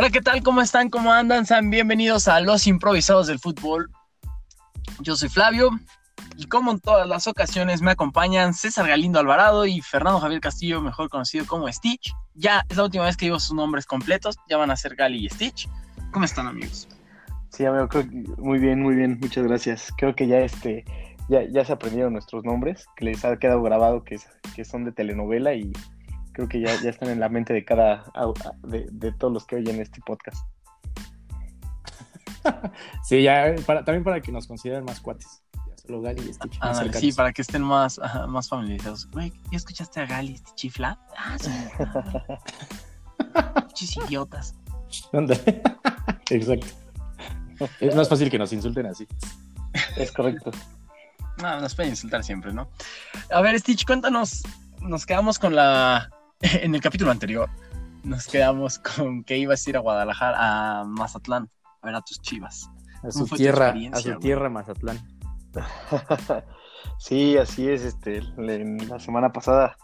Hola, 0.00 0.10
¿qué 0.10 0.20
tal? 0.20 0.44
¿Cómo 0.44 0.60
están? 0.60 0.90
¿Cómo 0.90 1.12
andan? 1.12 1.44
Sean 1.44 1.70
bienvenidos 1.70 2.28
a 2.28 2.38
Los 2.38 2.68
Improvisados 2.68 3.26
del 3.26 3.40
Fútbol. 3.40 3.90
Yo 5.00 5.16
soy 5.16 5.28
Flavio 5.28 5.70
y 6.36 6.46
como 6.46 6.70
en 6.70 6.78
todas 6.78 7.08
las 7.08 7.26
ocasiones 7.26 7.82
me 7.82 7.90
acompañan 7.90 8.54
César 8.54 8.86
Galindo 8.86 9.18
Alvarado 9.18 9.66
y 9.66 9.80
Fernando 9.80 10.20
Javier 10.20 10.40
Castillo, 10.40 10.80
mejor 10.80 11.08
conocido 11.08 11.46
como 11.48 11.66
Stitch. 11.66 12.14
Ya 12.34 12.64
es 12.68 12.76
la 12.76 12.84
última 12.84 13.06
vez 13.06 13.16
que 13.16 13.24
digo 13.24 13.40
sus 13.40 13.56
nombres 13.56 13.86
completos, 13.86 14.36
ya 14.48 14.56
van 14.56 14.70
a 14.70 14.76
ser 14.76 14.94
Gali 14.94 15.26
y 15.26 15.28
Stitch. 15.30 15.68
¿Cómo 16.12 16.24
están 16.24 16.46
amigos? 16.46 16.86
Sí, 17.48 17.64
amigo, 17.64 17.88
creo 17.88 18.08
que 18.08 18.24
muy 18.40 18.60
bien, 18.60 18.80
muy 18.80 18.94
bien, 18.94 19.18
muchas 19.20 19.48
gracias. 19.48 19.92
Creo 19.98 20.14
que 20.14 20.28
ya 20.28 20.38
este 20.38 20.84
ya, 21.28 21.42
ya 21.50 21.64
se 21.64 21.72
aprendieron 21.72 22.12
nuestros 22.12 22.44
nombres, 22.44 22.86
que 22.94 23.04
les 23.04 23.24
ha 23.24 23.36
quedado 23.36 23.62
grabado 23.62 24.04
que, 24.04 24.20
que 24.54 24.64
son 24.64 24.84
de 24.84 24.92
telenovela 24.92 25.54
y 25.54 25.72
creo 26.38 26.48
que 26.48 26.60
ya, 26.60 26.80
ya 26.80 26.90
están 26.90 27.08
en 27.08 27.18
la 27.18 27.28
mente 27.28 27.52
de 27.52 27.64
cada 27.64 28.04
de, 28.62 28.86
de 28.92 29.10
todos 29.10 29.34
los 29.34 29.44
que 29.44 29.56
oyen 29.56 29.80
este 29.80 30.00
podcast. 30.06 30.46
sí, 33.02 33.24
ya 33.24 33.56
para, 33.66 33.84
también 33.84 34.04
para 34.04 34.20
que 34.20 34.30
nos 34.30 34.46
consideren 34.46 34.84
más 34.84 35.00
cuates. 35.00 35.42
Solo 35.74 36.00
Gali 36.00 36.30
y 36.30 36.32
Stitch. 36.32 36.56
Ah, 36.60 36.80
sí, 36.92 37.12
para 37.12 37.32
que 37.32 37.42
estén 37.42 37.62
más, 37.62 38.00
más 38.28 38.48
familiarizados. 38.48 39.10
Güey, 39.10 39.32
¿ya 39.50 39.56
escuchaste 39.56 40.00
a 40.00 40.06
Gali 40.06 40.34
y 40.34 40.36
Stitch 40.36 40.64
y 40.66 40.70
Fla? 40.70 41.00
Ah, 41.16 41.36
sí. 41.40 41.50
Muchos 43.64 43.96
idiotas. 43.96 44.54
¿Dónde? 45.12 45.34
Exacto. 46.30 46.68
Es 47.80 47.96
más 47.96 48.08
fácil 48.08 48.30
que 48.30 48.38
nos 48.38 48.52
insulten 48.52 48.86
así. 48.86 49.08
Es 49.96 50.12
correcto. 50.12 50.52
No, 51.42 51.60
nos 51.60 51.74
pueden 51.74 51.90
insultar 51.90 52.22
siempre, 52.22 52.52
¿no? 52.52 52.70
A 53.32 53.40
ver, 53.40 53.58
Stitch, 53.58 53.84
cuéntanos. 53.84 54.44
Nos 54.80 55.04
quedamos 55.04 55.40
con 55.40 55.56
la. 55.56 56.12
En 56.62 56.74
el 56.74 56.80
capítulo 56.80 57.10
anterior, 57.10 57.50
nos 58.04 58.26
quedamos 58.26 58.78
con 58.78 59.24
que 59.24 59.36
ibas 59.36 59.66
a 59.66 59.70
ir 59.70 59.76
a 59.76 59.80
Guadalajara, 59.80 60.80
a 60.80 60.84
Mazatlán, 60.84 61.50
a 61.82 61.86
ver 61.86 61.96
a 61.96 62.00
tus 62.00 62.20
chivas. 62.20 62.70
A 63.02 63.10
su 63.10 63.26
tierra, 63.26 63.74
a 63.92 63.96
su 64.00 64.18
tierra, 64.18 64.48
Mazatlán. 64.48 64.98
sí, 66.98 67.36
así 67.36 67.68
es. 67.68 67.82
Este, 67.82 68.22
la 68.36 69.00
semana 69.00 69.32
pasada, 69.32 69.76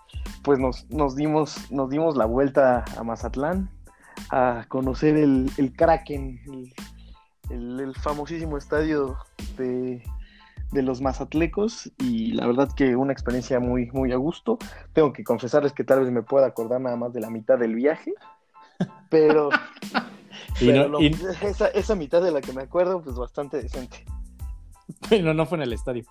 pues 0.42 0.61
nos, 0.61 0.88
nos, 0.91 1.16
dimos, 1.16 1.70
nos 1.72 1.91
dimos 1.91 2.16
la 2.16 2.24
vuelta 2.24 2.84
a 2.96 3.02
Mazatlán 3.02 3.70
a 4.30 4.64
conocer 4.68 5.16
el, 5.16 5.50
el 5.56 5.72
Kraken, 5.72 6.72
el, 7.50 7.80
el 7.80 7.94
famosísimo 7.96 8.58
estadio 8.58 9.16
de 9.56 10.02
de 10.72 10.82
los 10.82 11.00
mazatlecos 11.00 11.92
y 11.98 12.32
la 12.32 12.46
verdad 12.46 12.68
que 12.74 12.96
una 12.96 13.12
experiencia 13.12 13.60
muy, 13.60 13.90
muy 13.92 14.12
a 14.12 14.16
gusto. 14.16 14.58
Tengo 14.92 15.12
que 15.12 15.24
confesarles 15.24 15.72
que 15.72 15.84
tal 15.84 16.00
vez 16.00 16.10
me 16.10 16.22
pueda 16.22 16.46
acordar 16.46 16.80
nada 16.80 16.96
más 16.96 17.12
de 17.12 17.20
la 17.20 17.30
mitad 17.30 17.58
del 17.58 17.74
viaje, 17.74 18.12
pero, 19.08 19.50
esa, 21.42 21.68
esa, 21.68 21.94
mitad 21.94 22.22
de 22.22 22.32
la 22.32 22.40
que 22.40 22.52
me 22.52 22.62
acuerdo, 22.62 23.02
pues 23.02 23.16
bastante 23.16 23.62
decente. 23.62 24.04
Pero 25.08 25.34
no 25.34 25.46
fue 25.46 25.58
en 25.58 25.62
el 25.62 25.72
estadio. 25.72 26.04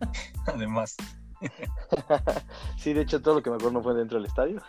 Además. 0.46 0.96
sí, 2.76 2.92
de 2.92 3.02
hecho 3.02 3.22
todo 3.22 3.36
lo 3.36 3.42
que 3.42 3.50
me 3.50 3.56
acuerdo 3.56 3.78
no 3.78 3.82
fue 3.82 3.94
dentro 3.94 4.18
del 4.18 4.26
estadio. 4.26 4.60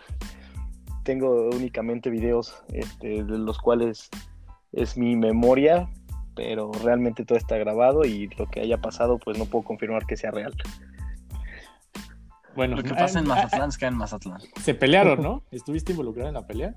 Tengo 1.04 1.50
únicamente 1.50 2.10
videos 2.10 2.62
este, 2.70 3.24
de 3.24 3.38
los 3.38 3.58
cuales 3.58 4.10
es 4.74 4.98
mi 4.98 5.16
memoria, 5.16 5.90
pero 6.40 6.72
realmente 6.72 7.26
todo 7.26 7.38
está 7.38 7.58
grabado 7.58 8.06
y 8.06 8.28
lo 8.38 8.48
que 8.48 8.62
haya 8.62 8.78
pasado, 8.78 9.18
pues 9.18 9.38
no 9.38 9.44
puedo 9.44 9.66
confirmar 9.66 10.06
que 10.06 10.16
sea 10.16 10.32
real. 10.32 10.54
Bueno, 12.56 12.78
lo 12.78 12.84
que 12.84 12.94
pasa 12.94 13.20
en 13.20 13.26
ah, 13.26 13.36
Mazatlán 13.36 13.74
se 13.74 13.80
queda 13.80 13.90
en 13.90 13.98
Mazatlán. 13.98 14.42
Se 14.62 14.74
pelearon, 14.74 15.22
¿no? 15.22 15.44
¿Estuviste 15.52 15.92
involucrado 15.92 16.30
en 16.30 16.36
la 16.36 16.48
pelea? 16.48 16.76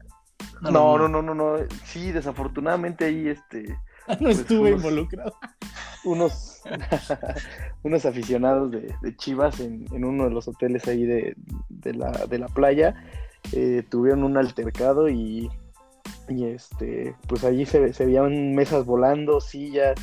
No, 0.63 0.99
no, 0.99 1.07
no, 1.07 1.23
no, 1.23 1.33
no. 1.33 1.59
Sí, 1.85 2.11
desafortunadamente 2.11 3.05
ahí 3.05 3.29
este. 3.29 3.69
no 4.09 4.17
pues, 4.19 4.41
estuve 4.41 4.71
involucrado. 4.71 5.33
Unos, 6.03 6.65
unos 7.85 8.05
aficionados 8.05 8.73
de, 8.73 9.17
Chivas 9.17 9.61
en, 9.61 9.87
uno 9.93 10.25
de 10.25 10.31
los 10.31 10.49
hoteles 10.49 10.89
ahí 10.89 11.05
de, 11.05 11.37
la, 11.85 12.11
de 12.11 12.39
la 12.41 12.49
playa 12.49 12.97
eh, 13.53 13.85
tuvieron 13.89 14.25
un 14.25 14.37
altercado 14.37 15.09
y 15.09 15.49
y 16.29 16.45
este, 16.45 17.15
pues 17.29 17.45
allí 17.45 17.67
se, 17.67 17.93
se 17.93 18.07
veían 18.07 18.55
mesas 18.55 18.85
volando, 18.85 19.41
sillas, 19.41 19.99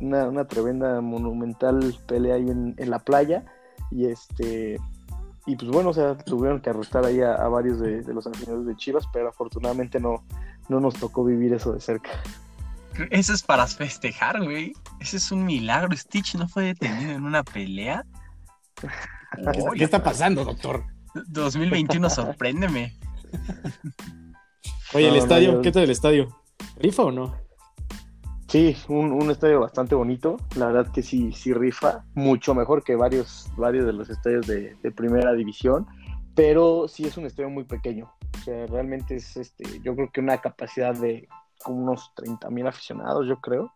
una, 0.00 0.28
una 0.28 0.46
tremenda 0.46 1.00
monumental 1.00 1.96
pelea 2.06 2.36
ahí 2.36 2.48
en, 2.48 2.74
la 2.90 2.98
playa. 2.98 3.44
Y 3.90 4.06
este, 4.06 4.78
y 5.46 5.56
pues 5.56 5.70
bueno, 5.70 5.90
o 5.90 5.94
sea, 5.94 6.16
tuvieron 6.16 6.60
que 6.60 6.70
arrestar 6.70 7.04
ahí 7.04 7.20
a, 7.20 7.48
varios 7.48 7.78
de, 7.80 8.02
los 8.12 8.26
aficionados 8.26 8.66
de 8.66 8.76
Chivas, 8.76 9.04
pero 9.12 9.28
afortunadamente 9.28 10.00
no, 10.00 10.24
no 10.68 10.80
nos 10.80 10.94
tocó 10.94 11.24
vivir 11.24 11.54
eso 11.54 11.72
de 11.72 11.80
cerca. 11.80 12.10
Eso 13.10 13.34
es 13.34 13.42
para 13.42 13.66
festejar, 13.66 14.42
güey. 14.42 14.72
Ese 15.00 15.18
es 15.18 15.30
un 15.30 15.44
milagro. 15.44 15.94
Stitch 15.94 16.34
no 16.36 16.48
fue 16.48 16.64
detenido 16.64 17.12
en 17.12 17.24
una 17.24 17.42
pelea. 17.42 18.04
¿Qué, 19.76 19.84
está 19.84 20.02
pasando, 20.02 20.44
doctor? 20.44 20.84
2021, 21.28 22.10
sorpréndeme. 22.10 22.96
Oye, 24.94 25.08
el 25.08 25.16
estadio, 25.16 25.60
¿qué 25.62 25.72
tal 25.72 25.82
el 25.82 25.90
estadio? 25.90 26.28
¿Rifa 26.78 27.02
o 27.04 27.10
no? 27.10 27.34
Sí, 28.48 28.76
un, 28.88 29.28
estadio 29.30 29.60
bastante 29.60 29.96
bonito. 29.96 30.36
La 30.54 30.66
verdad 30.66 30.92
que 30.92 31.02
sí, 31.02 31.32
sí 31.32 31.52
rifa. 31.52 32.04
Mucho 32.14 32.54
mejor 32.54 32.84
que 32.84 32.94
varios, 32.94 33.50
varios 33.56 33.84
de 33.86 33.92
los 33.92 34.08
estadios 34.08 34.46
de, 34.46 34.76
primera 34.94 35.32
división. 35.32 35.86
Pero 36.34 36.86
sí 36.86 37.04
es 37.04 37.16
un 37.16 37.26
estadio 37.26 37.50
muy 37.50 37.64
pequeño. 37.64 38.12
O 38.38 38.44
sea, 38.44 38.66
realmente 38.66 39.16
es 39.16 39.36
este, 39.36 39.64
yo 39.80 39.96
creo 39.96 40.10
que 40.12 40.20
una 40.20 40.38
capacidad 40.38 40.94
de 40.94 41.28
como 41.64 41.82
unos 41.82 42.12
30 42.14 42.48
mil 42.50 42.66
aficionados, 42.66 43.26
yo 43.26 43.40
creo. 43.40 43.72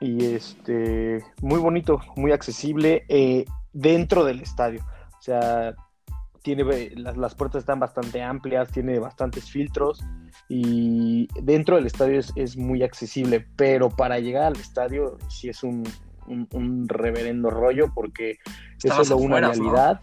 Y 0.00 0.24
este, 0.26 1.24
muy 1.40 1.58
bonito, 1.58 2.00
muy 2.16 2.32
accesible 2.32 3.04
eh, 3.08 3.46
dentro 3.72 4.24
del 4.24 4.40
estadio. 4.40 4.84
O 5.18 5.22
sea, 5.22 5.74
tiene 6.42 6.90
las, 6.96 7.16
las, 7.16 7.34
puertas 7.34 7.60
están 7.60 7.80
bastante 7.80 8.22
amplias, 8.22 8.70
tiene 8.70 8.98
bastantes 8.98 9.50
filtros 9.50 10.02
y 10.48 11.28
dentro 11.42 11.76
del 11.76 11.86
estadio 11.86 12.20
es, 12.34 12.56
muy 12.56 12.82
accesible, 12.82 13.46
pero 13.56 13.90
para 13.90 14.18
llegar 14.18 14.44
al 14.44 14.56
estadio 14.56 15.18
sí 15.28 15.48
es 15.48 15.62
un, 15.62 15.84
un, 16.26 16.88
reverendo 16.88 17.50
rollo 17.50 17.92
porque 17.94 18.38
es 18.82 18.92
solo 18.94 19.16
una 19.18 19.50
vialidad. 19.50 20.00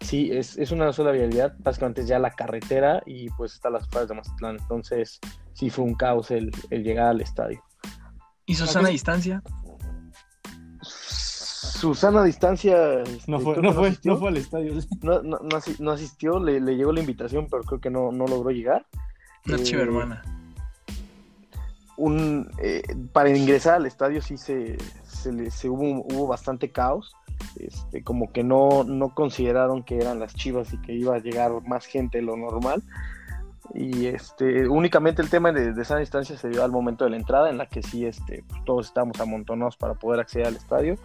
Sí, 0.00 0.30
es, 0.30 0.58
es, 0.58 0.70
una 0.70 0.92
sola 0.92 1.12
vialidad, 1.12 1.54
básicamente 1.60 2.02
es 2.02 2.08
ya 2.08 2.18
la 2.18 2.30
carretera 2.30 3.02
y 3.06 3.30
pues 3.30 3.54
está 3.54 3.70
las 3.70 3.84
afueras 3.84 4.08
de 4.08 4.14
Mazatlán, 4.14 4.58
entonces 4.60 5.18
sí 5.54 5.70
fue 5.70 5.84
un 5.84 5.94
caos 5.94 6.30
el, 6.30 6.50
el 6.68 6.84
llegar 6.84 7.06
al 7.06 7.22
estadio. 7.22 7.62
¿Y 8.44 8.54
su 8.54 8.66
sana 8.66 8.90
distancia? 8.90 9.42
Susana 11.84 12.24
distancia. 12.24 13.02
Este, 13.02 13.30
no 13.30 13.38
fue, 13.40 13.60
no, 13.60 13.74
fue, 13.74 13.94
no 14.04 14.16
fue 14.16 14.28
al 14.28 14.38
estadio. 14.38 14.72
No, 15.02 15.22
no, 15.22 15.38
no 15.78 15.90
asistió, 15.90 16.40
le, 16.40 16.58
le, 16.58 16.76
llegó 16.76 16.92
la 16.92 17.00
invitación, 17.00 17.46
pero 17.50 17.62
creo 17.62 17.80
que 17.80 17.90
no, 17.90 18.10
no 18.10 18.26
logró 18.26 18.50
llegar. 18.50 18.86
Una 19.46 19.62
chiva 19.62 19.82
eh, 19.82 19.84
hermana. 19.84 20.22
Un, 21.98 22.50
eh, 22.58 22.82
para 23.12 23.36
ingresar 23.36 23.74
al 23.74 23.86
estadio 23.86 24.22
sí 24.22 24.38
se, 24.38 24.78
se, 25.04 25.50
se 25.50 25.68
hubo, 25.68 26.06
hubo 26.06 26.26
bastante 26.26 26.70
caos. 26.70 27.14
Este, 27.56 28.02
como 28.02 28.32
que 28.32 28.42
no, 28.42 28.84
no 28.84 29.10
consideraron 29.14 29.82
que 29.82 29.98
eran 29.98 30.18
las 30.18 30.34
chivas 30.34 30.72
y 30.72 30.78
que 30.78 30.94
iba 30.94 31.16
a 31.16 31.18
llegar 31.18 31.52
más 31.66 31.84
gente 31.84 32.18
de 32.18 32.24
lo 32.24 32.36
normal. 32.36 32.82
Y 33.74 34.06
este, 34.06 34.66
únicamente 34.68 35.20
el 35.20 35.28
tema 35.28 35.52
de, 35.52 35.74
de 35.74 35.82
esa 35.82 35.98
distancia 35.98 36.38
se 36.38 36.48
dio 36.48 36.64
al 36.64 36.72
momento 36.72 37.04
de 37.04 37.10
la 37.10 37.16
entrada, 37.16 37.50
en 37.50 37.58
la 37.58 37.66
que 37.66 37.82
sí 37.82 38.06
este, 38.06 38.42
pues, 38.48 38.64
todos 38.64 38.86
estábamos 38.86 39.20
amontonados 39.20 39.76
para 39.76 39.92
poder 39.92 40.20
acceder 40.20 40.46
al 40.46 40.56
estadio. 40.56 40.96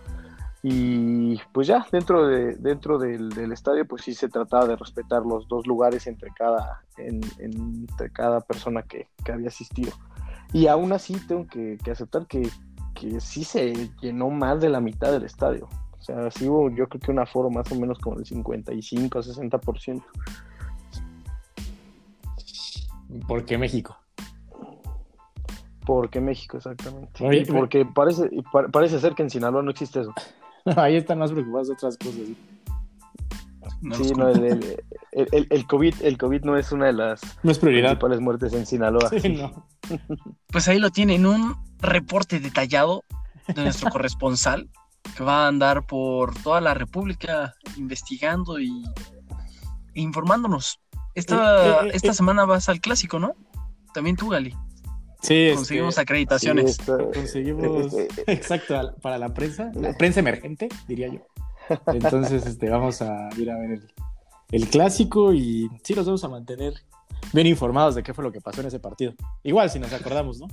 Y 0.61 1.39
pues 1.53 1.67
ya, 1.67 1.85
dentro, 1.89 2.27
de, 2.27 2.55
dentro 2.55 2.97
del, 2.97 3.51
estadio, 3.51 3.87
pues 3.87 4.01
sí 4.03 4.13
se 4.13 4.27
trataba 4.27 4.67
de 4.67 4.75
respetar 4.75 5.25
los 5.25 5.47
dos 5.47 5.65
lugares 5.65 6.05
entre 6.05 6.31
cada, 6.31 6.83
entre 6.97 8.11
cada 8.11 8.41
persona 8.41 8.83
que, 8.83 9.07
había 9.31 9.47
asistido. 9.47 9.91
Y 10.51 10.67
aún 10.67 10.91
así 10.91 11.15
tengo 11.27 11.47
que, 11.47 11.77
aceptar 11.89 12.27
que, 12.27 12.49
que, 12.93 13.21
sí 13.21 13.45
se 13.45 13.89
llenó 14.01 14.29
más 14.29 14.59
de 14.59 14.69
la 14.69 14.81
mitad 14.81 15.11
del 15.11 15.23
estadio. 15.23 15.69
O 15.97 16.01
sea, 16.01 16.29
sí 16.31 16.47
hubo 16.47 16.69
yo 16.69 16.87
creo 16.89 17.01
que 17.01 17.11
un 17.11 17.19
aforo 17.19 17.49
más 17.49 17.71
o 17.71 17.75
menos 17.75 17.99
como 17.99 18.19
el 18.19 18.25
55, 18.25 19.19
60%. 19.19 20.03
¿Por 23.27 23.45
qué 23.45 23.57
México? 23.57 23.97
Porque 25.85 26.21
México, 26.21 26.57
exactamente. 26.57 27.51
porque 27.51 27.85
parece, 27.85 28.29
parece 28.71 28.99
ser 28.99 29.15
que 29.15 29.23
en 29.23 29.29
Sinaloa 29.29 29.63
no 29.63 29.71
existe 29.71 30.01
eso. 30.01 30.13
ahí 30.77 30.95
están 30.95 31.19
más 31.19 31.31
preocupados 31.31 31.67
de 31.67 31.73
otras 31.73 31.97
cosas. 31.97 32.21
sí, 33.97 34.11
no, 34.15 34.29
el, 34.29 34.77
el, 35.11 35.67
COVID, 35.67 35.95
el 36.01 36.17
COVID 36.17 36.43
no 36.43 36.57
es 36.57 36.71
una 36.71 36.87
de 36.87 36.93
las 36.93 37.21
no 37.43 37.51
es 37.51 37.59
prioridad. 37.59 37.89
principales 37.89 38.19
muertes 38.19 38.53
en 38.53 38.65
Sinaloa. 38.65 39.09
Pues 40.51 40.67
ahí 40.67 40.77
lo 40.77 40.91
tienen, 40.91 41.25
un 41.25 41.55
reporte 41.79 42.39
detallado 42.39 43.03
de 43.47 43.63
nuestro 43.63 43.89
corresponsal 43.91 44.69
que 45.15 45.23
va 45.23 45.45
a 45.45 45.47
andar 45.47 45.87
por 45.87 46.35
toda 46.43 46.61
la 46.61 46.75
República 46.75 47.55
investigando 47.77 48.59
y 48.59 48.83
informándonos. 49.95 50.79
Esta, 51.15 51.85
eh, 51.85 51.87
eh, 51.87 51.91
esta 51.93 52.11
eh, 52.11 52.13
semana 52.13 52.45
vas 52.45 52.69
al 52.69 52.81
clásico, 52.81 53.17
¿no? 53.19 53.33
también 53.93 54.15
tú, 54.15 54.29
Gali. 54.29 54.55
Sí, 55.21 55.51
Conseguimos 55.53 55.89
este, 55.89 56.01
acreditaciones. 56.01 56.75
Sí, 56.75 56.81
está- 56.81 56.97
conseguimos 57.11 57.93
Este, 57.93 58.31
exacto 58.31 58.77
al- 58.79 58.95
para 59.01 59.17
la 59.17 59.33
prensa, 59.33 59.69
la 59.75 59.93
prensa 59.97 60.21
emergente, 60.21 60.69
diría 60.87 61.07
yo. 61.09 61.19
Entonces, 61.87 62.45
este, 62.45 62.69
vamos 62.69 63.01
a 63.01 63.29
ir 63.37 63.51
a 63.51 63.57
ver 63.57 63.71
el, 63.71 63.91
el 64.51 64.67
clásico 64.69 65.33
y 65.33 65.69
sí 65.83 65.93
los 65.93 66.05
vamos 66.05 66.23
a 66.23 66.29
mantener 66.29 66.73
bien 67.33 67.47
informados 67.47 67.95
de 67.95 68.03
qué 68.03 68.13
fue 68.13 68.23
lo 68.23 68.31
que 68.31 68.39
pasó 68.41 68.61
en 68.61 68.67
ese 68.67 68.79
partido. 68.79 69.13
Igual 69.43 69.69
si 69.69 69.77
nos 69.79 69.91
acordamos, 69.93 70.39
¿no? 70.39 70.47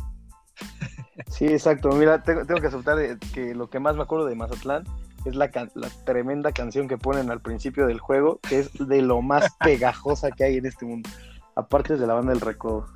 Sí, 1.29 1.47
exacto. 1.47 1.91
Mira, 1.91 2.23
tengo, 2.23 2.45
tengo 2.45 2.61
que 2.61 2.67
aceptar 2.67 2.99
eh, 3.01 3.17
que 3.33 3.55
lo 3.55 3.71
que 3.71 3.79
más 3.79 3.97
me 3.97 4.03
acuerdo 4.03 4.27
de 4.27 4.35
Mazatlán 4.35 4.85
es 5.25 5.35
la, 5.35 5.51
can- 5.51 5.71
la 5.75 5.89
tremenda 6.05 6.53
canción 6.53 6.89
que 6.89 6.99
ponen 6.99 7.31
al 7.31 7.41
principio 7.41 7.87
del 7.87 7.99
juego, 8.01 8.41
que 8.49 8.59
es 8.61 8.71
de 8.79 9.01
lo 9.03 9.23
más 9.23 9.47
pegajosa 9.61 10.31
que 10.33 10.45
hay 10.45 10.57
en 10.57 10.67
este 10.67 10.85
mundo. 10.87 11.09
Aparte 11.55 11.97
de 11.97 12.07
la 12.07 12.15
banda 12.15 12.33
del 12.33 12.41
recodo. 12.41 12.87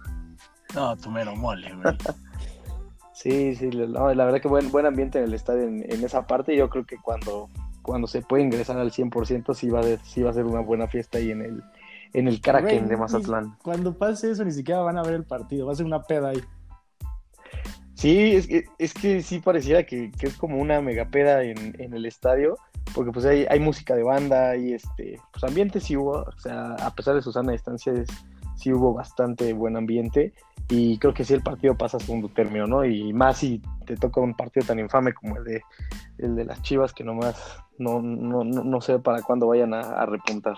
No, 0.75 0.97
tu 0.97 1.11
mero 1.11 1.35
mole, 1.37 1.73
güey. 1.75 1.97
Sí, 3.13 3.55
sí, 3.55 3.71
la- 3.71 3.87
no, 3.87 4.15
la 4.15 4.25
verdad 4.25 4.41
que 4.41 4.49
buen, 4.49 4.71
buen 4.71 4.87
ambiente 4.87 5.19
en 5.19 5.25
el 5.25 5.35
estadio 5.35 5.65
en, 5.65 5.85
en 5.93 6.03
esa 6.03 6.27
parte. 6.27 6.57
Yo 6.57 6.71
creo 6.71 6.87
que 6.87 6.97
cuando, 6.97 7.51
cuando 7.83 8.07
se 8.07 8.23
puede 8.23 8.43
ingresar 8.45 8.79
al 8.79 8.93
100% 8.93 9.53
sí 9.53 9.69
va, 9.69 9.81
a, 9.81 9.83
ser- 9.83 10.01
sí 10.05 10.23
va 10.23 10.31
a 10.31 10.33
ser 10.33 10.47
una 10.47 10.61
buena 10.61 10.87
fiesta 10.89 11.19
ahí 11.19 11.31
en 11.31 11.43
el, 11.43 11.63
en 12.15 12.29
el 12.29 12.41
Kraken 12.41 12.89
de 12.89 12.97
Mazatlán. 12.97 13.59
Cuando 13.63 13.93
pase 13.99 14.31
eso, 14.31 14.43
ni 14.43 14.53
siquiera 14.53 14.81
van 14.81 14.97
a 14.97 15.03
ver 15.03 15.13
el 15.13 15.25
partido, 15.25 15.67
va 15.67 15.73
a 15.73 15.77
ser 15.77 15.85
una 15.85 16.03
peda 16.03 16.31
ahí. 16.31 16.41
Sí, 17.95 18.33
es 18.35 18.47
que, 18.47 18.65
es 18.79 18.95
que 18.95 19.21
sí 19.23 19.41
pareciera 19.41 19.85
que, 19.85 20.11
que 20.13 20.27
es 20.29 20.37
como 20.39 20.57
una 20.59 20.81
megapeda 20.81 21.43
en, 21.43 21.79
en 21.79 21.93
el 21.93 22.07
estadio, 22.07 22.57
porque 22.95 23.13
pues 23.13 23.27
hay, 23.27 23.45
hay 23.51 23.61
música 23.61 23.95
de 23.95 24.03
banda 24.03 24.57
y 24.57 24.73
este, 24.73 25.21
pues 25.31 25.45
ambiente 25.45 25.79
sí 25.81 25.95
hubo, 25.99 26.23
o 26.23 26.39
sea, 26.39 26.75
a 26.77 26.95
pesar 26.95 27.15
de 27.17 27.21
su 27.23 27.33
sana 27.33 27.53
distancia, 27.53 27.93
es- 27.93 28.09
sí 28.61 28.73
hubo 28.73 28.93
bastante 28.95 29.53
buen 29.53 29.77
ambiente 29.77 30.35
y 30.69 30.99
creo 30.99 31.13
que 31.15 31.25
sí 31.25 31.35
el 31.35 31.43
partido 31.43 31.77
pasa 31.77 31.97
a 31.97 32.01
segundo 32.01 32.29
término, 32.29 32.67
¿no? 32.67 32.85
Y 32.85 33.13
más 33.13 33.39
si 33.39 33.61
te 33.87 33.97
toca 33.97 34.21
un 34.21 34.35
partido 34.35 34.67
tan 34.67 34.79
infame 34.79 35.13
como 35.15 35.37
el 35.39 35.45
de, 35.45 35.63
el 36.19 36.37
de 36.37 36.45
las 36.45 36.63
Chivas, 36.63 36.93
que 36.93 37.03
nomás 37.03 37.59
no, 37.79 38.01
no, 38.01 38.45
no, 38.45 38.63
no 38.63 38.81
sé 38.81 38.99
para 38.99 39.23
cuándo 39.23 39.49
vayan 39.49 39.75
a, 39.75 39.81
a 39.81 40.07
repuntar. 40.07 40.57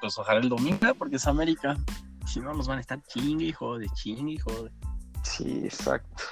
Pues 0.00 0.18
ojalá 0.18 0.40
el 0.40 0.48
domingo, 0.48 0.94
porque 0.98 1.16
es 1.16 1.26
América. 1.26 1.76
Si 2.26 2.40
no, 2.40 2.52
nos 2.54 2.66
van 2.68 2.78
a 2.78 2.80
estar 2.80 3.02
chingue 3.02 3.46
y 3.46 3.52
jode, 3.52 3.86
chingue 3.94 4.32
y 4.32 4.38
jode. 4.38 4.70
Sí, 5.22 5.60
exacto. 5.64 6.22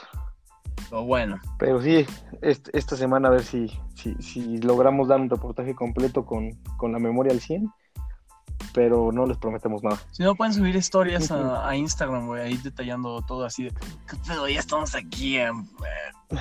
Pero 0.90 1.04
bueno, 1.04 1.40
Pero 1.58 1.80
sí, 1.80 2.04
est- 2.42 2.68
esta 2.74 2.96
semana 2.96 3.28
a 3.28 3.30
ver 3.30 3.42
si, 3.44 3.68
si, 3.94 4.14
si 4.16 4.58
logramos 4.58 5.08
dar 5.08 5.20
un 5.20 5.30
reportaje 5.30 5.74
completo 5.74 6.26
con, 6.26 6.50
con 6.76 6.92
la 6.92 6.98
memoria 6.98 7.32
al 7.32 7.40
100, 7.40 7.70
pero 8.74 9.10
no 9.12 9.26
les 9.26 9.36
prometemos 9.38 9.82
nada. 9.82 9.98
si 10.12 10.22
no 10.22 10.34
pueden 10.34 10.54
subir 10.54 10.74
historias 10.76 11.30
a, 11.30 11.68
a 11.68 11.76
Instagram, 11.76 12.26
güey, 12.26 12.42
ahí 12.42 12.56
detallando 12.56 13.20
todo 13.22 13.44
así 13.44 13.64
de, 13.64 13.70
¿qué 13.70 14.16
pedo? 14.26 14.48
Ya 14.48 14.60
estamos 14.60 14.94
aquí 14.94 15.36
en, 15.38 15.60
eh, 15.60 16.36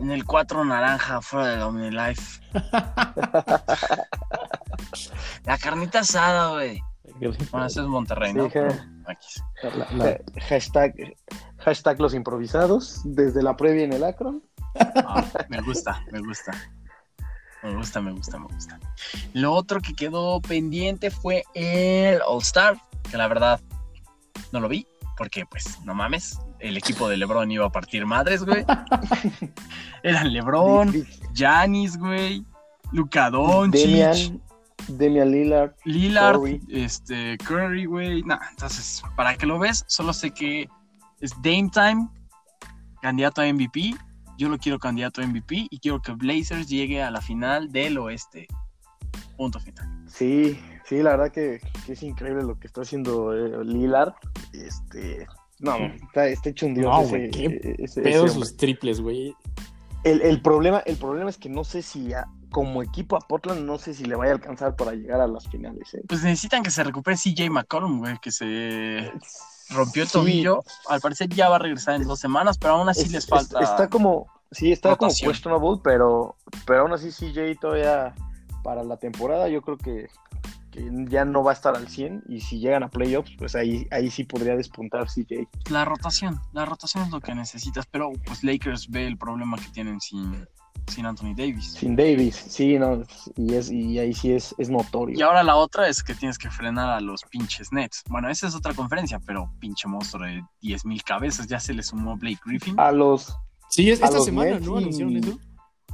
en 0.00 0.10
el 0.10 0.24
4 0.24 0.64
naranja, 0.64 1.20
fuera 1.20 1.48
de 1.48 1.56
la 1.58 1.66
OmniLife. 1.68 2.40
La 5.44 5.58
carnita 5.58 6.00
asada, 6.00 6.50
güey. 6.50 6.80
Bueno, 7.50 7.66
eso 7.66 7.82
es 7.82 7.88
Monterrey, 7.88 8.34
¿no? 8.34 8.50
Sí. 8.50 8.58
La- 9.62 9.86
la- 9.92 10.18
Hashtag, 10.48 10.94
hashtag 11.58 12.00
los 12.00 12.14
improvisados, 12.14 13.00
desde 13.04 13.42
la 13.42 13.56
previa 13.56 13.84
en 13.84 13.92
el 13.92 14.04
Akron. 14.04 14.42
Ah, 15.06 15.24
me 15.48 15.60
gusta, 15.62 16.02
me 16.12 16.20
gusta. 16.20 16.52
Me 17.62 17.74
gusta, 17.74 18.00
me 18.00 18.12
gusta, 18.12 18.38
me 18.38 18.46
gusta. 18.46 18.78
Lo 19.32 19.52
otro 19.52 19.80
que 19.80 19.94
quedó 19.94 20.40
pendiente 20.40 21.10
fue 21.10 21.44
el 21.54 22.20
All 22.26 22.42
Star, 22.42 22.76
que 23.10 23.16
la 23.16 23.28
verdad 23.28 23.60
no 24.52 24.60
lo 24.60 24.68
vi, 24.68 24.86
porque 25.16 25.46
pues 25.46 25.80
no 25.84 25.94
mames, 25.94 26.38
el 26.58 26.76
equipo 26.76 27.08
de 27.08 27.16
LeBron 27.16 27.50
iba 27.50 27.66
a 27.66 27.72
partir 27.72 28.06
madres, 28.06 28.44
güey. 28.44 28.64
Eran 30.02 30.32
LeBron, 30.32 30.92
Giannis, 31.32 31.96
güey, 31.96 32.44
Luka 32.92 33.30
Doncic, 33.30 33.86
Demian, 33.86 34.42
Demian 34.88 35.30
Lillard. 35.30 35.74
Lillard, 35.84 36.36
Curry. 36.36 36.62
este 36.70 37.38
Curry, 37.38 37.86
güey. 37.86 38.22
Nah, 38.22 38.38
entonces, 38.50 39.02
para 39.16 39.36
que 39.36 39.46
lo 39.46 39.58
ves, 39.58 39.84
solo 39.88 40.12
sé 40.12 40.30
que 40.30 40.68
es 41.20 41.32
Dame 41.42 41.70
Time, 41.72 42.08
candidato 43.02 43.40
a 43.40 43.52
MVP. 43.52 43.94
Yo 44.38 44.48
lo 44.48 44.58
quiero 44.58 44.78
candidato 44.78 45.20
a 45.22 45.26
MVP 45.26 45.68
y 45.70 45.78
quiero 45.78 46.00
que 46.02 46.12
Blazers 46.12 46.68
llegue 46.68 47.02
a 47.02 47.10
la 47.10 47.20
final 47.20 47.70
del 47.72 47.98
oeste. 47.98 48.46
Punto 49.36 49.60
final. 49.60 49.86
Sí, 50.08 50.58
sí, 50.86 51.02
la 51.02 51.10
verdad 51.10 51.32
que, 51.32 51.60
que 51.84 51.92
es 51.92 52.02
increíble 52.02 52.42
lo 52.42 52.58
que 52.58 52.66
está 52.66 52.82
haciendo 52.82 53.34
eh, 53.34 53.64
Lillard. 53.64 54.12
Este, 54.52 55.26
no, 55.58 55.76
está, 55.76 56.26
está 56.28 56.50
hecho 56.50 56.66
un 56.66 56.74
dios 56.74 56.86
No, 56.86 57.00
ese, 57.02 57.08
güey, 57.10 57.30
qué 57.30 57.76
ese- 57.78 58.00
Pedo 58.02 58.28
sus 58.28 58.56
triples, 58.56 59.00
güey. 59.00 59.34
El, 60.04 60.22
el 60.22 60.40
problema, 60.40 60.78
el 60.86 60.96
problema 60.96 61.28
es 61.30 61.36
que 61.36 61.48
no 61.48 61.64
sé 61.64 61.82
si 61.82 62.12
a- 62.14 62.26
como 62.50 62.82
equipo 62.82 63.16
a 63.16 63.20
Portland 63.20 63.66
no 63.66 63.76
sé 63.76 63.92
si 63.92 64.04
le 64.04 64.14
vaya 64.14 64.30
a 64.32 64.34
alcanzar 64.36 64.76
para 64.76 64.92
llegar 64.92 65.20
a 65.20 65.26
las 65.26 65.48
finales. 65.48 65.92
¿eh? 65.94 66.02
Pues 66.08 66.22
necesitan 66.22 66.62
que 66.62 66.70
se 66.70 66.84
recupere 66.84 67.16
CJ 67.16 67.50
McCollum, 67.50 67.98
güey, 67.98 68.16
que 68.22 68.30
se 68.30 69.12
rompió 69.70 70.02
el 70.02 70.08
Sí, 70.08 70.12
tobillo. 70.12 70.64
Al 70.88 71.00
parecer 71.00 71.28
ya 71.28 71.48
va 71.48 71.56
a 71.56 71.58
regresar 71.60 71.94
en 71.96 72.06
dos 72.06 72.18
semanas, 72.20 72.58
pero 72.58 72.74
aún 72.74 72.88
así 72.88 73.02
es- 73.02 73.12
les 73.12 73.24
es- 73.24 73.30
falta. 73.30 73.60
Está 73.60 73.88
como, 73.88 74.26
sí, 74.50 74.72
está 74.72 74.90
rotación. 74.90 75.26
como 75.26 75.32
questionable, 75.32 75.80
pero, 75.82 76.36
pero 76.66 76.82
aún 76.82 76.92
así 76.92 77.10
CJ 77.10 77.56
todavía 77.60 78.14
para 78.62 78.82
la 78.84 78.96
temporada 78.96 79.48
yo 79.48 79.62
creo 79.62 79.78
que, 79.78 80.08
que 80.72 80.90
ya 81.08 81.24
no 81.24 81.42
va 81.42 81.52
a 81.52 81.54
estar 81.54 81.74
al 81.76 81.88
100 81.88 82.22
y 82.28 82.40
si 82.40 82.58
llegan 82.58 82.82
a 82.82 82.88
playoffs, 82.88 83.30
pues 83.38 83.54
ahí, 83.54 83.86
ahí 83.90 84.10
sí 84.10 84.24
podría 84.24 84.56
despuntar 84.56 85.08
CJ. 85.08 85.48
La 85.70 85.84
rotación, 85.84 86.40
la 86.52 86.64
rotación 86.66 87.04
es 87.04 87.10
lo 87.10 87.20
que 87.20 87.34
necesitas, 87.34 87.86
pero 87.86 88.10
pues 88.26 88.44
Lakers 88.44 88.88
ve 88.90 89.06
el 89.06 89.16
problema 89.16 89.56
que 89.56 89.68
tienen 89.68 90.00
sin, 90.00 90.46
sin 90.88 91.06
Anthony 91.06 91.34
Davis. 91.36 91.72
Sin 91.72 91.96
Davis, 91.96 92.36
sí, 92.36 92.78
no, 92.78 93.02
y, 93.36 93.54
es, 93.54 93.70
y 93.70 93.98
ahí 93.98 94.12
sí 94.14 94.32
es, 94.32 94.54
es 94.58 94.70
notorio. 94.70 95.18
Y 95.18 95.22
ahora 95.22 95.42
la 95.42 95.56
otra 95.56 95.88
es 95.88 96.02
que 96.02 96.14
tienes 96.14 96.38
que 96.38 96.50
frenar 96.50 96.88
a 96.90 97.00
los 97.00 97.22
pinches 97.24 97.72
Nets. 97.72 98.02
Bueno, 98.08 98.28
esa 98.28 98.46
es 98.46 98.54
otra 98.54 98.74
conferencia, 98.74 99.18
pero 99.26 99.50
pinche 99.60 99.88
monstruo 99.88 100.24
de 100.26 100.42
10.000 100.62 101.02
cabezas. 101.02 101.46
Ya 101.46 101.60
se 101.60 101.74
le 101.74 101.82
sumó 101.82 102.16
Blake 102.16 102.40
Griffin. 102.44 102.78
A 102.78 102.92
los, 102.92 103.36
Sí, 103.68 103.90
es 103.90 104.00
A 104.02 104.06
esta 104.06 104.16
los 104.18 104.26
semana, 104.26 104.52
Nets 104.52 104.66
¿no? 104.66 104.76
Anunciaron 104.76 105.16
eso. 105.16 105.38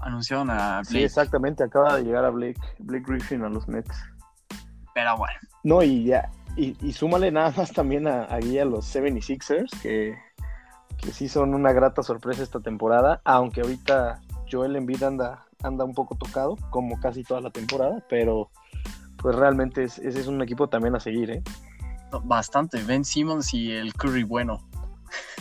Anunciaron 0.03 0.51
a 0.51 0.85
sí, 0.85 0.93
Blake. 0.95 1.05
exactamente, 1.07 1.63
acaba 1.65 1.97
de 1.97 2.05
llegar 2.05 2.25
a 2.25 2.31
Blake, 2.31 2.61
Blake 2.79 3.05
Griffin 3.07 3.43
a 3.45 3.49
los 3.49 3.69
Nets. 3.69 3.95
pero 4.95 5.17
bueno, 5.17 5.39
No, 5.63 5.83
y 5.83 6.05
ya, 6.05 6.31
y, 6.57 6.77
y 6.87 6.93
súmale 6.93 7.31
nada 7.31 7.53
más 7.57 7.73
también 7.73 8.07
a, 8.07 8.27
aquí 8.35 8.59
a 8.59 8.65
los 8.65 8.85
76ers, 8.95 9.71
que, 9.81 10.17
que 10.99 11.13
sí 11.13 11.29
son 11.29 11.55
una 11.55 11.73
grata 11.73 12.03
sorpresa 12.03 12.43
esta 12.43 12.61
temporada, 12.61 13.21
aunque 13.25 13.61
ahorita 13.63 14.21
Joel 14.53 14.77
Embiid 14.77 15.03
anda, 15.03 15.47
anda 15.63 15.85
un 15.85 15.95
poco 15.95 16.15
tocado, 16.17 16.57
como 16.71 17.01
casi 17.01 17.25
toda 17.25 17.41
la 17.41 17.51
temporada, 17.51 18.05
pero 18.11 18.51
pues 19.17 19.35
realmente 19.35 19.85
es- 19.85 19.99
ese 19.99 20.21
es 20.21 20.27
un 20.27 20.43
equipo 20.43 20.69
también 20.69 20.95
a 20.95 21.01
seguir, 21.01 21.31
¿eh? 21.31 21.43
bastante. 22.25 22.83
Ben 22.83 23.05
Simmons 23.07 23.55
y 23.55 23.73
el 23.73 23.95
Curry 23.95 24.23
bueno. 24.25 24.61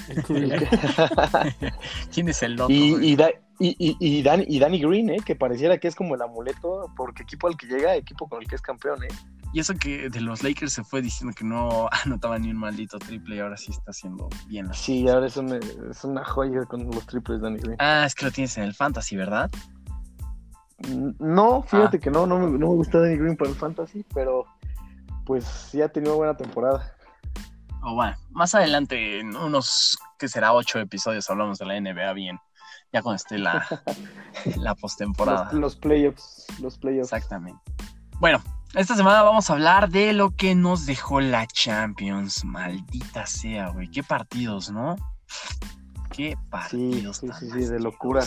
El 0.08 0.24
Curry. 0.24 0.52
¿Quién 2.14 2.30
es 2.30 2.42
el 2.44 2.54
loco? 2.56 2.72
y, 2.72 2.96
y, 3.12 3.16
Da- 3.18 3.32
y, 3.60 3.76
y, 3.78 3.98
y 4.00 4.24
Dan- 4.24 4.46
y 4.48 4.58
Danny 4.60 4.80
Green, 4.80 5.10
¿eh? 5.10 5.18
Que 5.26 5.36
pareciera 5.36 5.78
que 5.78 5.88
es 5.90 5.96
como 5.96 6.16
el 6.16 6.22
amuleto, 6.22 6.86
porque 6.96 7.24
equipo 7.24 7.48
al 7.48 7.58
que 7.58 7.68
llega, 7.68 7.96
equipo 7.96 8.28
con 8.30 8.42
el 8.42 8.48
que 8.48 8.56
es 8.56 8.62
campeón, 8.62 9.04
¿eh? 9.04 9.08
Y 9.54 9.60
eso 9.60 9.74
que 9.76 10.10
de 10.10 10.22
los 10.22 10.44
Lakers 10.44 10.72
se 10.74 10.84
fue 10.84 11.02
diciendo 11.02 11.36
que 11.36 11.44
no 11.44 11.90
anotaba 12.06 12.40
ni 12.40 12.52
un 12.52 12.58
maldito 12.58 13.00
triple 13.00 13.36
y 13.36 13.40
ahora 13.40 13.58
sí 13.58 13.72
está 13.72 13.92
haciendo 13.92 14.30
bien 14.48 14.68
las 14.68 14.78
Sí, 14.78 15.08
ahora 15.10 15.28
es 15.28 15.38
una, 15.38 15.58
es 15.58 16.04
una 16.04 16.24
joya 16.24 16.66
con 16.66 16.86
los 16.90 17.06
triples 17.06 17.42
Danny 17.42 17.60
Green. 17.60 17.76
Ah, 17.80 18.04
es 18.06 18.16
que 18.16 18.26
lo 18.26 18.32
tienes 18.32 18.58
en 18.58 18.64
el 18.64 18.74
Fantasy, 18.74 19.16
¿verdad? 19.16 19.50
No, 21.20 21.62
fíjate 21.64 21.98
Ah. 21.98 22.00
que 22.00 22.10
no, 22.10 22.26
no 22.26 22.40
me, 22.40 22.46
no 22.58 22.70
me 22.70 22.76
gusta 22.76 23.00
Danny 23.00 23.18
Green 23.18 23.38
para 23.38 23.52
el 23.52 23.56
fantasy, 23.56 24.04
pero 24.14 24.46
pues 25.26 25.46
sí 25.46 25.82
ha 25.82 25.90
tenido 25.90 26.16
buena 26.16 26.36
temporada. 26.36 26.96
O 27.84 27.94
bueno, 27.96 28.16
más 28.32 28.56
adelante, 28.56 29.20
en 29.20 29.36
unos, 29.36 29.98
que 30.18 30.28
será 30.28 30.54
ocho 30.54 30.80
episodios, 30.80 31.30
hablamos 31.30 31.60
de 31.60 31.66
la 31.66 31.80
NBA 31.80 32.14
bien. 32.14 32.40
Ya 32.94 33.02
cuando 33.02 33.18
esté 33.18 33.38
la, 33.38 33.66
la 34.58 34.76
postemporada. 34.76 35.46
Los, 35.46 35.54
los 35.62 35.76
playoffs, 35.76 36.48
los 36.60 36.78
playoffs. 36.78 37.14
Exactamente. 37.14 37.62
Bueno, 38.20 38.42
esta 38.76 38.96
semana 38.96 39.22
vamos 39.24 39.50
a 39.50 39.54
hablar 39.54 39.90
de 39.90 40.14
lo 40.14 40.32
que 40.36 40.56
nos 40.56 40.86
dejó 40.86 41.20
la 41.22 41.46
Champions. 41.48 42.44
Maldita 42.46 43.26
sea, 43.26 43.70
güey. 43.70 43.90
Qué 43.90 44.04
partidos, 44.04 44.72
¿no? 44.72 44.96
Qué 46.12 46.38
partidos. 46.50 47.18
sí, 47.18 47.28
tan 47.28 47.40
sí, 47.40 47.52
sí, 47.52 47.66
de 47.66 47.80
locura. 47.80 48.24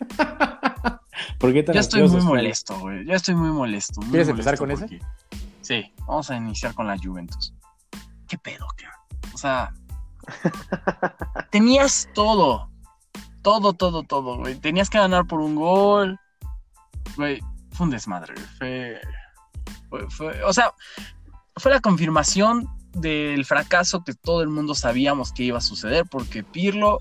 ¿Por 1.38 1.52
qué 1.52 1.62
tan 1.62 1.74
Yo 1.74 1.80
estoy 1.80 2.08
muy 2.08 2.20
molesto, 2.22 2.78
güey. 2.78 3.04
Yo 3.06 3.14
estoy 3.14 3.34
muy 3.34 3.50
molesto. 3.50 4.00
muy 4.00 4.10
¿Quieres 4.10 4.28
empezar 4.28 4.56
con 4.58 4.70
ese? 4.70 4.82
porque- 4.82 5.00
Sí, 5.60 5.92
vamos 6.06 6.30
a 6.30 6.36
iniciar 6.36 6.72
con 6.74 6.86
la 6.86 6.96
Juventus. 6.96 7.52
¿Qué 8.26 8.38
pedo, 8.38 8.66
qué? 8.76 8.86
O 9.34 9.38
sea, 9.38 9.74
tenías 11.50 12.08
todo. 12.14 12.70
Todo, 13.42 13.72
todo, 13.74 14.02
todo, 14.02 14.38
güey. 14.38 14.54
Tenías 14.56 14.88
que 14.90 14.98
ganar 14.98 15.26
por 15.26 15.40
un 15.40 15.54
gol. 15.56 16.18
Güey, 17.16 17.40
fue 17.72 17.84
un 17.86 17.90
desmadre. 17.90 18.34
Fue, 18.58 19.00
fue, 20.08 20.42
o 20.44 20.52
sea, 20.52 20.74
fue 21.56 21.70
la 21.70 21.80
confirmación 21.80 22.68
del 22.92 23.44
fracaso 23.44 24.02
que 24.04 24.14
todo 24.14 24.42
el 24.42 24.48
mundo 24.48 24.74
sabíamos 24.74 25.32
que 25.32 25.44
iba 25.44 25.58
a 25.58 25.62
suceder, 25.62 26.06
porque 26.10 26.42
Pirlo 26.42 26.98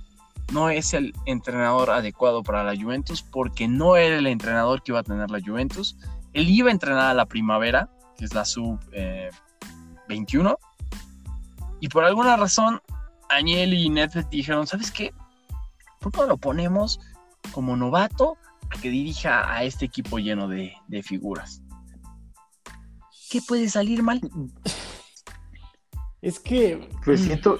no 0.51 0.69
es 0.69 0.93
el 0.93 1.13
entrenador 1.25 1.89
adecuado 1.89 2.43
para 2.43 2.63
la 2.63 2.79
Juventus, 2.79 3.21
porque 3.21 3.67
no 3.67 3.95
era 3.95 4.17
el 4.17 4.27
entrenador 4.27 4.81
que 4.81 4.91
iba 4.91 4.99
a 4.99 5.03
tener 5.03 5.29
la 5.29 5.39
Juventus. 5.41 5.97
Él 6.33 6.49
iba 6.49 6.69
a 6.69 6.71
entrenar 6.71 7.09
a 7.09 7.13
la 7.13 7.25
primavera, 7.25 7.89
que 8.17 8.25
es 8.25 8.33
la 8.33 8.45
sub 8.45 8.79
21, 10.07 10.51
eh, 10.51 10.55
y 11.79 11.89
por 11.89 12.03
alguna 12.03 12.35
razón 12.37 12.81
Agnelli 13.29 13.83
y 13.83 13.89
Nedved 13.89 14.25
dijeron, 14.27 14.65
¿sabes 14.67 14.91
qué? 14.91 15.13
¿Por 15.99 16.11
qué 16.11 16.21
no 16.21 16.27
lo 16.27 16.37
ponemos 16.37 16.99
como 17.51 17.75
novato 17.75 18.37
a 18.69 18.79
que 18.79 18.89
dirija 18.89 19.51
a 19.51 19.63
este 19.63 19.85
equipo 19.85 20.17
lleno 20.19 20.47
de, 20.47 20.73
figuras? 21.03 21.61
¿Qué 23.29 23.41
puede 23.41 23.69
salir 23.69 24.03
mal? 24.03 24.21
Es 26.21 26.39
que... 26.39 26.89
Pues 27.03 27.21
siento... 27.21 27.59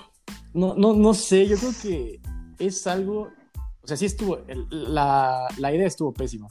No, 0.54 0.74
no, 0.76 0.94
no 0.94 1.14
sé, 1.14 1.48
yo 1.48 1.58
creo 1.58 1.72
que 1.82 2.22
es 2.60 2.88
algo... 2.88 3.30
O 3.82 3.88
sea, 3.88 3.98
sí 3.98 4.06
estuvo... 4.06 4.40
la, 4.70 5.48
la 5.58 5.74
idea 5.74 5.88
estuvo 5.88 6.14
pésima 6.14 6.48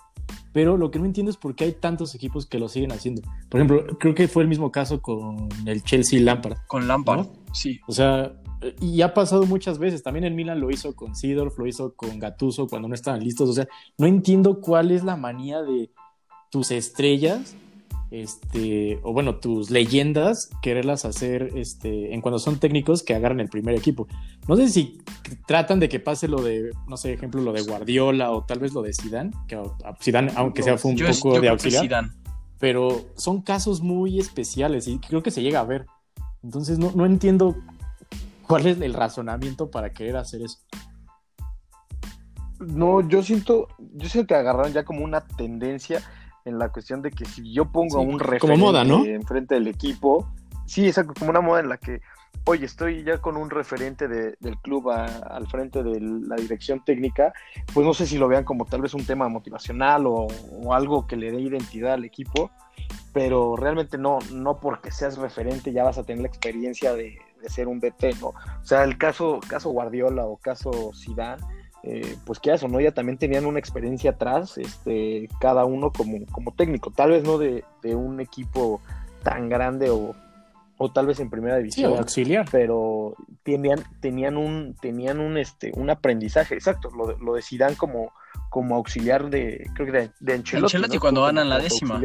pero 0.56 0.78
lo 0.78 0.90
que 0.90 0.98
no 0.98 1.04
entiendo 1.04 1.28
es 1.28 1.36
por 1.36 1.54
qué 1.54 1.64
hay 1.64 1.72
tantos 1.72 2.14
equipos 2.14 2.46
que 2.46 2.58
lo 2.58 2.70
siguen 2.70 2.90
haciendo. 2.90 3.20
Por 3.50 3.60
ejemplo, 3.60 3.98
creo 3.98 4.14
que 4.14 4.26
fue 4.26 4.42
el 4.42 4.48
mismo 4.48 4.72
caso 4.72 5.02
con 5.02 5.50
el 5.66 5.84
Chelsea 5.84 6.18
Lampard. 6.18 6.56
Con 6.66 6.88
Lampard, 6.88 7.26
sí. 7.52 7.78
O 7.86 7.92
sea, 7.92 8.32
y 8.80 9.02
ha 9.02 9.12
pasado 9.12 9.44
muchas 9.44 9.78
veces. 9.78 10.02
También 10.02 10.24
en 10.24 10.34
Milan 10.34 10.58
lo 10.58 10.70
hizo 10.70 10.96
con 10.96 11.14
Sidorf, 11.14 11.58
lo 11.58 11.66
hizo 11.66 11.94
con 11.94 12.18
Gattuso 12.18 12.68
cuando 12.68 12.88
no 12.88 12.94
estaban 12.94 13.22
listos. 13.22 13.50
O 13.50 13.52
sea, 13.52 13.68
no 13.98 14.06
entiendo 14.06 14.62
cuál 14.62 14.92
es 14.92 15.04
la 15.04 15.14
manía 15.14 15.60
de 15.60 15.90
tus 16.50 16.70
estrellas 16.70 17.54
este, 18.22 18.98
o 19.02 19.12
bueno, 19.12 19.36
tus 19.36 19.70
leyendas, 19.70 20.50
quererlas 20.62 21.04
hacer 21.04 21.50
este, 21.54 22.14
en 22.14 22.20
cuando 22.20 22.38
son 22.38 22.58
técnicos 22.58 23.02
que 23.02 23.14
agarran 23.14 23.40
el 23.40 23.48
primer 23.48 23.74
equipo. 23.74 24.06
No 24.48 24.56
sé 24.56 24.68
si 24.68 24.98
tratan 25.46 25.80
de 25.80 25.88
que 25.88 26.00
pase 26.00 26.28
lo 26.28 26.40
de, 26.42 26.70
no 26.88 26.96
sé, 26.96 27.12
ejemplo, 27.12 27.42
lo 27.42 27.52
de 27.52 27.62
Guardiola 27.62 28.30
o 28.30 28.44
tal 28.44 28.58
vez 28.58 28.72
lo 28.72 28.82
de 28.82 28.94
Zidane, 28.94 29.32
que 29.46 29.60
Zidane, 30.00 30.32
aunque 30.36 30.62
sea 30.62 30.78
fue 30.78 30.92
un 30.92 30.98
poco 30.98 31.40
de 31.40 31.48
auxiliar. 31.48 32.10
Pero 32.58 33.04
son 33.16 33.42
casos 33.42 33.82
muy 33.82 34.18
especiales 34.18 34.88
y 34.88 34.98
creo 34.98 35.22
que 35.22 35.30
se 35.30 35.42
llega 35.42 35.60
a 35.60 35.64
ver. 35.64 35.86
Entonces 36.42 36.78
no, 36.78 36.92
no 36.94 37.04
entiendo 37.04 37.54
cuál 38.46 38.66
es 38.66 38.80
el 38.80 38.94
razonamiento 38.94 39.70
para 39.70 39.92
querer 39.92 40.16
hacer 40.16 40.42
eso. 40.42 40.58
No, 42.60 43.06
yo 43.06 43.22
siento, 43.22 43.68
yo 43.78 44.08
siento 44.08 44.28
que 44.28 44.34
agarraron 44.34 44.72
ya 44.72 44.86
como 44.86 45.04
una 45.04 45.20
tendencia 45.20 46.02
en 46.46 46.58
la 46.58 46.70
cuestión 46.70 47.02
de 47.02 47.10
que 47.10 47.24
si 47.24 47.52
yo 47.52 47.66
pongo 47.66 48.00
un 48.00 48.18
referente 48.18 48.56
moda, 48.56 48.84
¿no? 48.84 49.04
enfrente 49.04 49.56
del 49.56 49.66
equipo, 49.66 50.28
sí, 50.64 50.86
exacto, 50.86 51.12
como 51.18 51.30
una 51.30 51.40
moda 51.40 51.60
en 51.60 51.68
la 51.68 51.76
que, 51.76 52.00
oye, 52.44 52.64
estoy 52.64 53.02
ya 53.02 53.18
con 53.18 53.36
un 53.36 53.50
referente 53.50 54.06
del 54.08 54.58
club 54.62 54.90
al 54.90 55.46
frente 55.48 55.82
de 55.82 56.00
la 56.00 56.36
dirección 56.36 56.84
técnica, 56.84 57.32
pues 57.74 57.84
no 57.84 57.92
sé 57.92 58.06
si 58.06 58.16
lo 58.16 58.28
vean 58.28 58.44
como 58.44 58.64
tal 58.64 58.80
vez 58.80 58.94
un 58.94 59.04
tema 59.04 59.28
motivacional 59.28 60.06
o, 60.06 60.28
algo 60.72 61.06
que 61.06 61.16
le 61.16 61.32
dé 61.32 61.40
identidad 61.40 61.94
al 61.94 62.04
equipo, 62.04 62.50
pero 63.12 63.56
realmente 63.56 63.98
no, 63.98 64.20
no 64.32 64.60
porque 64.60 64.92
seas 64.92 65.18
referente 65.18 65.72
ya 65.72 65.82
vas 65.82 65.98
a 65.98 66.04
tener 66.04 66.22
la 66.22 66.28
experiencia 66.28 66.94
de, 66.94 67.18
ser 67.48 67.68
un 67.68 67.78
DT, 67.78 68.20
¿no? 68.20 68.28
O 68.28 68.64
sea, 68.64 68.82
el 68.82 68.98
caso, 68.98 69.38
caso 69.46 69.70
Guardiola 69.70 70.24
o 70.24 70.36
caso 70.36 70.90
Zidane, 70.94 71.40
eh, 71.88 72.16
pues 72.24 72.40
que 72.40 72.52
eso, 72.52 72.66
¿no? 72.66 72.80
Ya 72.80 72.90
también 72.90 73.16
tenían 73.16 73.46
una 73.46 73.60
experiencia 73.60 74.10
atrás, 74.10 74.58
este, 74.58 75.28
cada 75.40 75.64
uno 75.64 75.92
como, 75.92 76.26
como 76.32 76.52
técnico, 76.52 76.90
tal 76.90 77.10
vez 77.10 77.22
no 77.22 77.38
de, 77.38 77.62
un 77.84 78.18
equipo 78.20 78.80
tan 79.22 79.48
grande 79.48 79.90
o, 79.90 80.16
tal 80.92 81.06
vez 81.06 81.20
en 81.20 81.30
primera 81.30 81.56
división, 81.58 81.96
auxiliar. 81.96 82.44
pero 82.50 83.14
tenían, 83.44 83.84
tenían 84.00 84.36
un, 84.36 84.74
tenían 84.74 85.20
un, 85.20 85.38
este, 85.38 85.70
un 85.76 85.88
aprendizaje, 85.88 86.56
exacto, 86.56 86.90
lo, 86.90 87.16
lo 87.18 87.34
de 87.34 87.42
Zidane 87.42 87.76
como, 87.76 88.10
como 88.50 88.74
auxiliar 88.74 89.30
de, 89.30 89.70
creo 89.74 89.86
que 89.86 89.92
de, 89.92 90.10
de 90.18 90.34
Ancelotti. 90.34 90.98
cuando 90.98 91.22
ganan 91.22 91.48
la 91.48 91.60
décima. 91.60 92.00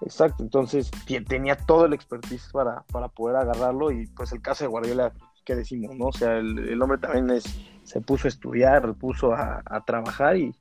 Exacto, 0.00 0.42
entonces 0.42 0.90
tenía 1.28 1.56
todo 1.56 1.84
el 1.84 1.92
expertise 1.92 2.48
para, 2.52 2.82
para 2.92 3.06
poder 3.06 3.36
agarrarlo 3.36 3.92
y 3.92 4.06
pues 4.08 4.32
el 4.32 4.40
caso 4.40 4.64
de 4.64 4.68
Guardiola, 4.68 5.12
¿qué 5.48 5.56
decimos? 5.56 5.96
no? 5.96 6.06
O 6.06 6.12
sea, 6.12 6.36
el 6.36 6.80
hombre 6.80 6.98
también 6.98 7.30
es 7.30 7.44
se 7.88 8.00
puso 8.02 8.26
a 8.26 8.28
estudiar, 8.28 8.86
se 8.86 8.92
puso 8.92 9.32
a, 9.32 9.62
trabajar 9.86 10.36
y, 10.36 10.52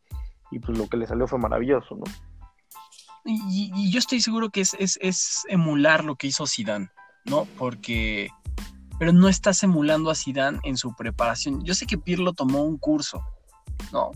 pues 0.66 0.78
lo 0.78 0.88
que 0.88 0.96
le 0.96 1.06
salió 1.06 1.28
fue 1.28 1.38
maravilloso, 1.38 1.96
¿no? 1.96 2.06
Y, 3.26 3.92
yo 3.92 4.00
estoy 4.00 4.22
seguro 4.22 4.50
que 4.50 4.62
es, 4.62 5.44
emular 5.50 6.06
lo 6.06 6.16
que 6.16 6.28
hizo 6.28 6.48
Zidane, 6.48 6.90
¿no? 7.26 7.46
Porque, 7.58 8.30
pero 8.98 9.12
no 9.12 9.28
estás 9.28 9.62
emulando 9.64 10.10
a 10.10 10.16
Zidane 10.16 10.60
en 10.64 10.78
su 10.78 10.96
preparación. 10.96 11.66
Yo 11.66 11.74
sé 11.74 11.86
que 11.86 11.98
Pirlo 11.98 12.32
tomó 12.32 12.64
un 12.64 12.78
curso, 12.78 13.22
¿no? 13.92 14.12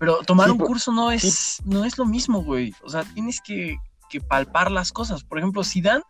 Pero 0.00 0.18
tomar 0.24 0.50
un 0.50 0.58
curso 0.58 0.92
no 0.92 1.12
es, 1.12 1.62
no 1.64 1.84
es 1.84 1.96
lo 1.96 2.06
mismo, 2.06 2.42
güey. 2.42 2.74
O 2.82 2.88
sea, 2.88 3.04
tienes 3.04 3.40
que, 3.40 3.76
que 4.10 4.20
palpar 4.20 4.72
las 4.72 4.90
cosas. 4.90 5.22
Por 5.22 5.38
ejemplo, 5.38 5.62
Zidane, 5.62 6.02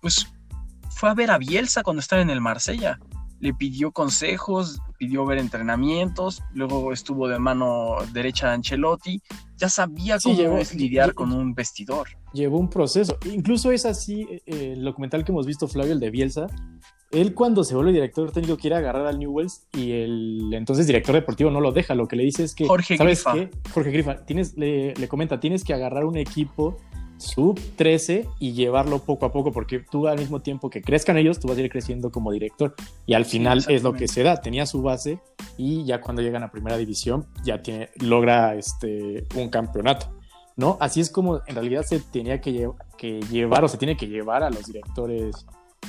pues 0.00 0.32
fue 0.90 1.10
a 1.10 1.14
ver 1.14 1.32
a 1.32 1.38
Bielsa 1.38 1.82
cuando 1.82 2.00
estaba 2.00 2.22
en 2.22 2.30
el 2.30 2.40
Marsella 2.40 3.00
le 3.42 3.52
pidió 3.52 3.90
consejos, 3.90 4.78
pidió 4.98 5.26
ver 5.26 5.38
entrenamientos, 5.38 6.42
luego 6.54 6.92
estuvo 6.92 7.26
de 7.26 7.40
mano 7.40 7.96
derecha 8.12 8.46
de 8.46 8.54
Ancelotti, 8.54 9.20
ya 9.56 9.68
sabía 9.68 10.18
cómo 10.22 10.58
es 10.58 10.72
lidiar 10.76 11.12
con 11.12 11.32
un 11.32 11.52
vestidor. 11.52 12.06
Llevó 12.32 12.58
un 12.58 12.70
proceso, 12.70 13.18
incluso 13.24 13.72
es 13.72 13.84
así, 13.84 14.28
eh, 14.46 14.74
el 14.76 14.84
documental 14.84 15.24
que 15.24 15.32
hemos 15.32 15.44
visto, 15.44 15.66
Flavio, 15.66 15.92
el 15.92 15.98
de 15.98 16.10
Bielsa, 16.10 16.46
él 17.10 17.34
cuando 17.34 17.64
se 17.64 17.74
vuelve 17.74 17.92
director 17.92 18.30
técnico 18.30 18.56
quiere 18.56 18.76
agarrar 18.76 19.06
al 19.06 19.18
Newells 19.18 19.66
y 19.72 19.90
el 19.90 20.54
entonces 20.54 20.86
director 20.86 21.12
deportivo 21.12 21.50
no 21.50 21.60
lo 21.60 21.72
deja, 21.72 21.96
lo 21.96 22.06
que 22.06 22.14
le 22.14 22.22
dice 22.22 22.44
es 22.44 22.54
que, 22.54 22.68
Jorge 22.68 22.96
¿sabes 22.96 23.24
Grifa. 23.24 23.50
Jorge 23.74 23.90
Grifa, 23.90 24.24
tienes, 24.24 24.56
le, 24.56 24.94
le 24.94 25.08
comenta, 25.08 25.40
tienes 25.40 25.64
que 25.64 25.74
agarrar 25.74 26.04
un 26.04 26.16
equipo 26.16 26.76
sub 27.18 27.60
13 27.76 28.28
y 28.38 28.52
llevarlo 28.52 28.98
poco 29.00 29.26
a 29.26 29.32
poco, 29.32 29.52
porque 29.52 29.78
tú 29.78 30.08
al 30.08 30.18
mismo 30.18 30.40
tiempo 30.40 30.70
que 30.70 30.82
crezcan 30.82 31.16
ellos, 31.18 31.38
tú 31.38 31.48
vas 31.48 31.58
a 31.58 31.60
ir 31.60 31.70
creciendo 31.70 32.10
como 32.10 32.32
director. 32.32 32.74
Y 33.06 33.14
al 33.14 33.24
final 33.24 33.64
es 33.68 33.82
lo 33.82 33.92
que 33.92 34.08
se 34.08 34.22
da. 34.22 34.40
Tenía 34.40 34.66
su 34.66 34.82
base 34.82 35.20
y 35.56 35.84
ya 35.84 36.00
cuando 36.00 36.22
llegan 36.22 36.42
a 36.42 36.50
primera 36.50 36.76
división 36.76 37.26
ya 37.44 37.62
tiene, 37.62 37.90
logra 38.00 38.54
este, 38.54 39.26
un 39.36 39.48
campeonato. 39.48 40.10
¿no? 40.56 40.76
Así 40.80 41.00
es 41.00 41.10
como 41.10 41.40
en 41.46 41.54
realidad 41.54 41.84
se 41.84 42.00
tenía 42.00 42.40
que, 42.40 42.70
que 42.98 43.20
llevar 43.30 43.64
o 43.64 43.68
se 43.68 43.78
tiene 43.78 43.96
que 43.96 44.06
llevar 44.06 44.42
a 44.42 44.50
los 44.50 44.66
directores 44.66 45.46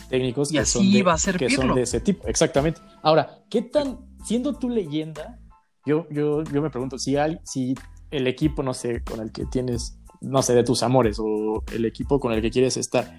técnicos 0.09 0.51
que, 0.51 0.65
son, 0.65 0.91
de, 0.91 1.03
a 1.07 1.17
ser 1.17 1.37
que 1.37 1.49
son 1.49 1.73
de 1.73 1.83
ese 1.83 1.99
tipo. 1.99 2.27
Exactamente. 2.27 2.81
Ahora, 3.01 3.43
¿qué 3.49 3.61
tan, 3.61 3.99
siendo 4.23 4.53
tu 4.53 4.69
leyenda, 4.69 5.39
yo, 5.85 6.07
yo, 6.09 6.43
yo 6.43 6.61
me 6.61 6.69
pregunto 6.69 6.97
si, 6.97 7.17
hay, 7.17 7.39
si 7.43 7.75
el 8.11 8.27
equipo, 8.27 8.63
no 8.63 8.73
sé, 8.73 9.03
con 9.03 9.19
el 9.19 9.31
que 9.31 9.45
tienes 9.45 9.99
no 10.23 10.41
sé, 10.41 10.55
de 10.55 10.63
tus 10.63 10.81
amores 10.83 11.17
o 11.19 11.63
el 11.73 11.85
equipo 11.85 12.19
con 12.19 12.33
el 12.33 12.41
que 12.41 12.49
quieres 12.49 12.77
estar, 12.77 13.15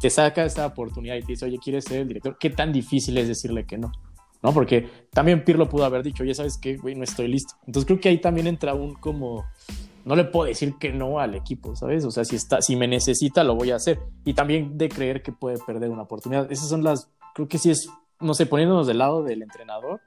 te 0.00 0.10
saca 0.10 0.44
esta 0.44 0.66
oportunidad 0.66 1.16
y 1.16 1.20
te 1.20 1.28
dice, 1.28 1.44
oye, 1.44 1.58
¿quieres 1.58 1.84
ser 1.84 2.00
el 2.00 2.08
director? 2.08 2.36
¿Qué 2.38 2.50
tan 2.50 2.72
difícil 2.72 3.16
es 3.18 3.28
decirle 3.28 3.66
que 3.66 3.78
no? 3.78 3.92
¿No? 4.42 4.52
Porque 4.52 4.88
también 5.10 5.44
Pirlo 5.44 5.68
pudo 5.68 5.84
haber 5.84 6.02
dicho, 6.02 6.22
oye, 6.22 6.34
¿sabes 6.34 6.58
qué? 6.58 6.76
Güey, 6.76 6.94
no 6.94 7.04
estoy 7.04 7.28
listo. 7.28 7.54
Entonces 7.66 7.86
creo 7.86 8.00
que 8.00 8.08
ahí 8.08 8.18
también 8.18 8.46
entra 8.46 8.74
un 8.74 8.94
como, 8.94 9.44
no 10.04 10.16
le 10.16 10.24
puedo 10.24 10.46
decir 10.46 10.74
que 10.80 10.92
no 10.92 11.20
al 11.20 11.34
equipo, 11.34 11.76
¿sabes? 11.76 12.04
O 12.06 12.10
sea, 12.10 12.24
si, 12.24 12.36
está, 12.36 12.62
si 12.62 12.76
me 12.76 12.88
necesita, 12.88 13.44
lo 13.44 13.54
voy 13.54 13.70
a 13.70 13.76
hacer. 13.76 14.00
Y 14.24 14.32
también 14.32 14.78
de 14.78 14.88
creer 14.88 15.22
que 15.22 15.32
puede 15.32 15.58
perder 15.58 15.90
una 15.90 16.02
oportunidad. 16.02 16.50
Esas 16.50 16.70
son 16.70 16.82
las, 16.82 17.10
creo 17.34 17.48
que 17.48 17.58
sí 17.58 17.70
es, 17.70 17.88
no 18.18 18.32
sé, 18.32 18.46
poniéndonos 18.46 18.86
del 18.86 18.98
lado 18.98 19.22
del 19.22 19.42
entrenador, 19.42 20.00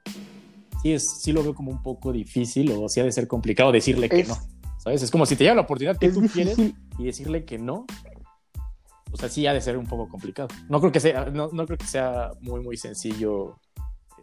sí, 0.82 0.92
es, 0.92 1.04
sí 1.20 1.32
lo 1.32 1.44
veo 1.44 1.54
como 1.54 1.70
un 1.70 1.82
poco 1.82 2.12
difícil 2.12 2.72
o 2.72 2.88
sí 2.88 2.98
ha 2.98 3.04
de 3.04 3.12
ser 3.12 3.28
complicado 3.28 3.70
decirle 3.70 4.08
que 4.08 4.24
no. 4.24 4.36
¿Sabes? 4.84 5.02
Es 5.02 5.10
como 5.10 5.24
si 5.24 5.34
te 5.34 5.44
llega 5.44 5.54
la 5.54 5.62
oportunidad 5.62 5.96
que 5.96 6.10
tú 6.10 6.20
quieres 6.30 6.58
y 6.58 7.04
decirle 7.04 7.46
que 7.46 7.58
no. 7.58 7.86
O 9.10 9.16
sea, 9.16 9.30
sí 9.30 9.46
ha 9.46 9.54
de 9.54 9.62
ser 9.62 9.78
un 9.78 9.86
poco 9.86 10.08
complicado. 10.08 10.48
No 10.68 10.78
creo 10.78 10.92
que 10.92 11.00
sea, 11.00 11.24
no, 11.26 11.48
creo 11.48 11.78
que 11.78 11.86
sea 11.86 12.32
muy, 12.42 12.60
muy 12.60 12.76
sencillo 12.76 13.58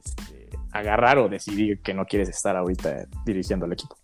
este, 0.06 0.50
agarrar 0.72 1.18
o 1.18 1.30
decidir 1.30 1.82
que 1.82 1.96
no 1.96 2.06
quieres 2.06 2.30
estar 2.30 2.56
ahorita 2.56 3.08
dirigiendo 3.26 3.66
al 3.66 3.74
equipo. 3.74 3.96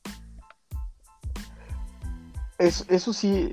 eso 2.57 3.13
sí, 3.13 3.51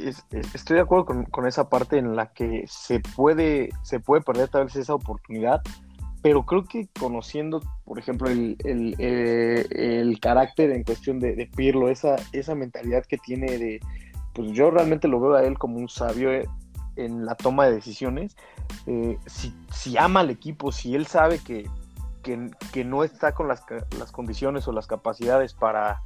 estoy 0.54 0.76
de 0.76 0.82
acuerdo 0.82 1.04
con, 1.04 1.25
con, 1.26 1.46
esa 1.46 1.68
parte 1.68 1.99
en 1.99 2.16
la 2.16 2.32
que 2.32 2.64
se 2.68 3.00
puede, 3.00 3.68
se 3.82 4.00
puede 4.00 4.23
perder 4.23 4.49
tal 4.49 4.64
vez 4.64 4.76
esa 4.76 4.94
oportunidad, 4.94 5.61
pero 6.24 6.46
creo 6.46 6.64
que 6.64 6.88
conociendo, 6.98 7.60
por 7.84 7.98
ejemplo, 7.98 8.30
el, 8.30 8.56
el, 8.64 10.20
carácter 10.20 10.70
en 10.70 10.82
cuestión 10.82 11.20
de, 11.20 11.50
Pirlo, 11.54 11.90
esa, 11.90 12.16
esa 12.32 12.54
mentalidad 12.54 13.04
que 13.04 13.18
tiene 13.18 13.58
de, 13.58 13.80
pues 14.32 14.50
yo 14.52 14.70
realmente 14.70 15.06
lo 15.06 15.20
veo 15.20 15.34
a 15.34 15.44
él 15.44 15.58
como 15.58 15.76
un 15.76 15.90
sabio 15.90 16.32
eh, 16.32 16.48
en 16.96 17.26
la 17.26 17.34
toma 17.34 17.66
de 17.66 17.74
decisiones. 17.74 18.38
Eh, 18.86 19.18
si, 19.26 19.98
ama 19.98 20.20
al 20.20 20.30
equipo, 20.30 20.72
si 20.72 20.94
él 20.94 21.06
sabe 21.06 21.40
que, 21.40 21.68
que, 22.22 22.84
no 22.86 23.04
está 23.04 23.34
con 23.34 23.46
las, 23.46 23.62
las, 23.98 24.10
condiciones 24.10 24.66
o 24.66 24.72
las 24.72 24.86
capacidades 24.86 25.52
para, 25.52 26.00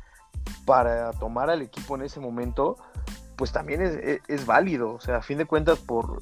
para 0.65 1.13
tomar 1.13 1.49
al 1.49 1.63
equipo 1.63 1.95
en 1.95 2.03
ese 2.03 2.19
momento, 2.19 2.77
pues 3.37 3.53
también 3.53 3.83
es, 3.83 3.95
es, 3.95 4.21
es 4.27 4.47
válido. 4.47 4.95
O 4.95 5.01
sea, 5.01 5.19
a 5.19 5.23
fin 5.23 5.39
de 5.39 5.47
cuentas, 5.47 5.79
por, 5.79 6.19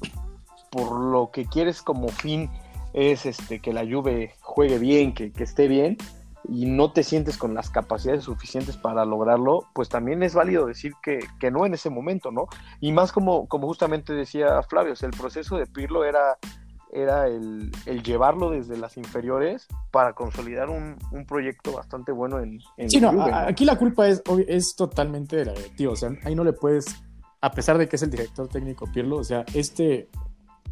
por 0.69 0.99
lo 0.99 1.31
que 1.31 1.47
quieres 1.47 1.81
como 1.81 2.09
fin 2.09 2.51
es 2.97 3.27
este, 3.27 3.59
que 3.59 3.73
la 3.73 3.85
Juve 3.85 4.33
juegue 4.41 4.79
bien, 4.79 5.13
que, 5.13 5.31
que 5.31 5.43
esté 5.43 5.67
bien, 5.67 5.97
y 6.49 6.65
no 6.65 6.91
te 6.91 7.03
sientes 7.03 7.37
con 7.37 7.53
las 7.53 7.69
capacidades 7.69 8.23
suficientes 8.23 8.75
para 8.75 9.05
lograrlo, 9.05 9.67
pues 9.73 9.87
también 9.87 10.23
es 10.23 10.33
válido 10.33 10.65
decir 10.65 10.93
que, 11.03 11.19
que 11.39 11.51
no 11.51 11.65
en 11.65 11.75
ese 11.75 11.91
momento, 11.91 12.31
¿no? 12.31 12.47
Y 12.79 12.91
más 12.91 13.11
como, 13.11 13.47
como 13.47 13.67
justamente 13.67 14.13
decía 14.13 14.63
Flavio, 14.63 14.93
o 14.93 14.95
sea, 14.95 15.09
el 15.09 15.15
proceso 15.15 15.57
de 15.57 15.67
Pirlo 15.67 16.05
era, 16.05 16.37
era 16.91 17.27
el, 17.27 17.71
el 17.85 18.01
llevarlo 18.01 18.49
desde 18.49 18.77
las 18.77 18.97
inferiores 18.97 19.67
para 19.91 20.13
consolidar 20.13 20.69
un, 20.69 20.95
un 21.11 21.25
proyecto 21.27 21.73
bastante 21.73 22.11
bueno 22.11 22.39
en, 22.39 22.59
en 22.77 22.89
Sí, 22.89 22.99
no, 22.99 23.11
Juve, 23.11 23.31
aquí 23.31 23.63
la 23.63 23.77
culpa 23.77 24.07
es, 24.07 24.23
es 24.47 24.75
totalmente 24.75 25.35
de 25.35 25.45
la 25.45 25.53
directiva. 25.53 25.93
O 25.93 25.97
sea, 25.97 26.09
ahí 26.23 26.33
no 26.33 26.43
le 26.43 26.53
puedes, 26.53 26.95
a 27.41 27.51
pesar 27.51 27.77
de 27.77 27.87
que 27.87 27.97
es 27.97 28.01
el 28.01 28.09
director 28.09 28.47
técnico 28.47 28.87
Pirlo, 28.91 29.17
o 29.17 29.23
sea, 29.23 29.45
este, 29.53 30.09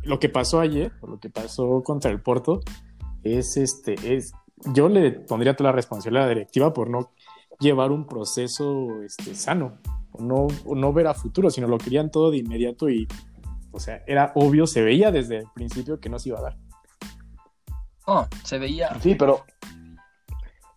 lo 0.06 0.20
que 0.20 0.30
pasó 0.30 0.60
ayer, 0.60 0.92
o 1.02 1.08
lo 1.08 1.20
que 1.20 1.30
pasó 1.30 1.82
contra 1.84 2.12
el 2.12 2.22
Porto, 2.22 2.62
es 3.24 3.58
este, 3.58 4.16
es, 4.16 4.34
yo 4.74 4.88
le 4.88 5.12
pondría 5.12 5.56
toda 5.56 5.72
la 5.72 5.76
responsabilidad 5.76 6.26
a 6.26 6.28
la 6.28 6.34
directiva 6.34 6.74
por 6.74 6.90
no 6.90 7.12
llevar 7.60 7.92
un 7.92 8.06
proceso 8.06 9.02
este, 9.04 9.34
sano, 9.36 9.80
o 10.12 10.22
no, 10.22 10.48
o 10.66 10.76
no 10.76 10.94
ver 10.94 11.08
a 11.08 11.14
futuro, 11.14 11.50
sino 11.50 11.68
lo 11.68 11.78
querían 11.78 12.12
todo 12.12 12.32
de 12.32 12.38
inmediato 12.38 12.90
y, 12.90 13.08
o 13.72 13.80
sea, 13.80 14.04
era 14.06 14.32
obvio, 14.36 14.68
se 14.68 14.82
veía 14.82 15.12
desde 15.12 15.40
el 15.40 15.48
principio 15.54 16.00
que 16.00 16.10
no 16.10 16.20
se 16.20 16.30
iba 16.30 16.40
a 16.40 16.44
dar. 16.44 16.58
No, 18.08 18.28
se 18.44 18.60
veía. 18.60 19.00
Sí, 19.02 19.16
pero, 19.16 19.44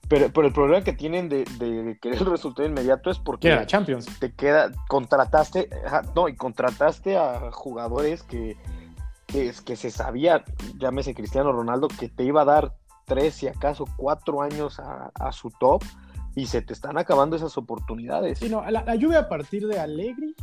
pero, 0.09 0.33
pero 0.33 0.47
el 0.47 0.53
problema 0.55 0.83
que 0.83 0.95
tienen 0.95 1.29
de, 1.29 1.45
de 1.59 1.99
querer 2.01 2.19
el 2.23 2.27
resultado 2.27 2.67
inmediato 2.67 3.11
es 3.11 3.19
Que 3.19 3.25
porque 3.25 3.49
era 3.49 3.57
la 3.57 3.67
Champions. 3.67 4.07
te 4.19 4.33
queda, 4.33 4.71
contrataste, 4.89 5.69
no, 6.17 6.29
y 6.29 6.37
contrataste 6.37 7.19
a 7.19 7.51
jugadores 7.53 8.23
que, 8.23 8.57
que, 9.29 9.53
que 9.65 9.77
se 9.77 9.91
sabía, 9.91 10.45
llámese 10.79 11.15
Cristiano 11.15 11.53
Ronaldo, 11.53 11.87
que 11.87 12.09
te 12.09 12.25
iba 12.25 12.43
a 12.43 12.45
dar 12.45 12.75
tres, 13.05 13.35
si 13.35 13.47
acaso 13.47 13.85
cuatro 13.97 14.43
años 14.43 14.81
a, 14.81 15.13
a 15.15 15.31
su 15.33 15.51
top, 15.51 15.85
y 16.35 16.47
se 16.47 16.63
te 16.63 16.73
están 16.73 16.99
acabando 16.99 17.37
esas 17.37 17.57
oportunidades. 17.57 18.39
Sí, 18.39 18.49
no, 18.49 18.69
la, 18.71 18.83
la 18.83 18.95
lluvia 18.97 19.21
a 19.21 19.29
partir 19.29 19.67
de 19.67 19.79
Allegri, 19.79 20.35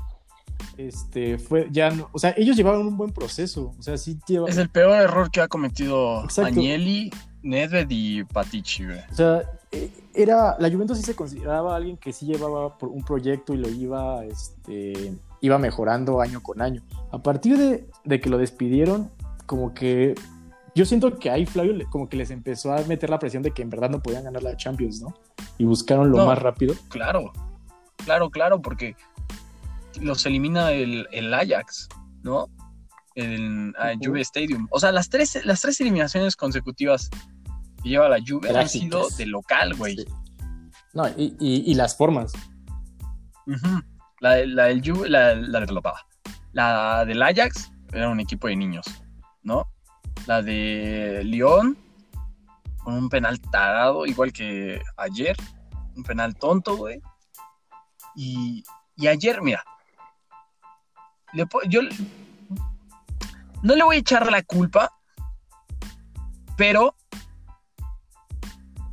este, 0.77 1.37
fue 1.37 1.67
ya, 1.71 1.89
no, 1.89 2.09
o 2.11 2.19
sea, 2.19 2.33
ellos 2.37 2.55
llevaban 2.55 2.81
un 2.81 2.97
buen 2.97 3.11
proceso, 3.11 3.73
o 3.77 3.81
sea, 3.81 3.97
sí 3.97 4.19
llevaban, 4.27 4.51
Es 4.51 4.57
el 4.57 4.69
peor 4.69 5.01
error 5.01 5.31
que 5.31 5.41
ha 5.41 5.47
cometido 5.47 6.23
Exacto. 6.23 6.49
Agnelli, 6.49 7.11
Nedved 7.43 7.87
y 7.89 8.23
Patici, 8.23 8.85
güey. 8.85 8.99
o 9.11 9.15
sea, 9.15 9.41
eh, 9.71 9.89
era, 10.13 10.55
la 10.59 10.69
Juventus 10.69 10.97
sí 10.97 11.03
se 11.03 11.15
consideraba 11.15 11.75
alguien 11.75 11.97
que 11.97 12.13
sí 12.13 12.25
llevaba 12.25 12.77
por 12.77 12.89
un 12.89 13.03
proyecto 13.03 13.53
y 13.53 13.57
lo 13.57 13.69
iba, 13.69 14.25
este, 14.25 15.13
iba 15.41 15.57
mejorando 15.57 16.21
año 16.21 16.41
con 16.41 16.61
año. 16.61 16.81
A 17.11 17.19
partir 17.19 17.57
de, 17.57 17.89
de 18.05 18.19
que 18.21 18.29
lo 18.29 18.37
despidieron, 18.37 19.11
como 19.45 19.73
que 19.73 20.15
yo 20.75 20.85
siento 20.85 21.17
que 21.17 21.29
ahí 21.29 21.45
Flavio 21.45 21.73
como 21.89 22.09
que 22.09 22.17
les 22.17 22.31
empezó 22.31 22.73
a 22.73 22.81
meter 22.83 23.09
la 23.09 23.19
presión 23.19 23.43
de 23.43 23.51
que 23.51 23.61
en 23.61 23.69
verdad 23.69 23.89
no 23.89 24.01
podían 24.01 24.23
ganar 24.25 24.43
la 24.43 24.57
Champions, 24.57 25.01
¿no? 25.01 25.13
Y 25.57 25.65
buscaron 25.65 26.11
lo 26.11 26.17
No. 26.17 26.25
más 26.25 26.37
rápido. 26.39 26.75
Claro, 26.89 27.31
claro, 27.97 28.29
claro, 28.29 28.61
porque 28.61 28.95
los 30.01 30.25
elimina 30.25 30.71
el, 30.71 31.07
el 31.11 31.33
Ajax, 31.33 31.87
¿no? 32.23 32.47
El 33.15 33.73
ah, 33.79 33.93
Ujú. 33.95 34.09
Juve 34.11 34.21
Stadium. 34.21 34.67
O 34.71 34.79
sea, 34.79 34.91
las 34.91 35.09
tres, 35.09 35.39
las 35.45 35.61
tres 35.61 35.79
eliminaciones 35.79 36.35
consecutivas 36.35 37.09
que 37.81 37.89
lleva 37.89 38.09
la 38.09 38.17
Juve 38.25 38.49
han 38.57 38.67
sido 38.67 39.07
de 39.17 39.25
local, 39.27 39.73
güey. 39.75 39.95
Sí. 39.95 40.05
No, 40.93 41.07
y, 41.09 41.35
y- 41.39 41.63
y 41.71 41.73
las 41.75 41.95
formas. 41.95 42.33
La, 44.19 44.45
la 44.45 44.65
del 44.65 44.81
Juve, 44.83 45.09
la, 45.09 45.35
la 45.35 45.59
de 45.61 45.81
La 46.53 47.05
del 47.05 47.21
Ajax 47.21 47.71
era 47.91 48.09
un 48.09 48.19
equipo 48.19 48.47
de 48.47 48.55
niños, 48.55 48.85
¿no? 49.43 49.67
La 50.27 50.41
de 50.41 51.21
Lyon, 51.23 51.77
con 52.83 52.93
un 52.93 53.09
penal 53.09 53.39
tarado, 53.39 54.05
igual 54.05 54.31
que 54.31 54.81
ayer. 54.97 55.35
Un 55.95 56.03
penal 56.03 56.35
tonto, 56.35 56.75
güey. 56.77 57.01
Y, 58.15 58.63
y 58.95 59.07
ayer, 59.07 59.41
mira. 59.41 59.63
le 61.33 61.45
yo 61.67 61.81
no 63.63 63.75
le 63.75 63.83
voy 63.83 63.95
a 63.95 63.99
echar 63.99 64.31
la 64.31 64.43
culpa, 64.43 64.91
pero 66.55 66.95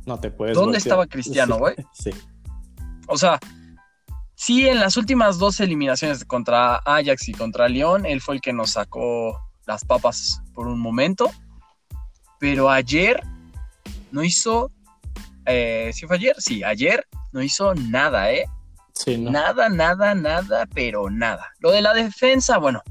No 0.05 0.19
te 0.19 0.31
puedes. 0.31 0.55
¿Dónde 0.55 0.77
voltear. 0.77 0.77
estaba 0.77 1.07
Cristiano, 1.07 1.57
güey? 1.59 1.75
Sí. 1.93 2.09
O 3.07 3.17
sea, 3.17 3.39
sí, 4.43 4.67
en 4.67 4.79
las 4.79 4.97
últimas 4.97 5.37
dos 5.37 5.59
eliminaciones 5.61 6.25
contra 6.25 6.75
Ajax 6.77 7.29
y 7.29 7.31
contra 7.31 7.69
Lyon, 7.69 8.05
él 8.05 8.19
fue 8.19 8.35
el 8.35 8.41
que 8.41 8.51
nos 8.51 8.71
sacó 8.71 9.41
las 9.65 9.85
papas 9.85 10.41
por 10.53 10.67
un 10.67 10.79
momento. 10.79 11.31
Pero 12.39 12.69
ayer 12.69 13.23
no 14.11 14.23
hizo. 14.23 14.69
Eh, 15.45 15.91
¿Sí 15.93 16.05
fue 16.07 16.17
ayer? 16.17 16.35
Sí, 16.39 16.61
ayer 16.63 17.07
no 17.31 17.41
hizo 17.41 17.73
nada, 17.73 18.31
¿eh? 18.31 18.45
Sí, 18.93 19.17
no. 19.17 19.31
Nada, 19.31 19.69
nada, 19.69 20.13
nada, 20.13 20.65
pero 20.73 21.09
nada. 21.09 21.53
Lo 21.59 21.71
de 21.71 21.81
la 21.81 21.93
defensa, 21.93 22.57
bueno, 22.57 22.81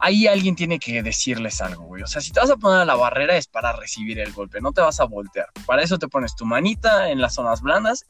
ahí 0.00 0.26
alguien 0.26 0.56
tiene 0.56 0.78
que 0.78 1.02
decirles 1.02 1.60
algo, 1.60 1.84
güey. 1.84 2.02
O 2.02 2.06
sea, 2.06 2.22
si 2.22 2.32
te 2.32 2.40
vas 2.40 2.50
a 2.50 2.56
poner 2.56 2.80
a 2.80 2.84
la 2.86 2.96
barrera 2.96 3.36
es 3.36 3.46
para 3.48 3.72
recibir 3.72 4.18
el 4.18 4.32
golpe, 4.32 4.62
no 4.62 4.72
te 4.72 4.80
vas 4.80 4.98
a 4.98 5.04
voltear. 5.04 5.48
Para 5.66 5.82
eso 5.82 5.98
te 5.98 6.08
pones 6.08 6.34
tu 6.34 6.46
manita 6.46 7.10
en 7.10 7.20
las 7.20 7.34
zonas 7.34 7.60
blandas 7.60 8.06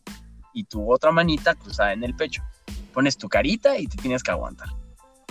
y 0.53 0.65
tu 0.65 0.93
otra 0.93 1.11
manita 1.13 1.55
cruzada 1.55 1.93
en 1.93 2.05
el 2.05 2.15
pecho. 2.15 2.43
Pones 2.93 3.17
tu 3.17 3.29
carita 3.29 3.79
y 3.79 3.87
te 3.87 3.97
tienes 3.97 4.23
que 4.23 4.31
aguantar. 4.31 4.69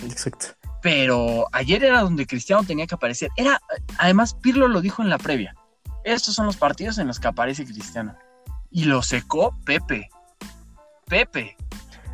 Exacto. 0.03 0.47
Pero 0.82 1.47
ayer 1.51 1.84
era 1.84 2.01
donde 2.01 2.27
Cristiano 2.27 2.63
tenía 2.63 2.88
que 2.88 2.95
aparecer. 2.95 3.30
Era, 3.36 3.60
además, 3.97 4.36
Pirlo 4.36 4.67
lo 4.67 4.82
dijo 4.82 5.01
en 5.01 5.10
la 5.10 5.17
previa. 5.17 5.56
Estos 6.03 6.36
son 6.36 6.45
los 6.45 6.58
partidos 6.58 6.97
en 6.97 7.08
los 7.08 7.19
que 7.19 7.27
aparece 7.27 7.65
Cristiano. 7.65 8.15
Y 8.69 8.86
lo 8.86 9.01
secó 9.01 9.58
Pepe. 9.65 10.10
Pepe. 11.08 11.58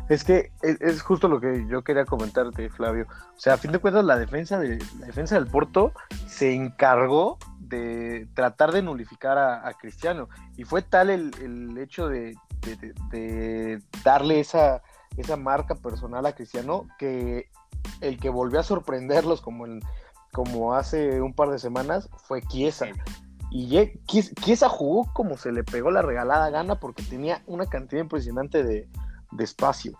Es 0.08 0.24
que 0.24 0.50
es, 0.62 0.80
es 0.80 1.02
justo 1.02 1.28
lo 1.28 1.40
que 1.40 1.66
yo 1.68 1.82
quería 1.82 2.04
comentarte, 2.04 2.68
Flavio. 2.68 3.06
O 3.08 3.40
sea, 3.40 3.54
a 3.54 3.58
fin 3.58 3.72
de 3.72 3.78
cuentas, 3.78 4.04
la 4.04 4.18
defensa, 4.18 4.58
de, 4.58 4.78
la 4.98 5.06
defensa 5.06 5.34
del 5.36 5.46
Porto 5.46 5.92
se 6.26 6.52
encargó 6.52 7.38
tratar 8.34 8.72
de 8.72 8.82
nulificar 8.82 9.38
a, 9.38 9.66
a 9.66 9.74
Cristiano. 9.74 10.28
Y 10.56 10.64
fue 10.64 10.82
tal 10.82 11.10
el, 11.10 11.30
el 11.42 11.76
hecho 11.78 12.08
de, 12.08 12.36
de- 12.62 12.76
de- 12.76 12.94
de 13.10 13.82
darle 14.04 14.40
esa, 14.40 14.82
esa 15.16 15.36
marca 15.36 15.74
personal 15.74 16.26
a 16.26 16.34
Cristiano 16.34 16.86
que 16.98 17.48
el 18.00 18.18
que 18.18 18.30
volvió 18.30 18.60
a 18.60 18.64
sorprenderlos 18.64 19.40
como, 19.40 19.66
en- 19.66 19.80
como 20.32 20.74
hace 20.74 21.20
un 21.20 21.34
par 21.34 21.50
de 21.50 21.58
semanas 21.58 22.08
fue 22.26 22.42
Chiesa. 22.42 22.86
Y 23.50 23.68
Chiesa 24.06 24.68
jugó 24.68 25.12
como 25.12 25.36
se 25.36 25.52
le 25.52 25.62
pegó 25.62 25.90
la 25.90 26.02
regalada 26.02 26.50
gana 26.50 26.80
porque 26.80 27.02
tenía 27.04 27.42
una 27.46 27.66
cantidad 27.66 28.02
impresionante 28.02 28.64
de, 28.64 28.88
de 29.30 29.44
espacio. 29.44 29.96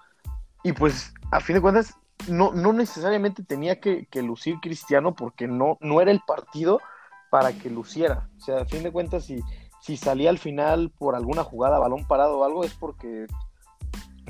Y 0.64 0.72
pues, 0.72 1.12
a 1.30 1.38
fin 1.40 1.54
de 1.54 1.60
cuentas, 1.62 1.94
no, 2.26 2.52
no 2.52 2.72
necesariamente 2.72 3.44
tenía 3.44 3.80
que, 3.80 4.06
que 4.06 4.22
lucir 4.22 4.56
Cristiano 4.60 5.14
porque 5.14 5.46
no, 5.46 5.76
no 5.80 6.00
era 6.00 6.10
el 6.10 6.20
partido 6.26 6.80
para 7.34 7.52
que 7.52 7.68
luciera. 7.68 8.28
O 8.36 8.40
sea, 8.40 8.60
a 8.60 8.64
fin 8.64 8.84
de 8.84 8.92
cuentas, 8.92 9.24
si, 9.24 9.40
si 9.80 9.96
salía 9.96 10.30
al 10.30 10.38
final 10.38 10.90
por 10.96 11.16
alguna 11.16 11.42
jugada, 11.42 11.80
balón 11.80 12.06
parado 12.06 12.38
o 12.38 12.44
algo, 12.44 12.62
es 12.62 12.72
porque 12.74 13.26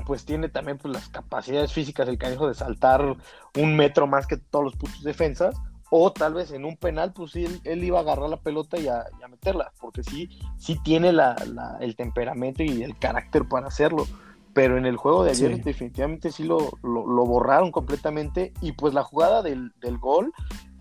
pues 0.07 0.25
tiene 0.25 0.49
también 0.49 0.79
pues, 0.79 0.95
las 0.95 1.11
capacidades 1.11 1.71
físicas 1.71 2.09
el 2.09 2.17
canijo 2.17 2.49
de 2.49 2.55
saltar 2.55 3.15
un 3.59 3.77
metro 3.77 4.07
más 4.07 4.27
que 4.27 4.39
todos 4.39 4.65
los 4.65 4.77
putos 4.77 5.03
defensas. 5.03 5.55
O 5.91 6.13
tal 6.15 6.33
vez 6.33 6.51
en 6.51 6.65
un 6.65 6.79
penal, 6.79 7.13
pues 7.13 7.33
sí, 7.33 7.45
él, 7.45 7.61
él 7.65 7.85
iba 7.85 7.99
a 7.99 8.01
agarrar 8.01 8.31
la 8.31 8.41
pelota 8.41 8.79
y 8.79 8.89
a, 8.89 9.05
y 9.21 9.23
a 9.23 9.29
meterla, 9.29 9.71
porque 9.83 10.03
sí, 10.03 10.31
sí 10.57 10.79
tiene 10.83 11.13
la, 11.13 11.37
la- 11.53 11.77
el 11.81 11.97
temperamento 11.97 12.63
y 12.63 12.83
el 12.83 12.99
carácter 12.99 13.47
para 13.47 13.67
hacerlo. 13.67 14.07
Pero 14.55 14.79
en 14.79 14.87
el 14.87 14.97
juego 14.97 15.25
de 15.25 15.33
ayer 15.33 15.55
Sí. 15.57 15.61
definitivamente 15.61 16.33
sí 16.33 16.43
lo, 16.45 16.79
lo, 16.83 17.07
lo 17.07 17.27
borraron 17.27 17.71
completamente. 17.71 18.55
Y 18.63 18.73
pues 18.73 18.95
la 18.95 19.03
jugada 19.05 19.43
del, 19.43 19.73
del 19.83 19.99
gol, 19.99 20.33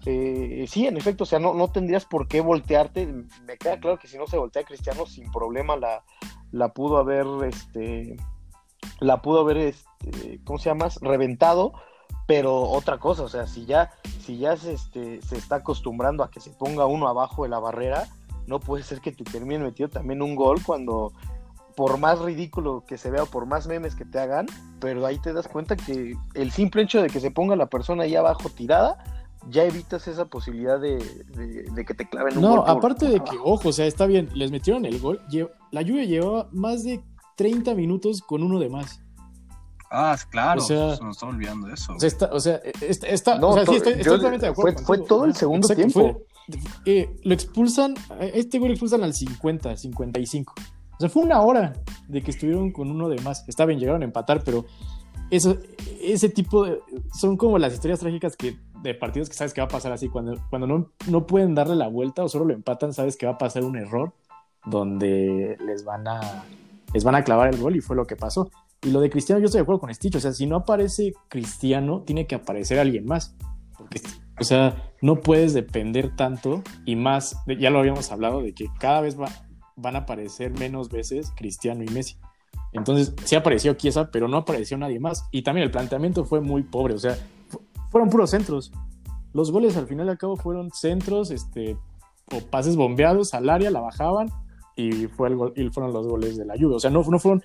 eh, 0.06 0.66
sí, 0.68 0.88
en 0.88 0.98
efecto, 0.98 1.24
o 1.24 1.28
sea, 1.28 1.40
no, 1.40 1.68
tendrías 1.70 2.06
por 2.06 2.28
qué 2.28 2.42
voltearte. 2.42 3.06
Me 3.46 3.58
queda 3.58 3.80
claro 3.80 3.98
que 3.98 4.08
si 4.08 4.18
no 4.18 4.28
se 4.28 4.38
voltea 4.38 4.64
Cristiano, 4.64 5.06
sin 5.06 5.32
problema 5.32 5.76
la, 5.76 6.04
la 6.52 6.70
pudo 6.70 6.98
haber, 6.98 7.26
este, 7.48 8.18
la 9.00 9.22
pudo 9.22 9.42
haber, 9.42 9.58
este, 9.58 10.40
¿cómo 10.44 10.60
se 10.60 10.70
llama? 10.70 10.90
Reventado. 11.02 11.74
Pero 12.26 12.62
otra 12.62 13.00
cosa, 13.00 13.24
o 13.24 13.28
sea, 13.28 13.48
si 13.48 13.66
ya, 13.66 13.92
si 14.22 14.38
ya 14.38 14.56
se, 14.56 14.74
este, 14.74 15.22
se 15.22 15.38
está 15.38 15.58
acostumbrando 15.58 16.24
a 16.24 16.32
que 16.32 16.40
se 16.40 16.52
ponga 16.52 16.86
uno 16.86 17.10
abajo 17.10 17.44
de 17.44 17.50
la 17.50 17.60
barrera, 17.60 18.08
no 18.48 18.62
puede 18.62 18.84
ser 18.84 19.02
que 19.02 19.12
te 19.12 19.26
termine 19.26 19.64
metido 19.64 19.90
también 19.90 20.22
un 20.22 20.36
gol 20.36 20.62
cuando, 20.66 21.12
por 21.76 21.98
más 21.98 22.20
ridículo 22.20 22.86
que 22.88 22.98
se 22.98 23.12
vea 23.12 23.24
o 23.24 23.26
por 23.26 23.46
más 23.46 23.68
memes 23.68 23.96
que 23.96 24.06
te 24.06 24.20
hagan, 24.20 24.46
pero 24.80 25.06
ahí 25.06 25.20
te 25.20 25.34
das 25.34 25.50
cuenta 25.50 25.76
que 25.76 26.16
el 26.34 26.52
simple 26.52 26.84
hecho 26.84 27.02
de 27.02 27.10
que 27.10 27.20
se 27.20 27.32
ponga 27.32 27.58
la 27.58 27.68
persona 27.68 28.04
ahí 28.04 28.16
abajo 28.16 28.50
tirada, 28.50 29.04
ya 29.50 29.64
evitas 29.66 30.08
esa 30.08 30.26
posibilidad 30.26 30.80
de, 30.80 30.98
de- 31.36 31.64
de 31.74 31.86
que 31.86 31.94
te 31.94 32.08
claven 32.08 32.38
un 32.38 32.44
gol. 32.44 32.56
No, 32.56 32.62
aparte 32.66 33.06
por 33.06 33.14
de 33.14 33.24
que, 33.30 33.38
ojo, 33.44 33.70
o 33.70 33.74
sea, 33.74 33.86
está 33.86 34.06
bien, 34.06 34.30
les 34.34 34.52
metieron 34.52 34.86
el 34.86 35.00
gol. 35.00 35.22
La 35.72 35.82
lluvia 35.82 36.06
llevaba 36.06 36.48
más 36.52 36.84
de 36.84 37.04
30 37.36 37.74
minutos 37.76 38.22
con 38.22 38.44
uno 38.44 38.60
de 38.60 38.70
más. 38.70 39.02
Ah, 39.92 40.18
claro, 40.32 40.62
O 40.62 40.64
sea- 40.66 40.96
se 40.96 41.04
nos 41.04 41.18
está 41.18 41.28
olvidando 41.28 41.68
de 41.68 41.74
eso. 41.76 41.94
O 41.94 42.00
sea, 42.00 42.08
está, 42.08 42.30
o 42.34 42.40
sea, 42.40 42.56
está, 42.82 43.08
está- 43.08 43.38
No, 43.38 43.50
o 43.50 43.54
sea, 43.54 43.66
sí, 43.66 43.80
to- 43.80 43.90
estoy, 43.90 44.04
totalmente 44.04 44.46
de 44.48 44.52
acuerdo. 44.52 44.80
fue- 44.84 44.98
todo 45.00 45.26
el 45.26 45.36
segundo 45.36 45.68
exacto, 45.72 45.92
tiempo. 45.94 46.26
fue- 46.48 46.64
eh, 46.86 47.16
lo 47.24 47.34
expulsan, 47.34 47.94
a 48.10 48.24
este 48.26 48.58
güey 48.58 48.70
lo 48.70 48.74
expulsan 48.74 49.04
al 49.04 49.14
50, 49.14 49.78
55. 49.78 50.54
O 50.96 51.00
sea, 51.00 51.10
fue 51.10 51.24
una 51.24 51.42
hora 51.42 51.74
de 52.08 52.22
que 52.24 52.32
estuvieron 52.32 52.72
con 52.72 52.90
uno 52.90 53.08
de 53.08 53.20
más. 53.22 53.48
Está 53.48 53.66
bien, 53.66 53.80
llegaron 53.80 54.02
a 54.02 54.06
empatar, 54.06 54.44
pero 54.44 54.66
eso, 55.30 55.58
ese 56.02 56.30
tipo 56.30 56.66
de. 56.66 56.80
Son 57.14 57.38
como 57.38 57.58
las 57.60 57.74
historias 57.74 58.00
trágicas 58.00 58.36
que, 58.36 58.58
de 58.84 58.94
partidos 58.94 59.30
que 59.30 59.36
sabes 59.36 59.54
que 59.54 59.62
va 59.62 59.66
a 59.66 59.70
pasar 59.70 59.92
así. 59.92 60.10
Cuando, 60.10 60.38
cuando 60.50 60.68
no, 60.68 60.92
no 61.08 61.26
pueden 61.26 61.56
darle 61.56 61.76
la 61.76 61.88
vuelta 61.88 62.24
o 62.24 62.30
solo 62.30 62.46
lo 62.46 62.54
empatan, 62.54 62.94
sabes 62.94 63.18
que 63.18 63.26
va 63.26 63.34
a 63.34 63.38
pasar 63.38 63.64
un 63.64 63.78
error 63.78 64.14
donde 64.66 65.58
les 65.66 65.84
van 65.86 66.08
a, 66.08 66.44
les 66.94 67.04
van 67.04 67.16
a 67.16 67.24
clavar 67.24 67.54
el 67.54 67.60
gol 67.60 67.76
y 67.76 67.82
fue 67.82 67.96
lo 67.96 68.06
que 68.06 68.16
pasó. 68.16 68.50
Y 68.82 68.92
lo 68.92 69.00
de 69.00 69.10
Cristiano, 69.10 69.40
yo 69.40 69.46
estoy 69.46 69.60
de 69.60 69.64
acuerdo 69.64 69.80
con 69.80 69.94
Stitch. 69.94 70.16
O 70.16 70.20
sea, 70.20 70.34
si 70.34 70.46
no 70.46 70.58
aparece 70.58 71.14
Cristiano, 71.30 72.02
tiene 72.02 72.28
que 72.28 72.36
aparecer 72.36 72.80
alguien 72.80 73.06
más. 73.06 73.36
Porque, 73.78 74.02
o 74.40 74.44
sea, 74.44 74.92
no 75.02 75.22
puedes 75.22 75.54
depender 75.54 76.16
tanto 76.16 76.62
y 76.86 76.96
más, 76.96 77.38
ya 77.60 77.70
lo 77.70 77.80
habíamos 77.80 78.12
hablado, 78.12 78.42
de 78.42 78.54
que 78.54 78.68
cada 78.80 79.02
vez 79.02 79.20
va- 79.20 79.32
van 79.76 79.96
a 79.96 80.00
aparecer 80.00 80.52
menos 80.60 80.90
veces 80.90 81.32
Cristiano 81.36 81.84
y 81.84 81.88
Messi. 81.88 82.18
Entonces, 82.74 83.14
sí 83.24 83.36
apareció 83.36 83.74
Chiesa, 83.76 84.10
pero 84.12 84.28
no 84.28 84.38
apareció 84.38 84.78
nadie 84.78 85.00
más. 85.00 85.28
Y 85.32 85.44
también 85.44 85.64
el 85.66 85.72
planteamiento 85.72 86.26
fue 86.26 86.42
muy 86.42 86.64
pobre. 86.64 86.94
O 86.94 87.00
sea, 87.00 87.18
fueron 87.94 88.10
puros 88.10 88.30
centros. 88.32 88.74
Los 89.32 89.52
goles 89.52 89.78
al 89.78 89.88
final 89.88 90.08
y 90.08 90.10
al 90.10 90.18
cabo 90.18 90.36
fueron 90.36 90.70
centros, 90.72 91.32
este, 91.32 91.78
o 92.36 92.42
pases 92.50 92.76
bombeados 92.76 93.34
al 93.34 93.50
área, 93.50 93.72
la 93.72 93.80
bajaban 93.80 94.30
y, 94.76 95.08
fue 95.08 95.30
el 95.30 95.36
gol- 95.38 95.54
y 95.56 95.70
fueron 95.70 95.94
los 95.94 96.06
goles 96.08 96.36
de 96.38 96.46
la 96.46 96.56
lluvia. 96.58 96.76
O 96.76 96.80
sea, 96.80 96.90
no, 96.92 97.04
no 97.04 97.18
fueron 97.20 97.42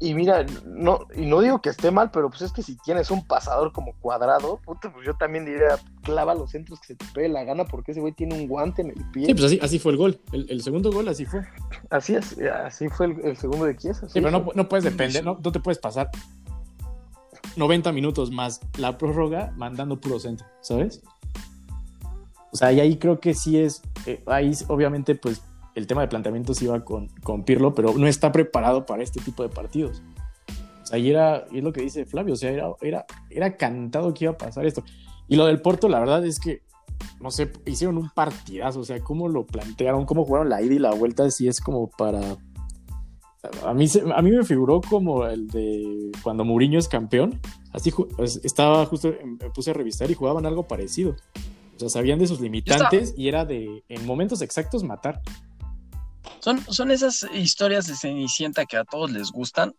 Y 0.00 0.12
mira, 0.14 0.44
no, 0.66 1.00
y 1.14 1.24
no 1.26 1.40
digo 1.40 1.60
que 1.62 1.68
esté 1.70 1.92
mal, 1.92 2.10
pero 2.10 2.30
pues 2.30 2.42
es 2.42 2.52
que 2.52 2.62
si 2.62 2.76
tienes 2.78 3.12
un 3.12 3.24
pasador 3.24 3.72
como 3.72 3.92
cuadrado, 4.00 4.58
pues 4.64 4.78
yo 5.06 5.14
también 5.14 5.44
diría, 5.44 5.78
clava 6.02 6.34
los 6.34 6.50
centros 6.50 6.80
que 6.80 6.88
se 6.88 6.94
te 6.96 7.06
pegue 7.14 7.28
la 7.28 7.44
gana, 7.44 7.64
porque 7.64 7.92
ese 7.92 8.00
güey 8.00 8.12
tiene 8.12 8.34
un 8.34 8.48
guante 8.48 8.82
en 8.82 8.88
el 8.88 9.10
pie. 9.12 9.26
Sí, 9.26 9.34
pues 9.34 9.44
así, 9.44 9.58
así 9.62 9.78
fue 9.78 9.92
el 9.92 9.98
gol. 9.98 10.20
El, 10.32 10.50
el 10.50 10.62
segundo 10.62 10.90
gol 10.90 11.06
así 11.06 11.24
fue. 11.26 11.42
Así 11.90 12.16
es, 12.16 12.36
así 12.38 12.88
fue 12.88 13.06
el, 13.06 13.20
el 13.24 13.36
segundo 13.36 13.66
de 13.66 13.76
Chiesa. 13.76 14.08
Sí, 14.08 14.20
pero 14.20 14.32
no, 14.32 14.46
no 14.52 14.68
puedes 14.68 14.82
depender, 14.84 15.24
no, 15.24 15.38
no 15.44 15.52
te 15.52 15.60
puedes 15.60 15.78
pasar 15.78 16.10
90 17.56 17.92
minutos 17.92 18.30
más 18.30 18.60
la 18.76 18.98
prórroga 18.98 19.52
mandando 19.56 20.00
puro 20.00 20.18
centro, 20.18 20.46
¿sabes? 20.60 21.02
O 22.52 22.56
sea, 22.56 22.72
y 22.72 22.80
ahí 22.80 22.96
creo 22.96 23.20
que 23.20 23.34
sí 23.34 23.58
es, 23.58 23.82
eh, 24.06 24.22
ahí 24.26 24.52
obviamente 24.68 25.14
pues 25.14 25.42
el 25.74 25.86
tema 25.86 26.00
de 26.00 26.08
planteamiento 26.08 26.54
sí 26.54 26.66
va 26.66 26.84
con, 26.84 27.08
con 27.22 27.44
Pirlo, 27.44 27.74
pero 27.74 27.94
no 27.94 28.06
está 28.06 28.32
preparado 28.32 28.84
para 28.86 29.02
este 29.02 29.20
tipo 29.20 29.42
de 29.42 29.48
partidos. 29.48 30.02
O 30.82 30.86
sea, 30.86 30.98
y 30.98 31.10
era, 31.10 31.46
es 31.52 31.62
lo 31.62 31.72
que 31.72 31.82
dice 31.82 32.04
Flavio, 32.04 32.34
o 32.34 32.36
sea, 32.36 32.50
era, 32.50 32.68
era, 32.80 33.06
era 33.30 33.56
cantado 33.56 34.12
que 34.14 34.24
iba 34.24 34.32
a 34.32 34.38
pasar 34.38 34.66
esto. 34.66 34.82
Y 35.28 35.36
lo 35.36 35.46
del 35.46 35.60
Porto, 35.60 35.88
la 35.88 36.00
verdad 36.00 36.24
es 36.24 36.40
que, 36.40 36.62
no 37.20 37.30
sé, 37.30 37.52
hicieron 37.66 37.98
un 37.98 38.10
partidazo, 38.10 38.80
o 38.80 38.84
sea, 38.84 38.98
cómo 39.00 39.28
lo 39.28 39.46
plantearon, 39.46 40.06
cómo 40.06 40.24
jugaron 40.24 40.48
la 40.48 40.62
ida 40.62 40.74
y 40.74 40.78
la 40.78 40.94
vuelta, 40.94 41.30
sí 41.30 41.46
es 41.46 41.60
como 41.60 41.90
para... 41.90 42.38
A 43.64 43.72
mí, 43.72 43.86
a 44.14 44.22
mí 44.22 44.30
me 44.32 44.44
figuró 44.44 44.80
como 44.80 45.24
el 45.26 45.46
de 45.48 46.10
cuando 46.22 46.44
Mourinho 46.44 46.78
es 46.78 46.88
campeón, 46.88 47.40
así 47.72 47.92
estaba 48.42 48.84
justo, 48.86 49.14
me 49.24 49.50
puse 49.50 49.70
a 49.70 49.74
revisar 49.74 50.10
y 50.10 50.14
jugaban 50.14 50.44
algo 50.44 50.66
parecido. 50.66 51.14
O 51.76 51.78
sea, 51.78 51.88
sabían 51.88 52.18
de 52.18 52.26
sus 52.26 52.40
limitantes 52.40 53.14
y 53.16 53.28
era 53.28 53.44
de, 53.44 53.84
en 53.88 54.04
momentos 54.06 54.42
exactos, 54.42 54.82
matar. 54.82 55.22
Son, 56.40 56.60
son 56.68 56.90
esas 56.90 57.24
historias 57.34 57.86
de 57.86 57.94
Cenicienta 57.94 58.64
que 58.66 58.76
a 58.76 58.84
todos 58.84 59.10
les 59.12 59.30
gustan, 59.30 59.72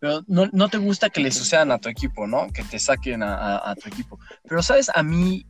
pero 0.00 0.22
no, 0.26 0.46
no 0.52 0.68
te 0.68 0.78
gusta 0.78 1.10
que 1.10 1.20
le 1.20 1.30
sucedan 1.30 1.70
a 1.70 1.78
tu 1.78 1.88
equipo, 1.88 2.26
¿no? 2.26 2.48
Que 2.52 2.64
te 2.64 2.78
saquen 2.80 3.22
a- 3.22 3.70
a 3.70 3.74
tu 3.76 3.88
equipo. 3.88 4.18
Pero, 4.48 4.62
¿sabes? 4.62 4.90
A 4.94 5.02
mí, 5.04 5.46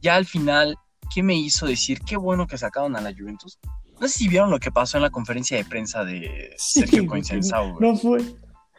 ya 0.00 0.16
al 0.16 0.24
final, 0.26 0.76
¿qué 1.14 1.22
me 1.22 1.36
hizo 1.36 1.66
decir 1.66 2.00
qué 2.00 2.16
bueno 2.16 2.46
que 2.48 2.58
sacaron 2.58 2.96
a 2.96 3.00
la 3.00 3.12
Juventus? 3.12 3.58
No 4.04 4.08
sé 4.10 4.18
si 4.18 4.28
vieron 4.28 4.50
lo 4.50 4.58
que 4.60 4.70
pasó 4.70 4.98
en 4.98 5.02
la 5.02 5.08
conferencia 5.08 5.56
de 5.56 5.64
prensa 5.64 6.04
de 6.04 6.54
Sergio 6.58 7.00
Sí, 7.00 7.06
Coincensao, 7.06 7.72
güey. 7.72 7.90
No 7.90 7.96
fue. 7.96 8.22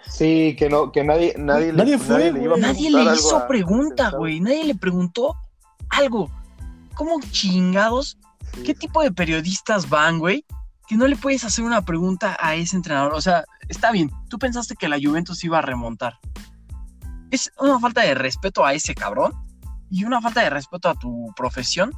Sí, 0.07 0.55
que 0.55 0.69
no, 0.69 0.91
que 0.91 1.03
nadie, 1.03 1.33
nadie, 1.35 1.73
le- 1.73 1.79
Nadie 1.79 1.97
fue, 1.97 2.31
le 2.31 2.43
iba 2.43 2.53
a. 2.55 2.59
Nadie 2.59 2.91
le 2.91 3.03
hizo 3.15 3.38
a- 3.38 3.47
pregunta, 3.47 4.11
güey. 4.11 4.39
Nadie 4.39 4.65
le 4.65 4.75
preguntó 4.75 5.35
algo. 5.89 6.29
¿Cómo 6.93 7.19
chingados? 7.31 8.19
Sí. 8.53 8.61
¿Qué 8.61 8.75
tipo 8.75 9.01
de 9.01 9.11
periodistas 9.11 9.89
van, 9.89 10.19
güey? 10.19 10.45
Que 10.88 10.95
no 10.95 11.07
le 11.07 11.15
puedes 11.15 11.43
hacer 11.43 11.65
una 11.65 11.83
pregunta 11.83 12.38
a 12.39 12.53
ese 12.53 12.75
entrenador. 12.75 13.15
O 13.15 13.21
sea, 13.21 13.45
está 13.67 13.91
bien, 13.91 14.11
tú 14.29 14.38
pensaste 14.38 14.75
que 14.75 14.88
la 14.88 14.99
Juventus 15.01 15.43
iba 15.43 15.57
a 15.57 15.63
remontar. 15.63 16.19
Es 17.31 17.51
una 17.59 17.79
falta 17.79 18.01
de 18.01 18.13
respeto 18.13 18.63
a 18.63 18.75
ese 18.75 18.93
cabrón 18.93 19.33
y 19.89 20.03
una 20.03 20.21
falta 20.21 20.41
de 20.43 20.51
respeto 20.51 20.88
a 20.88 20.93
tu 20.93 21.33
profesión. 21.35 21.91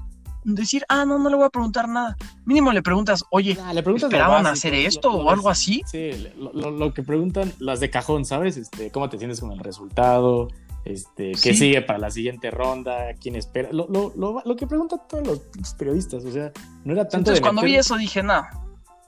Decir, 0.50 0.86
ah, 0.88 1.04
no, 1.04 1.20
no 1.20 1.30
le 1.30 1.36
voy 1.36 1.46
a 1.46 1.50
preguntar 1.50 1.90
nada. 1.90 2.16
Mínimo 2.46 2.72
le 2.72 2.82
preguntas, 2.82 3.24
oye, 3.32 3.58
Ah, 3.62 3.74
le 3.74 3.84
preguntas 3.84 4.10
lo 4.10 4.16
¿esperaban 4.18 4.44
básico, 4.46 4.54
hacer 4.70 4.74
esto 4.76 5.12
lo 5.12 5.18
o 5.26 5.30
algo 5.30 5.50
así? 5.50 5.84
Sí, 5.86 6.12
lo, 6.38 6.54
lo- 6.54 6.72
lo 6.72 6.94
que 6.94 7.04
preguntan 7.04 7.52
las 7.60 7.82
de 7.82 7.90
cajón, 7.90 8.24
¿sabes? 8.24 8.56
Este, 8.56 8.90
¿Cómo 8.90 9.10
te 9.10 9.18
sientes 9.18 9.42
con 9.42 9.52
el 9.52 9.60
resultado? 9.60 10.48
Este, 10.86 11.32
¿Qué 11.34 11.52
Sí. 11.52 11.56
sigue 11.56 11.82
para 11.82 12.00
la 12.00 12.10
siguiente 12.12 12.50
ronda? 12.50 13.14
¿Quién 13.20 13.36
espera? 13.36 13.70
Lo, 13.74 13.88
lo, 13.90 14.14
lo, 14.16 14.42
lo 14.46 14.56
que 14.56 14.66
preguntan 14.68 15.02
todos 15.10 15.28
los 15.28 15.74
periodistas, 15.74 16.24
o 16.24 16.32
sea, 16.32 16.50
no 16.86 16.94
era 16.94 17.04
tanto 17.04 17.18
Entonces, 17.18 17.36
de 17.36 17.42
cuando 17.42 17.62
meter- 17.64 17.74
vi 17.74 17.80
eso 17.80 17.98
dije, 17.98 18.24
nah, 18.24 18.44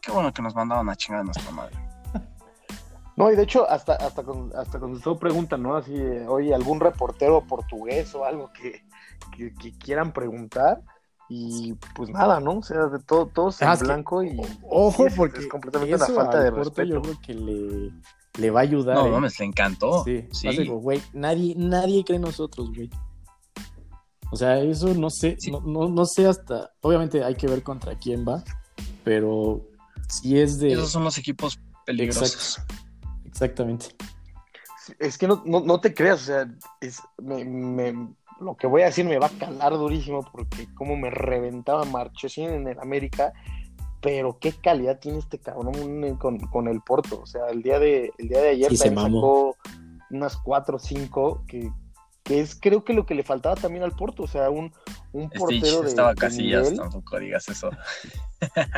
qué 0.02 0.12
bueno 0.12 0.34
que 0.34 0.42
nos 0.42 0.54
mandaban 0.54 0.90
a 0.90 0.96
chingar 0.98 1.22
a 1.22 1.24
nuestra 1.24 1.50
madre. 1.52 1.76
No, 3.16 3.30
y 3.32 3.36
de 3.36 3.44
hecho, 3.44 3.70
hasta, 3.70 3.94
hasta, 3.96 4.24
con, 4.24 4.52
hasta 4.58 4.80
cuando 4.80 4.98
usted 4.98 5.12
pregunta, 5.20 5.58
¿no? 5.58 5.76
Así, 5.76 5.94
oye, 6.28 6.54
algún 6.54 6.80
reportero 6.80 7.46
portugués 7.46 8.14
o 8.16 8.24
algo 8.24 8.50
que, 8.54 8.82
que, 9.36 9.54
que 9.54 9.72
quieran 9.78 10.14
preguntar. 10.14 10.82
Y 11.30 11.74
pues 11.96 12.10
nada, 12.10 12.40
¿no? 12.40 12.58
O 12.58 12.64
sea, 12.64 12.88
de 12.88 13.00
todo, 13.00 13.28
todos 13.28 13.62
Ah, 13.62 13.66
en 13.68 13.72
es 13.74 13.80
que- 13.80 13.86
blanco 13.86 14.24
y. 14.24 14.42
Ojo, 14.64 15.06
porque 15.16 15.40
es 15.40 15.48
completamente 15.48 15.96
una 15.96 16.06
falta 16.08 16.38
al 16.40 16.44
de 16.46 16.52
respeto. 16.52 16.90
Yo 16.96 17.02
creo 17.04 17.20
que 17.22 17.34
le, 17.36 17.92
le 18.40 18.50
va 18.52 18.62
a 18.62 18.64
ayudar. 18.64 18.96
No, 18.96 19.06
¿eh? 19.08 19.12
mames, 19.12 19.40
le 19.40 19.46
encantó. 19.46 20.04
Sí, 20.04 20.28
Sí. 20.32 20.68
güey, 20.68 21.02
nadie, 21.14 21.54
nadie 21.56 22.04
cree 22.04 22.16
en 22.16 22.24
nosotros, 22.24 22.72
güey. 22.74 22.90
O 24.32 24.36
sea, 24.36 24.60
eso 24.60 24.94
no 24.94 25.10
sé, 25.10 25.36
Sí. 25.40 25.52
no, 25.52 25.60
no, 25.62 25.88
no 25.90 26.06
sé 26.06 26.28
hasta, 26.28 26.72
obviamente 26.82 27.24
hay 27.24 27.36
que 27.36 27.48
ver 27.48 27.64
contra 27.64 27.96
quién 27.98 28.26
va, 28.28 28.44
pero 29.04 29.62
si 30.08 30.40
es 30.40 30.60
de... 30.60 30.74
Esos 30.74 30.92
son 30.92 31.04
los 31.04 31.18
equipos 31.18 31.60
peligrosos. 31.86 32.60
Exactamente. 33.26 33.88
Es 34.98 35.18
que 35.18 35.28
no, 35.28 35.44
no, 35.46 35.60
no 35.62 35.80
te 35.82 35.94
creas, 35.94 36.22
o 36.22 36.26
sea, 36.26 36.48
es, 36.82 37.02
me, 37.18 37.46
me- 37.46 38.10
lo 38.42 38.56
que 38.56 38.68
voy 38.68 38.84
a 38.84 38.86
decir 38.86 39.06
me 39.06 39.20
va 39.20 39.28
a 39.28 39.38
calar 39.38 39.74
durísimo 39.74 40.24
porque 40.32 40.68
como 40.74 40.96
me 40.96 41.10
reventaba 41.10 41.84
Marchesín 41.86 42.50
en 42.50 42.68
el 42.68 42.80
América, 42.80 43.34
pero 44.02 44.40
qué 44.40 44.54
calidad 44.54 44.98
tiene 45.00 45.20
este 45.20 45.40
cabrón 45.40 46.16
con, 46.18 46.40
con 46.40 46.68
el 46.70 46.80
Porto. 46.82 47.20
O 47.22 47.26
sea, 47.26 47.48
el 47.50 47.62
día 47.62 47.80
de, 47.80 48.14
el 48.18 48.30
día 48.30 48.40
de 48.42 48.50
ayer 48.50 48.70
Sí, 48.70 48.78
se 48.78 48.90
sacó 49.18 49.58
unas 50.12 50.38
4 50.38 50.78
o 50.78 50.80
5 50.80 51.44
que, 51.48 51.70
que 52.24 52.40
es 52.40 52.56
creo 52.58 52.86
que 52.86 52.94
lo 52.94 53.06
que 53.06 53.14
le 53.14 53.24
faltaba 53.24 53.56
también 53.56 53.84
al 53.84 53.92
Porto, 53.92 54.24
o 54.24 54.28
sea, 54.28 54.50
un, 54.50 54.72
un 55.12 55.26
Stitch 55.28 55.38
portero 55.40 55.82
de, 55.82 55.90
estaba 55.90 56.10
de 56.14 56.16
casillas, 56.16 56.72
nivel. 56.72 56.80
tampoco 56.80 57.20
digas 57.20 57.50
eso. 57.50 57.70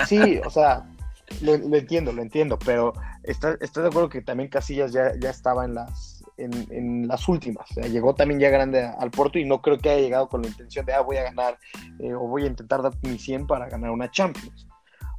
Sí, 0.08 0.40
o 0.44 0.50
sea, 0.50 0.90
lo, 1.42 1.58
lo 1.58 1.78
entiendo, 1.78 2.12
lo 2.14 2.22
entiendo, 2.22 2.58
pero 2.64 2.94
está- 3.24 3.58
¿estás 3.62 3.84
de 3.84 3.90
acuerdo 3.90 4.10
que 4.10 4.22
también 4.22 4.50
Casillas 4.50 4.92
ya, 4.92 5.12
ya 5.20 5.30
estaba 5.30 5.66
en 5.66 5.76
las, 5.76 6.24
en, 6.38 6.52
en 6.72 7.08
las 7.08 7.28
últimas? 7.28 7.70
O 7.72 7.74
sea, 7.76 7.88
llegó 7.88 8.14
también 8.16 8.40
ya 8.40 8.50
grande 8.50 8.84
a- 8.84 8.92
al 8.94 9.12
Porto 9.12 9.40
y 9.40 9.46
no 9.46 9.62
creo 9.62 9.78
que 9.78 9.90
haya 9.90 10.02
llegado 10.02 10.28
con 10.30 10.42
la 10.42 10.48
intención 10.50 10.86
de, 10.86 10.94
ah, 10.94 11.02
voy 11.02 11.18
a 11.18 11.24
ganar 11.24 11.58
eh, 12.00 12.14
o 12.14 12.28
voy 12.28 12.44
a 12.44 12.48
intentar 12.48 12.82
dar 12.82 12.94
mi 13.04 13.18
100 13.18 13.48
para 13.48 13.68
ganar 13.70 13.92
una 13.92 14.10
Champions. 14.12 14.68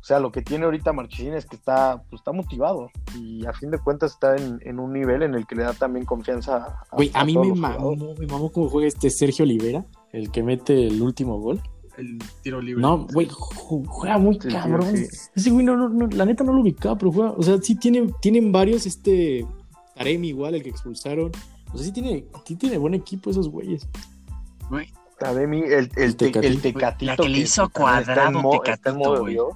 O 0.00 0.04
sea, 0.04 0.18
lo 0.18 0.32
que 0.32 0.42
tiene 0.42 0.64
ahorita 0.64 0.92
Marchesín 0.92 1.32
es 1.34 1.46
que 1.46 1.54
está, 1.54 2.02
pues, 2.10 2.20
está 2.22 2.32
motivado 2.32 2.90
y 3.16 3.46
a 3.46 3.52
fin 3.52 3.70
de 3.70 3.78
cuentas 3.78 4.12
está 4.14 4.34
en, 4.36 4.58
en 4.62 4.80
un 4.80 4.92
nivel 4.92 5.22
en 5.22 5.34
el 5.34 5.46
que 5.46 5.54
le 5.54 5.62
da 5.62 5.74
también 5.74 6.04
confianza 6.04 6.56
a, 6.56 6.96
Güey, 6.96 7.12
a 7.14 7.24
mí 7.24 7.34
todos 7.34 7.46
me 7.46 7.54
mamó, 7.54 7.94
me 8.18 8.26
mamó 8.26 8.50
cómo 8.50 8.68
juega 8.68 8.88
este 8.88 9.10
Sergio 9.10 9.44
Olivera, 9.44 9.84
el 10.12 10.32
que 10.32 10.42
mete 10.42 10.88
el 10.88 11.00
último 11.00 11.38
gol. 11.38 11.62
El 11.98 12.18
tiro 12.42 12.60
libre. 12.60 12.80
No, 12.80 13.06
güey, 13.12 13.28
ju- 13.28 13.84
juega 13.86 14.18
muy 14.18 14.34
Sí, 14.36 14.40
sí, 14.44 14.48
cabrón. 14.48 14.96
sí. 14.96 15.06
Ese 15.34 15.50
güey, 15.50 15.64
no, 15.66 15.76
no, 15.76 15.88
no, 15.88 16.06
la 16.06 16.24
neta 16.24 16.42
no 16.44 16.52
lo 16.52 16.62
ubicaba, 16.62 16.96
pero 16.96 17.12
juega, 17.12 17.32
o 17.32 17.42
sea, 17.42 17.58
sí 17.60 17.74
tiene, 17.74 18.10
tienen 18.20 18.50
varios, 18.52 18.86
este, 18.86 19.46
Taremi 19.94 20.28
igual, 20.28 20.54
el 20.54 20.62
que 20.62 20.70
expulsaron. 20.70 21.30
O 21.72 21.76
sea, 21.76 21.86
sí 21.86 21.92
tiene, 21.92 22.24
sí 22.46 22.56
tiene 22.56 22.78
buen 22.78 22.94
equipo 22.94 23.30
esos 23.30 23.48
güeyes. 23.48 23.86
Güey, 24.70 24.88
Tademi, 25.18 25.60
el, 25.60 25.72
el, 25.72 25.88
El 25.96 26.16
te- 26.16 26.26
Tecatito. 26.26 26.40
el 26.52 26.60
tecatito. 26.62 27.04
La 27.12 27.16
que 27.16 27.28
le 27.28 27.38
hizo 27.38 27.62
a 27.64 27.68
Cuadrado, 27.68 28.50
Tecatito, 28.62 28.94
modo 28.94 29.20
güey. 29.20 29.34
Dios. 29.34 29.52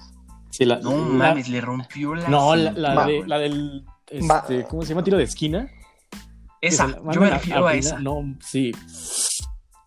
Sí, 0.50 0.64
la, 0.64 0.78
no 0.80 0.90
la- 0.90 0.96
mames, 1.06 1.48
le 1.48 1.60
rompió 1.60 2.14
la. 2.14 2.28
No, 2.28 2.54
la, 2.54 2.70
de, 3.06 3.26
la 3.26 3.38
del, 3.38 3.84
Ma- 4.22 4.38
este, 4.40 4.64
¿cómo 4.64 4.82
se 4.82 4.90
llama? 4.90 5.02
Tiro 5.04 5.16
de 5.18 5.24
esquina. 5.24 5.68
Esa, 6.60 6.88
yo 7.12 7.20
me 7.20 7.30
refiero 7.30 7.66
a, 7.66 7.70
final. 7.72 7.78
esa. 7.78 7.98
No, 8.00 8.36
sí. 8.40 8.72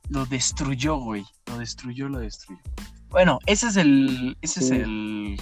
Lo 0.09 0.25
destruyó, 0.25 0.97
güey. 0.97 1.23
Lo 1.47 1.57
destruyó, 1.59 2.09
lo 2.09 2.19
destruyó. 2.19 2.61
Bueno, 3.09 3.39
ese 3.45 3.67
es 3.67 3.75
el. 3.77 4.37
Ese 4.41 4.59
es 4.61 4.71
el. 4.71 5.39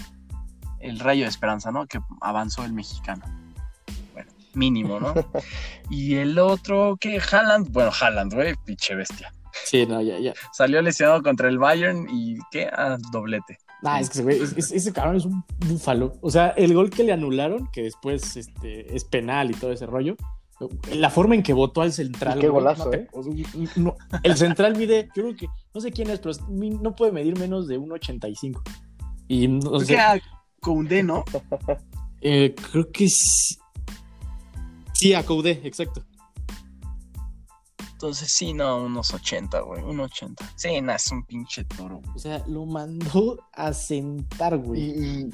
El 0.80 1.00
rayo 1.00 1.24
de 1.24 1.30
esperanza, 1.30 1.72
¿no? 1.72 1.88
Que 1.88 2.00
avanzó 2.22 2.64
el 2.64 2.72
mexicano. 2.74 3.24
Bueno, 4.14 4.32
mínimo, 4.54 5.00
¿no? 5.00 5.14
y 5.90 6.16
el 6.16 6.38
otro, 6.38 6.98
¿qué? 7.00 7.20
Haaland, 7.20 7.72
bueno, 7.72 7.92
Haaland, 8.00 8.34
güey, 8.34 8.56
pinche 8.66 8.94
bestia. 8.96 9.34
Sí, 9.66 9.86
no, 9.88 10.02
ya, 10.02 10.20
ya. 10.20 10.34
Salió 10.54 10.82
lesionado 10.84 11.24
contra 11.24 11.50
el 11.50 11.58
Bayern 11.58 12.08
y, 12.10 12.38
¿qué? 12.52 12.68
Ah, 12.72 12.98
doblete. 13.12 13.58
Nah, 13.82 14.00
es 14.00 14.10
que 14.10 14.14
ese 14.20 14.24
güey, 14.24 14.42
es- 14.42 14.54
es- 14.56 14.72
ese 14.72 14.94
cabrón 14.94 15.16
es 15.18 15.26
un 15.26 15.44
búfalo. 15.58 16.14
O 16.22 16.30
sea, 16.30 16.50
el 16.50 16.74
gol 16.76 16.90
que 16.92 17.04
le 17.04 17.12
anularon, 17.14 17.68
que 17.72 17.82
después 17.84 18.38
este, 18.38 18.96
es 18.96 19.04
penal 19.04 19.50
y 19.52 19.56
todo 19.56 19.72
ese 19.72 19.86
rollo, 19.88 20.16
la 20.94 21.10
forma 21.10 21.36
en 21.36 21.44
que 21.44 21.54
votó 21.54 21.82
al 21.82 21.94
central. 21.94 22.40
Qué 22.40 22.48
golazo, 22.50 22.92
¿eh? 22.94 23.08
o 23.14 23.22
sea, 23.24 23.34
no, 23.76 23.96
el 24.24 24.36
central 24.38 24.76
mide, 24.76 25.10
yo 25.16 25.24
creo 25.24 25.36
que, 25.36 25.48
no 25.74 25.82
sé 25.82 25.92
quién 25.92 26.10
es, 26.10 26.20
pero 26.20 26.34
no 26.50 26.96
puede 26.96 27.12
medir 27.12 27.38
menos 27.38 27.68
de 27.68 27.80
1,85. 27.80 28.62
Y 29.28 29.48
no 29.48 29.60
Creo 29.60 29.80
sé, 29.82 29.86
que 29.88 29.94
era 29.94 30.22
Koundé, 30.62 31.04
¿no? 31.04 31.24
eh, 32.22 32.56
creo 32.72 32.92
que 32.92 33.08
sí. 33.08 33.56
Sí, 34.94 35.14
a 35.14 35.24
Koudé, 35.24 35.62
exacto. 35.64 36.04
Entonces 37.94 38.32
sí, 38.32 38.54
no, 38.54 38.84
unos 38.86 39.12
80, 39.14 39.60
güey, 39.62 39.84
unos 39.84 40.12
80. 40.12 40.52
Sí, 40.56 40.82
no, 40.82 40.92
es 40.94 41.12
un 41.12 41.24
pinche 41.26 41.64
toro. 41.64 42.00
güey. 42.00 42.16
O 42.16 42.20
sea, 42.20 42.44
lo 42.48 42.66
mandó 42.66 43.40
a 43.54 43.74
sentar, 43.74 44.54
Y, 44.54 44.58
güey. 44.58 44.82
y- 44.82 45.30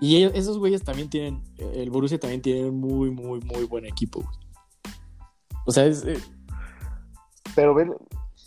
Y 0.00 0.14
ellos- 0.16 0.32
esos 0.36 0.58
güeyes 0.58 0.84
también 0.84 1.10
tienen, 1.10 1.42
el 1.58 1.90
Borussia 1.90 2.20
también 2.20 2.40
tiene 2.40 2.66
un 2.68 2.78
muy, 2.78 3.10
muy, 3.10 3.40
muy 3.40 3.64
buen 3.64 3.84
equipo, 3.84 4.20
güey. 4.20 4.36
O 5.68 5.72
sea, 5.72 5.84
es, 5.84 6.02
eh, 6.06 6.16
pero 7.54 7.74
ve, 7.74 7.90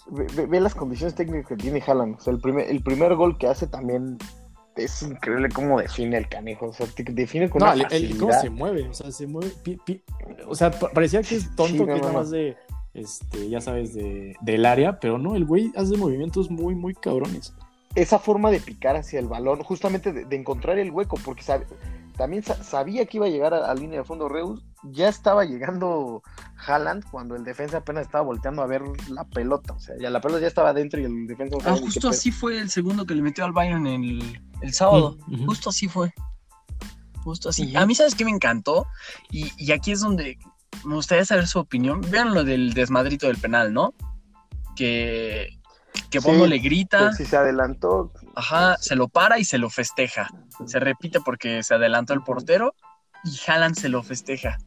ve- 0.09 0.45
ve 0.47 0.59
las 0.59 0.73
condiciones 0.73 1.13
técnicas 1.13 1.47
que 1.47 1.55
tiene 1.55 1.83
Haaland. 1.85 2.15
O 2.15 2.19
sea, 2.19 2.33
el 2.33 2.39
primer, 2.39 2.67
el 2.67 2.81
primer 2.81 3.13
gol 3.15 3.37
que 3.37 3.45
hace 3.47 3.67
también 3.67 4.17
es 4.75 5.03
increíble 5.03 5.49
cómo 5.53 5.79
define 5.79 6.17
el 6.17 6.27
canijo. 6.27 6.67
O 6.69 6.73
sea, 6.73 6.87
te 6.87 7.03
define 7.03 7.47
con 7.47 7.59
no, 7.59 7.73
una 7.73 7.83
el, 7.91 8.17
cómo 8.17 8.33
se 8.33 8.49
mueve, 8.49 8.87
o 8.89 8.93
sea, 8.95 9.11
se 9.11 9.27
mueve. 9.27 9.51
pi- 9.63 9.79
pi- 9.85 10.03
o 10.47 10.55
sea, 10.55 10.71
pa- 10.71 10.89
parecía 10.89 11.21
que 11.21 11.35
es 11.35 11.55
tonto, 11.55 11.73
Sí, 11.73 11.79
no, 11.79 11.85
que 11.85 11.93
es 11.93 12.01
no, 12.01 12.07
nada 12.07 12.19
más 12.19 12.31
de, 12.31 12.57
este, 12.95 13.49
ya 13.49 13.61
sabes, 13.61 13.93
de, 13.93 14.35
del 14.41 14.65
área, 14.65 14.99
pero 14.99 15.19
no, 15.19 15.35
el 15.35 15.45
güey 15.45 15.71
hace 15.75 15.95
movimientos 15.97 16.49
muy, 16.49 16.73
muy 16.73 16.95
cabrones. 16.95 17.53
esa 17.93 18.17
forma 18.17 18.49
de 18.49 18.61
picar 18.61 18.95
hacia 18.95 19.19
el 19.19 19.27
balón, 19.27 19.61
justamente 19.61 20.11
de, 20.11 20.25
de 20.25 20.35
encontrar 20.37 20.79
el 20.79 20.89
hueco, 20.89 21.19
porque 21.23 21.43
sabe- 21.43 21.67
también 22.17 22.43
sa- 22.43 22.63
sabía 22.63 23.05
que 23.05 23.17
iba 23.17 23.25
a 23.25 23.29
llegar 23.29 23.53
a, 23.53 23.69
a 23.69 23.75
línea 23.75 23.99
de 23.99 24.05
fondo 24.05 24.27
Reus, 24.29 24.63
ya 24.83 25.09
estaba 25.09 25.45
llegando 25.45 26.23
Haaland 26.65 27.03
cuando 27.11 27.35
el 27.35 27.43
defensa 27.43 27.77
apenas 27.77 28.05
estaba 28.05 28.23
volteando 28.23 28.61
a 28.61 28.67
ver 28.67 28.81
la 29.09 29.23
pelota, 29.25 29.73
o 29.73 29.79
sea, 29.79 29.95
ya 29.99 30.09
la 30.09 30.21
pelota 30.21 30.41
ya 30.41 30.47
estaba 30.47 30.73
dentro 30.73 30.99
y 30.99 31.05
el 31.05 31.27
defensa 31.27 31.57
Ah, 31.65 31.75
justo 31.79 32.09
así 32.09 32.31
fue 32.31 32.59
el 32.59 32.69
segundo 32.69 33.05
que 33.05 33.15
le 33.15 33.21
metió 33.21 33.45
al 33.45 33.51
Bayern 33.51 33.85
el, 33.87 34.41
el 34.61 34.73
sábado. 34.73 35.17
Justo 35.45 35.69
así 35.69 35.87
fue. 35.87 36.13
Justo 37.23 37.49
así. 37.49 37.75
A 37.75 37.85
mí, 37.85 37.93
¿sabes 37.93 38.15
qué 38.15 38.25
me 38.25 38.31
encantó? 38.31 38.87
Y, 39.29 39.51
y 39.63 39.71
aquí 39.71 39.91
es 39.91 39.99
donde 40.01 40.39
me 40.83 40.95
gustaría 40.95 41.23
saber 41.25 41.45
su 41.45 41.59
opinión. 41.59 42.01
Vean 42.09 42.33
lo 42.33 42.43
del 42.43 42.73
desmadrito 42.73 43.27
del 43.27 43.37
penal, 43.37 43.73
¿no? 43.73 43.93
Que, 44.75 45.59
que 46.09 46.21
Sí, 46.21 46.27
Bono 46.27 46.45
le 46.45 46.59
grita, 46.59 47.07
Pues 47.07 47.17
si 47.17 47.25
se 47.25 47.37
adelantó, 47.37 48.11
ajá, 48.35 48.77
se 48.77 48.95
lo 48.95 49.07
para 49.07 49.39
y 49.39 49.45
se 49.45 49.57
lo 49.57 49.69
festeja. 49.69 50.29
Se 50.65 50.79
repite 50.79 51.19
porque 51.21 51.63
se 51.63 51.73
adelantó 51.73 52.13
el 52.13 52.21
portero 52.21 52.75
y 53.23 53.37
Haaland 53.49 53.75
se 53.75 53.89
lo 53.89 54.03
festeja. 54.03 54.57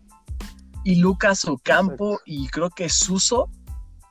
Y 0.84 0.96
Lucas 0.96 1.44
Ocampo 1.46 2.20
y 2.24 2.48
creo 2.48 2.70
que 2.70 2.88
Suso 2.88 3.48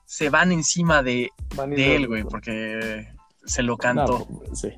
se 0.05 0.29
van 0.29 0.51
encima 0.51 1.03
de, 1.03 1.29
van 1.55 1.73
él, 1.73 2.07
güey, 2.07 2.23
porque 2.23 3.07
se 3.45 3.63
lo 3.63 3.77
cantó. 3.77 4.27
No, 4.29 4.55
sí. 4.55 4.69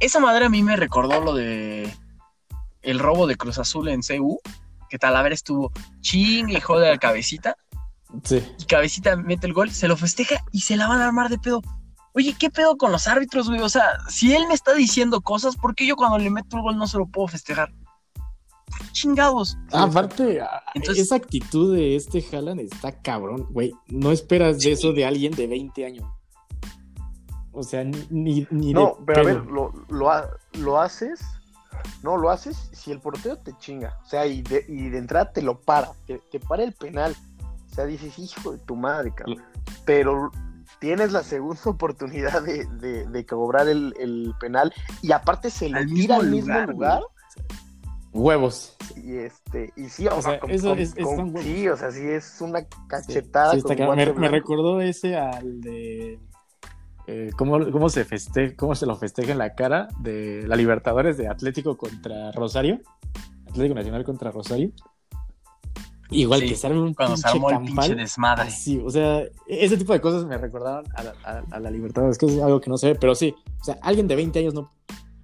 Esa 0.00 0.20
madre 0.20 0.46
a 0.46 0.48
mí 0.48 0.62
me 0.62 0.76
recordó 0.76 1.20
lo 1.20 1.34
de 1.34 1.92
el 2.82 2.98
robo 2.98 3.26
de 3.26 3.36
Cruz 3.36 3.58
Azul 3.58 3.88
en 3.88 4.02
CU, 4.02 4.40
que 4.88 4.98
Talavera 4.98 5.34
estuvo 5.34 5.72
ching 6.00 6.50
y 6.50 6.60
jode 6.60 6.90
a 6.90 6.98
cabecita, 6.98 7.56
Sí. 8.22 8.42
y 8.58 8.64
cabecita 8.64 9.16
mete 9.16 9.46
el 9.46 9.52
gol, 9.52 9.70
se 9.70 9.88
lo 9.88 9.96
festeja 9.96 10.36
y 10.52 10.60
se 10.60 10.76
la 10.76 10.86
van 10.86 11.00
a 11.00 11.06
armar 11.06 11.28
de 11.30 11.38
pedo. 11.38 11.62
Oye, 12.14 12.34
¿qué 12.38 12.48
pedo 12.48 12.76
con 12.76 12.92
los 12.92 13.08
árbitros, 13.08 13.48
güey? 13.48 13.60
O 13.60 13.68
sea, 13.68 13.84
si 14.08 14.32
él 14.34 14.46
me 14.46 14.54
está 14.54 14.72
diciendo 14.74 15.20
cosas, 15.20 15.56
¿por 15.56 15.74
qué 15.74 15.86
yo 15.86 15.96
cuando 15.96 16.18
le 16.18 16.30
meto 16.30 16.56
el 16.56 16.62
gol 16.62 16.76
no 16.76 16.86
se 16.86 16.96
lo 16.98 17.06
puedo 17.06 17.26
festejar? 17.28 17.72
Chingados. 18.92 19.56
Ah, 19.72 19.84
aparte, 19.84 20.40
a- 20.40 20.62
Entonces- 20.74 21.04
esa 21.06 21.16
actitud 21.16 21.74
de 21.76 21.96
este 21.96 22.24
Haaland 22.32 22.60
está 22.60 22.92
cabrón, 23.02 23.46
güey. 23.50 23.72
No 23.88 24.12
esperas 24.12 24.58
de 24.60 24.72
eso 24.72 24.92
de 24.92 25.04
alguien 25.04 25.32
de 25.32 25.46
20 25.46 25.84
años. 25.86 26.06
O 27.52 27.62
sea, 27.62 27.84
ni, 27.84 28.46
No, 28.50 28.96
de 28.98 29.04
pero 29.06 29.20
a 29.20 29.24
ver, 29.24 29.36
lo, 29.46 29.72
lo, 29.88 30.10
ha- 30.10 30.28
lo 30.54 30.80
haces, 30.80 31.20
no, 32.02 32.16
lo 32.16 32.30
haces 32.30 32.68
si 32.72 32.90
el 32.90 33.00
portero 33.00 33.36
te 33.38 33.56
chinga, 33.58 34.00
o 34.04 34.08
sea, 34.08 34.26
y 34.26 34.42
de, 34.42 34.64
y 34.68 34.88
de 34.88 34.98
entrada 34.98 35.30
te 35.32 35.40
lo 35.40 35.60
para, 35.60 35.92
te, 36.06 36.18
te 36.32 36.40
para 36.40 36.64
el 36.64 36.72
penal, 36.72 37.14
o 37.74 37.76
sea, 37.76 37.86
dices, 37.86 38.16
hijo 38.20 38.52
de 38.52 38.58
tu 38.58 38.76
madre, 38.76 39.12
cabrón, 39.12 39.42
pero 39.84 40.30
tienes 40.78 41.10
la 41.10 41.24
segunda 41.24 41.60
oportunidad 41.64 42.40
de, 42.42 42.66
de- 42.80 43.04
de 43.08 43.26
cobrar 43.26 43.66
el, 43.66 43.92
el 43.98 44.32
penal, 44.38 44.72
y 45.02 45.10
aparte 45.10 45.50
se 45.50 45.68
lo 45.70 45.84
tira 45.86 46.16
al 46.16 46.30
mismo 46.30 46.52
lugar, 46.52 46.68
lugar, 46.70 47.02
Huevos. 48.12 48.76
y 48.94 49.16
este, 49.16 49.72
y 49.74 49.88
sí, 49.88 50.06
o, 50.06 50.16
O 50.16 50.22
sea, 50.22 50.30
sea, 50.32 50.38
con- 50.40 50.50
eso 50.52 50.68
con- 50.68 50.78
es- 50.78 50.96
es 50.96 51.04
con- 51.04 51.16
tan 51.16 51.26
huevos. 51.34 51.42
sí, 51.42 51.68
o 51.68 51.76
sea, 51.76 51.90
sí 51.90 52.06
es 52.06 52.40
una 52.40 52.60
Sí, 52.60 52.66
cachetada. 52.86 53.54
sí, 53.54 53.62
cabrón. 53.62 53.96
me, 53.96 54.12
me 54.12 54.28
recordó 54.28 54.80
ese 54.80 55.16
al 55.16 55.60
de. 55.60 56.20
eh, 57.08 57.30
¿cómo, 57.36 57.58
cómo 57.72 57.88
se 57.88 58.04
feste 58.04 58.54
cómo 58.54 58.76
se 58.76 58.86
lo 58.86 58.94
festeja 58.96 59.32
en 59.32 59.38
la 59.38 59.54
cara 59.56 59.88
de 59.98 60.44
la 60.46 60.54
Libertadores 60.54 61.16
de 61.16 61.26
Atlético 61.26 61.76
contra 61.76 62.30
Rosario? 62.30 62.80
Atlético 63.48 63.74
Nacional 63.74 64.04
contra 64.04 64.30
Rosario. 64.30 64.70
Igual 66.10 66.40
Sí, 66.40 66.48
que 66.48 66.54
se 66.56 66.66
un 66.70 66.94
Cuando 66.94 67.16
se 67.16 67.22
pinche 67.22 67.36
armó 67.36 67.48
el 67.50 67.56
campal. 67.56 67.74
pinche 67.88 67.94
desmadre. 67.94 68.42
Así, 68.42 68.80
o 68.84 68.90
sea, 68.90 69.22
ese 69.48 69.76
tipo 69.76 69.92
de 69.92 70.00
cosas 70.00 70.24
me 70.26 70.36
recordaron 70.38 70.84
a 70.94 71.02
la, 71.02 71.14
a- 71.24 71.44
a 71.56 71.60
la 71.60 71.70
Libertadores, 71.70 72.18
que 72.18 72.26
es 72.26 72.40
algo 72.42 72.60
que 72.60 72.70
no 72.70 72.76
se 72.76 72.88
ve, 72.88 72.94
pero 72.94 73.14
sí, 73.14 73.34
o 73.60 73.64
sea, 73.64 73.78
alguien 73.82 74.06
de 74.06 74.16
20 74.16 74.38
años 74.38 74.54
no, 74.54 74.70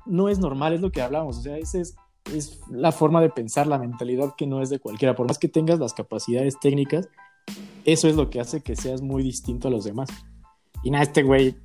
no 0.06 0.28
es 0.28 0.38
normal, 0.38 0.72
es 0.72 0.80
lo 0.80 0.90
que 0.90 1.02
hablamos, 1.02 1.36
o 1.38 1.42
sea, 1.42 1.58
esa 1.58 1.78
es, 1.80 1.94
es 2.34 2.60
la 2.70 2.92
forma 2.92 3.20
de 3.20 3.28
pensar, 3.30 3.66
la 3.66 3.78
mentalidad 3.78 4.34
que 4.36 4.46
no 4.46 4.62
es 4.62 4.70
de 4.70 4.78
cualquiera, 4.78 5.14
por 5.14 5.28
más 5.28 5.38
que 5.38 5.48
tengas 5.48 5.78
las 5.78 5.92
capacidades 5.92 6.58
técnicas, 6.60 7.08
eso 7.84 8.08
es 8.08 8.16
lo 8.16 8.30
que 8.30 8.40
hace 8.40 8.62
que 8.62 8.74
seas 8.76 9.02
muy 9.02 9.22
distinto 9.22 9.68
a 9.68 9.70
los 9.70 9.84
demás. 9.84 10.08
Y 10.82 10.90
nada, 10.90 11.04
este 11.04 11.22
güey, 11.22 11.56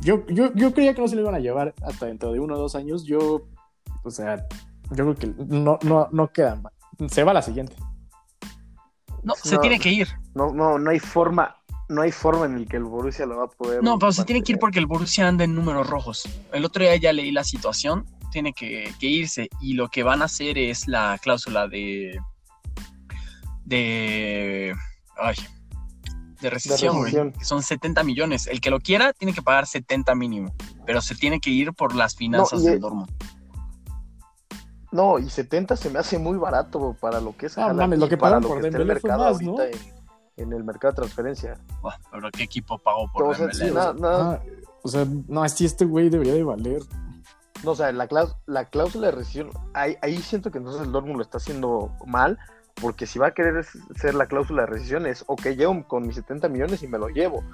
yo, 0.00 0.24
yo, 0.28 0.52
yo 0.54 0.72
creía 0.72 0.94
que 0.94 1.00
no 1.02 1.08
se 1.08 1.16
lo 1.16 1.22
iban 1.22 1.34
a 1.34 1.40
llevar 1.40 1.74
hasta 1.82 2.06
dentro 2.06 2.32
de 2.32 2.38
uno 2.40 2.54
o 2.54 2.58
dos 2.58 2.74
años, 2.76 3.04
yo, 3.04 3.42
o 4.04 4.10
sea, 4.10 4.46
yo 4.90 4.96
creo 4.96 5.14
que 5.16 5.26
no, 5.48 5.78
no, 5.82 6.08
no 6.12 6.28
quedan, 6.32 6.62
se 7.08 7.24
va 7.24 7.32
a 7.32 7.34
la 7.34 7.42
siguiente. 7.42 7.74
No, 9.22 9.34
se 9.34 9.54
No. 9.54 9.60
tiene 9.60 9.78
que 9.78 9.90
ir. 9.90 10.08
No, 10.34 10.52
no, 10.52 10.78
no 10.78 10.90
hay 10.90 10.98
forma, 10.98 11.56
no 11.88 12.02
hay 12.02 12.12
forma 12.12 12.46
en 12.46 12.54
el 12.54 12.68
que 12.68 12.76
el 12.76 12.84
Borussia 12.84 13.26
lo 13.26 13.36
va 13.38 13.44
a 13.44 13.48
poder. 13.48 13.82
No, 13.82 13.98
pero 13.98 14.12
se 14.12 14.24
tiene 14.24 14.42
que 14.42 14.52
ir 14.52 14.58
porque 14.58 14.78
el 14.78 14.86
Borussia 14.86 15.26
anda 15.28 15.44
en 15.44 15.54
números 15.54 15.88
rojos. 15.88 16.28
El 16.52 16.64
otro 16.64 16.82
día 16.82 16.96
ya 16.96 17.12
leí 17.12 17.30
la 17.32 17.44
situación, 17.44 18.06
tiene 18.32 18.52
que, 18.52 18.92
que 19.00 19.06
irse 19.06 19.48
y 19.60 19.74
lo 19.74 19.88
que 19.88 20.02
van 20.02 20.22
a 20.22 20.26
hacer 20.26 20.56
es 20.56 20.86
la 20.88 21.18
cláusula 21.22 21.66
de 21.68 22.18
de 23.64 24.74
ay, 25.18 25.36
de 26.40 26.50
rescisión, 26.50 27.32
que 27.32 27.44
son 27.44 27.62
70 27.62 28.02
millones. 28.02 28.46
El 28.46 28.60
que 28.60 28.70
lo 28.70 28.80
quiera 28.80 29.12
tiene 29.12 29.32
que 29.34 29.42
pagar 29.42 29.66
70 29.66 30.14
mínimo, 30.14 30.54
pero 30.86 31.00
se 31.02 31.14
tiene 31.14 31.40
que 31.40 31.50
ir 31.50 31.72
por 31.72 31.94
las 31.94 32.16
finanzas 32.16 32.64
del 32.64 32.74
el- 32.74 32.80
Dortmund. 32.80 33.10
No, 34.92 35.18
y 35.18 35.30
70 35.30 35.76
se 35.76 35.90
me 35.90 35.98
hace 35.98 36.18
muy 36.18 36.36
barato 36.36 36.96
para 37.00 37.20
lo 37.20 37.36
que 37.36 37.46
es 37.46 37.56
Ah, 37.58 37.72
mames, 37.72 37.98
lo 37.98 38.08
que 38.08 38.16
para 38.16 38.36
pagan 38.36 38.48
por 38.48 38.64
está 38.64 38.78
el 38.78 38.86
mercado 38.86 39.24
más, 39.32 39.42
¿no? 39.42 39.50
ahorita 39.58 39.78
en, 40.36 40.48
en 40.48 40.52
el 40.52 40.64
mercado 40.64 40.92
de 40.92 40.96
transferencia. 40.96 41.58
Pero 42.10 42.30
qué 42.32 42.42
equipo 42.44 42.78
pagó 42.78 43.10
por 43.12 43.22
O 43.24 43.34
sea, 43.34 43.46
Dembélé, 43.46 43.64
sí, 43.66 43.70
güey? 43.70 43.74
nada- 43.74 43.92
nada- 43.94 44.32
Ah, 44.34 44.40
o 44.82 44.88
sea, 44.88 45.06
no, 45.28 45.42
así 45.42 45.64
este 45.64 45.84
güey 45.84 46.08
debería 46.10 46.34
de 46.34 46.42
valer 46.44 46.82
no, 47.62 47.72
o 47.72 47.76
sea, 47.76 47.92
la, 47.92 48.08
la 48.46 48.64
cláusula 48.64 49.08
de 49.08 49.12
rescisión, 49.12 49.50
ahí, 49.74 49.94
ahí 50.00 50.16
siento 50.22 50.50
que 50.50 50.56
entonces 50.56 50.80
el 50.80 50.92
Dortmund 50.92 51.18
lo 51.18 51.22
está 51.22 51.36
haciendo 51.36 51.92
mal, 52.06 52.38
porque 52.80 53.04
si 53.06 53.18
va 53.18 53.26
a 53.26 53.30
querer 53.34 53.66
ser 53.96 54.14
la 54.14 54.24
cláusula 54.24 54.62
de 54.62 54.66
rescisión 54.68 55.04
es, 55.04 55.24
ok, 55.26 55.42
llevo 55.48 55.86
con 55.86 56.06
mis 56.06 56.16
70 56.16 56.48
millones 56.48 56.82
y 56.82 56.88
me 56.88 56.96
lo 56.98 57.08
llevo. 57.10 57.44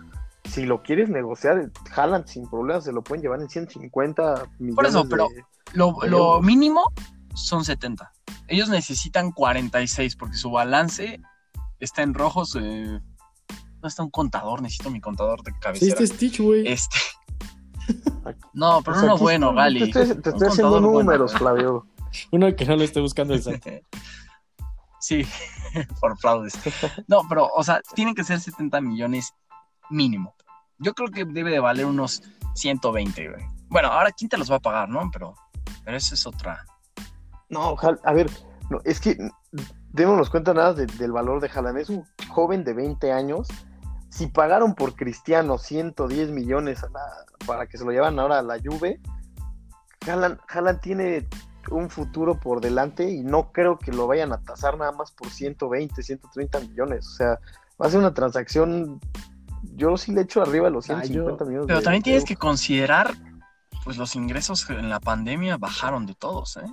Si 0.44 0.64
lo 0.64 0.84
quieres 0.84 1.08
negociar, 1.08 1.72
Haaland 1.92 2.26
sin 2.28 2.48
problemas 2.48 2.84
se 2.84 2.92
lo 2.92 3.02
pueden 3.02 3.20
llevar 3.22 3.40
en 3.40 3.48
150 3.48 4.46
millones 4.60 4.90
eso, 4.90 5.08
pero- 5.08 5.26
de- 5.28 5.44
Lo, 5.72 5.92
de 6.00 6.08
lo 6.08 6.40
mínimo 6.40 6.84
son 7.36 7.64
70. 7.64 8.10
Ellos 8.48 8.68
necesitan 8.68 9.30
46 9.32 10.16
porque 10.16 10.36
su 10.36 10.50
balance 10.50 11.20
está 11.78 12.02
en 12.02 12.14
rojos. 12.14 12.56
eh, 12.60 13.00
no 13.82 13.88
está 13.88 14.02
un 14.02 14.10
contador, 14.10 14.62
necesito 14.62 14.90
mi 14.90 15.00
contador 15.00 15.42
de 15.44 15.52
Sí, 15.52 15.58
cabecera. 15.60 15.92
este 16.00 16.06
Stitch, 16.14 16.40
güey. 16.40 16.66
Este. 16.66 16.96
No, 18.52 18.82
pero 18.82 18.96
O 18.96 19.00
sea, 19.00 19.04
uno 19.04 19.14
aquí 19.14 19.22
bueno, 19.22 19.46
estoy- 19.50 19.56
Gali. 19.62 19.78
Te 19.92 20.02
estoy, 20.02 20.22
te 20.22 20.30
estoy 20.30 20.48
haciendo 20.48 20.70
bueno, 20.80 20.88
números, 20.90 21.30
güey. 21.32 21.38
Flavio. 21.38 21.86
Uno 22.32 22.56
que 22.56 22.64
no 22.64 22.74
lo 22.76 22.82
esté 22.82 23.00
buscando 23.00 23.34
el 23.34 23.42
SAT. 23.42 23.66
Sí, 24.98 25.24
por 26.00 26.18
fraudes. 26.18 26.54
No, 27.06 27.20
pero, 27.28 27.48
o 27.54 27.62
sea, 27.62 27.80
tienen 27.94 28.14
que 28.16 28.24
ser 28.24 28.40
70 28.40 28.80
millones 28.80 29.34
mínimo. 29.88 30.34
Yo 30.78 30.94
creo 30.94 31.08
que 31.10 31.24
debe 31.24 31.52
de 31.52 31.60
valer 31.60 31.86
unos 31.86 32.22
120, 32.54 33.28
güey. 33.30 33.44
Bueno, 33.68 33.88
ahora 33.88 34.10
quién 34.10 34.28
te 34.28 34.36
los 34.36 34.50
va 34.50 34.56
a 34.56 34.60
pagar, 34.60 34.88
¿no? 34.88 35.08
Pero, 35.12 35.36
pero 35.84 35.96
eso 35.96 36.14
es 36.16 36.26
otra. 36.26 36.64
No, 37.48 37.76
a 38.04 38.12
ver, 38.12 38.30
no, 38.70 38.80
es 38.84 39.00
que 39.00 39.16
démonos 39.92 40.30
cuenta 40.30 40.52
nada 40.54 40.74
de- 40.74 40.86
del 40.86 41.12
valor 41.12 41.40
de 41.40 41.48
Haaland. 41.52 41.78
Es 41.78 41.88
un 41.90 42.04
joven 42.28 42.64
de 42.64 42.74
20 42.74 43.12
años. 43.12 43.48
Si 44.08 44.26
pagaron 44.28 44.74
por 44.74 44.94
Cristiano 44.94 45.58
110 45.58 46.30
millones 46.30 46.82
a 46.82 46.88
la- 46.88 47.24
para 47.46 47.66
que 47.66 47.78
se 47.78 47.84
lo 47.84 47.90
llevan 47.92 48.18
ahora 48.18 48.38
a 48.38 48.42
la 48.42 48.58
Juve, 48.58 49.00
Haaland, 50.06 50.38
Haaland 50.48 50.80
tiene 50.80 51.28
un 51.70 51.90
futuro 51.90 52.38
por 52.38 52.60
delante 52.60 53.10
y 53.10 53.22
no 53.24 53.50
creo 53.52 53.76
que 53.78 53.90
lo 53.92 54.06
vayan 54.06 54.32
a 54.32 54.38
tasar 54.40 54.78
nada 54.78 54.92
más 54.92 55.10
por 55.12 55.28
120, 55.30 56.02
130 56.02 56.60
millones. 56.60 57.06
O 57.08 57.10
sea, 57.16 57.40
va 57.80 57.86
a 57.86 57.90
ser 57.90 57.98
una 57.98 58.14
transacción. 58.14 59.00
Yo 59.74 59.96
sí 59.96 60.12
le 60.12 60.22
echo 60.22 60.42
arriba 60.42 60.66
de 60.66 60.70
los 60.70 60.88
Ah, 60.90 61.02
150 61.02 61.44
yo- 61.44 61.48
millones. 61.48 61.66
Pero 61.66 61.78
de 61.80 61.84
también 61.84 62.02
tienes 62.04 62.24
que 62.24 62.36
considerar, 62.36 63.14
pues 63.84 63.96
los 63.96 64.14
ingresos 64.14 64.68
en 64.70 64.88
la 64.88 65.00
pandemia 65.00 65.56
bajaron 65.56 66.06
de 66.06 66.14
todos, 66.14 66.56
¿eh? 66.58 66.72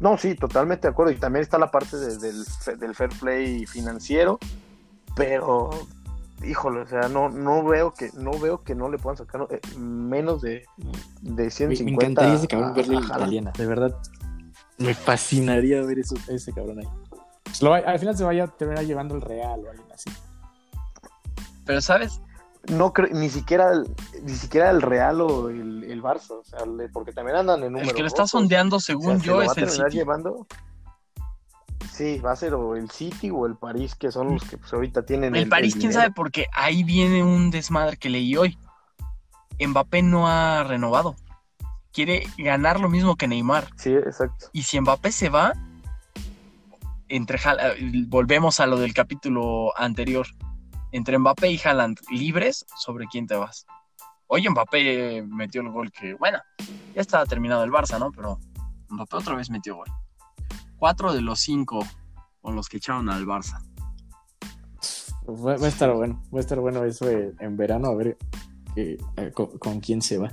No, 0.00 0.16
sí, 0.16 0.34
totalmente 0.34 0.86
de 0.86 0.92
acuerdo. 0.92 1.12
Y 1.12 1.16
también 1.16 1.42
está 1.42 1.58
la 1.58 1.70
parte 1.70 1.96
de- 1.96 2.18
del, 2.18 2.44
del 2.78 2.94
fair 2.94 3.10
play 3.20 3.66
financiero, 3.66 4.38
pero 5.16 5.70
híjole, 6.44 6.82
o 6.82 6.86
sea, 6.86 7.08
no, 7.08 7.28
no 7.28 7.64
veo 7.64 7.92
que 7.92 8.10
no 8.14 8.30
veo 8.38 8.62
que 8.62 8.74
no 8.76 8.88
le 8.88 8.98
puedan 8.98 9.16
sacar 9.16 9.46
eh, 9.50 9.60
menos 9.76 10.40
de, 10.40 10.64
de 11.22 11.44
Me, 11.44 11.50
150. 11.50 11.84
me 11.84 11.90
encantaría 11.90 12.34
ese 12.34 12.46
cabrón 12.46 12.70
a 12.70 12.72
verlo 12.74 12.92
en 12.92 12.98
Haaland. 13.04 13.16
italiana, 13.22 13.52
de 13.58 13.66
verdad. 13.66 13.96
Me 14.78 14.94
fascinaría 14.94 15.82
ver 15.82 15.98
eso, 15.98 16.14
ese 16.28 16.52
cabrón 16.52 16.78
ahí. 16.78 16.88
Lo 17.60 17.70
va- 17.70 17.78
al 17.78 17.98
final 17.98 18.16
se 18.16 18.22
vaya 18.22 18.44
a 18.44 18.46
terminar 18.46 18.84
llevando 18.84 19.16
el 19.16 19.20
Real 19.22 19.64
o 19.66 19.70
alguien 19.70 19.88
así. 19.92 20.10
Pero, 21.64 21.80
¿sabes? 21.80 22.20
No 22.68 22.92
creo, 22.92 23.08
ni 23.12 23.30
siquiera 23.30 23.72
el, 23.72 23.88
ni 24.22 24.34
siquiera 24.34 24.70
el 24.70 24.82
Real 24.82 25.20
o 25.22 25.48
el, 25.48 25.84
el 25.84 26.02
Barça, 26.02 26.32
o 26.32 26.44
sea, 26.44 26.66
le- 26.66 26.88
porque 26.90 27.12
también 27.12 27.36
andan 27.38 27.62
en 27.62 27.72
números 27.72 27.88
El 27.90 27.94
que 27.96 28.02
lo 28.02 28.08
está 28.08 28.26
sondeando, 28.26 28.76
O 28.76 28.80
sea, 28.80 28.94
según 28.94 29.20
se 29.20 29.26
yo, 29.26 29.36
va 29.38 29.44
es 29.46 29.56
a 29.56 29.60
el 29.60 29.70
City. 29.70 29.90
llevando. 29.90 30.46
Sí, 31.90 32.18
va 32.20 32.32
a 32.32 32.36
ser 32.36 32.54
o 32.54 32.76
el 32.76 32.90
City 32.90 33.30
o 33.30 33.46
el 33.46 33.56
París, 33.56 33.94
que 33.94 34.12
son 34.12 34.34
los 34.34 34.44
que 34.44 34.58
pues, 34.58 34.72
ahorita 34.72 35.04
tienen 35.04 35.34
El 35.34 35.48
París, 35.48 35.74
quién 35.74 35.92
sabe, 35.92 36.10
porque 36.12 36.46
ahí 36.54 36.84
viene 36.84 37.24
un 37.24 37.50
desmadre 37.50 37.96
que 37.96 38.08
leí 38.10 38.36
hoy. 38.36 38.58
Mbappé 39.58 40.02
no 40.02 40.28
ha 40.28 40.62
renovado. 40.64 41.16
Quiere 41.92 42.22
ganar 42.36 42.78
lo 42.78 42.88
mismo 42.88 43.16
que 43.16 43.26
Neymar. 43.26 43.68
Sí, 43.76 43.92
exacto. 43.94 44.46
Y 44.52 44.62
si 44.62 44.80
Mbappé 44.80 45.10
se 45.10 45.30
va, 45.30 45.54
entre 47.08 47.38
eh, 47.38 48.04
volvemos 48.06 48.60
a 48.60 48.66
lo 48.66 48.78
del 48.78 48.94
capítulo 48.94 49.72
anterior. 49.76 50.26
Entre 50.92 51.18
Mbappé 51.18 51.50
y 51.52 51.60
Haaland 51.62 51.98
libres, 52.10 52.64
¿sobre 52.76 53.06
quién 53.06 53.26
te 53.26 53.34
vas? 53.36 53.66
Oye, 54.26 54.48
Mbappé 54.50 55.22
metió 55.26 55.60
el 55.60 55.70
gol 55.70 55.90
que, 55.92 56.14
bueno, 56.14 56.38
ya 56.94 57.00
estaba 57.00 57.24
terminado 57.26 57.64
el 57.64 57.70
Barça, 57.70 57.98
¿no? 57.98 58.10
Pero 58.12 58.38
Mbappé 58.88 59.16
otra 59.16 59.34
vez 59.34 59.50
metió 59.50 59.76
gol. 59.76 59.88
Cuatro 60.76 61.12
de 61.12 61.20
los 61.20 61.40
cinco 61.40 61.80
con 62.40 62.54
los 62.54 62.68
que 62.68 62.76
echaron 62.78 63.08
al 63.10 63.26
Barça. 63.26 63.62
Va, 65.28 65.56
va 65.56 65.66
a 65.66 65.68
estar 65.68 65.92
bueno, 65.92 66.22
va 66.34 66.38
a 66.38 66.40
estar 66.40 66.58
bueno 66.58 66.84
eso 66.84 67.08
eh, 67.10 67.34
en 67.40 67.56
verano, 67.56 67.88
a 67.88 67.94
ver 67.94 68.16
qué- 68.74 68.96
eh, 69.16 69.30
con, 69.32 69.58
con 69.58 69.80
quién 69.80 70.00
se 70.00 70.16
va. 70.18 70.30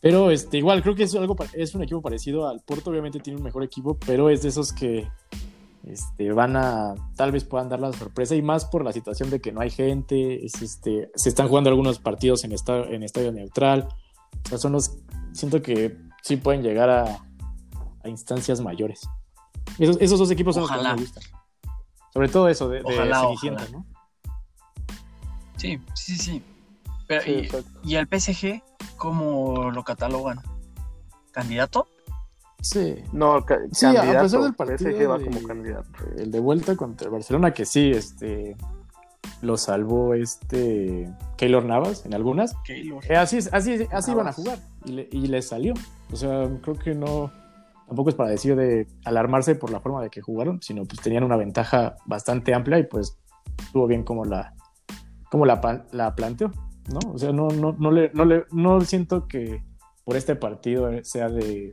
Pero 0.00 0.30
este, 0.30 0.58
igual, 0.58 0.82
creo 0.82 0.94
que 0.94 1.04
es 1.04 1.14
algo 1.14 1.36
es 1.54 1.74
un 1.74 1.82
equipo 1.82 2.02
parecido 2.02 2.48
al 2.48 2.60
Porto, 2.60 2.90
obviamente 2.90 3.20
tiene 3.20 3.38
un 3.38 3.44
mejor 3.44 3.62
equipo, 3.62 3.96
pero 4.04 4.28
es 4.28 4.42
de 4.42 4.48
esos 4.48 4.72
que 4.72 5.08
este, 5.86 6.32
van 6.32 6.56
a, 6.56 6.94
tal 7.16 7.32
vez 7.32 7.44
puedan 7.44 7.68
dar 7.68 7.80
la 7.80 7.92
sorpresa, 7.92 8.34
y 8.34 8.42
más 8.42 8.64
por 8.64 8.84
la 8.84 8.92
situación 8.92 9.30
de 9.30 9.40
que 9.40 9.52
no 9.52 9.60
hay 9.60 9.70
gente, 9.70 10.44
es, 10.44 10.60
este, 10.62 11.10
se 11.14 11.28
están 11.28 11.48
jugando 11.48 11.70
algunos 11.70 11.98
partidos 11.98 12.44
en, 12.44 12.52
esta- 12.52 12.84
en 12.84 13.02
estadio 13.02 13.32
neutral, 13.32 13.88
o 14.44 14.48
sea, 14.48 14.58
son 14.58 14.72
los, 14.72 14.96
siento 15.32 15.62
que 15.62 15.96
sí 16.22 16.36
pueden 16.36 16.62
llegar 16.62 16.90
a, 16.90 17.04
a 18.02 18.08
instancias 18.08 18.60
mayores. 18.60 19.08
Esos, 19.78 19.96
esos 20.00 20.18
dos 20.18 20.30
equipos 20.30 20.54
son 20.54 20.62
los 20.62 20.70
que 20.70 20.76
Ojalá. 20.76 20.90
más 20.90 21.00
me 21.00 21.06
gustan. 21.06 21.22
Sobre 22.12 22.28
todo 22.28 22.48
eso 22.48 22.68
de, 22.68 22.78
de 22.78 22.84
Ojalá, 22.84 23.20
Cenicienta, 23.22 23.62
ojalá. 23.64 23.78
¿no? 23.78 23.86
Sí, 25.56 25.80
sí, 25.94 26.16
sí. 26.16 26.42
Pero, 27.06 27.22
Sí, 27.22 27.48
y, 27.84 27.92
y 27.92 27.96
el 27.96 28.06
PSG, 28.08 28.62
¿cómo 28.96 29.70
lo 29.70 29.82
catalogan? 29.84 30.40
¿Candidato? 31.32 31.88
Sí. 32.64 32.94
No, 33.12 33.44
ca- 33.44 33.58
Sí, 33.72 33.86
a 33.86 34.20
pesar 34.22 34.40
del 34.42 34.54
partido 34.54 34.90
PSG 34.90 35.10
va 35.10 35.18
como 35.20 35.42
candidato. 35.46 35.88
El 36.16 36.30
de 36.30 36.40
vuelta 36.40 36.74
contra 36.76 37.06
el 37.06 37.12
Barcelona, 37.12 37.52
que 37.52 37.64
sí, 37.66 37.90
este 37.90 38.56
lo 39.42 39.56
salvó 39.58 40.14
este 40.14 41.10
Keylor 41.36 41.64
Navas 41.64 42.06
en 42.06 42.14
algunas. 42.14 42.54
Keylor. 42.64 43.04
Eh, 43.08 43.16
así, 43.16 43.38
así, 43.52 43.86
así 43.92 44.10
iban 44.12 44.26
a 44.28 44.32
jugar 44.32 44.58
y 44.84 44.92
le, 44.92 45.08
y 45.12 45.26
les 45.26 45.48
salió. 45.48 45.74
O 46.12 46.16
sea, 46.16 46.48
creo 46.62 46.76
que 46.76 46.94
no, 46.94 47.30
tampoco 47.86 48.08
es 48.08 48.14
para 48.14 48.30
decir 48.30 48.56
de 48.56 48.86
alarmarse 49.04 49.54
por 49.54 49.70
la 49.70 49.80
forma 49.80 50.02
de 50.02 50.08
que 50.10 50.22
jugaron, 50.22 50.62
sino 50.62 50.84
pues 50.84 51.00
tenían 51.00 51.24
una 51.24 51.36
ventaja 51.36 51.96
bastante 52.06 52.54
amplia 52.54 52.78
y 52.78 52.84
pues 52.84 53.18
estuvo 53.58 53.86
bien 53.86 54.02
como 54.04 54.24
la, 54.24 54.54
como 55.30 55.44
la, 55.44 55.60
pa- 55.60 55.84
la 55.92 56.14
planteó, 56.14 56.50
¿no? 56.90 57.12
O 57.12 57.18
sea, 57.18 57.32
no, 57.32 57.48
no, 57.48 57.74
no, 57.78 57.90
le, 57.90 58.10
no, 58.14 58.24
le, 58.24 58.44
no 58.52 58.80
siento 58.82 59.26
que 59.28 59.62
por 60.04 60.16
este 60.16 60.36
partido 60.36 60.90
sea 61.02 61.28
de 61.28 61.72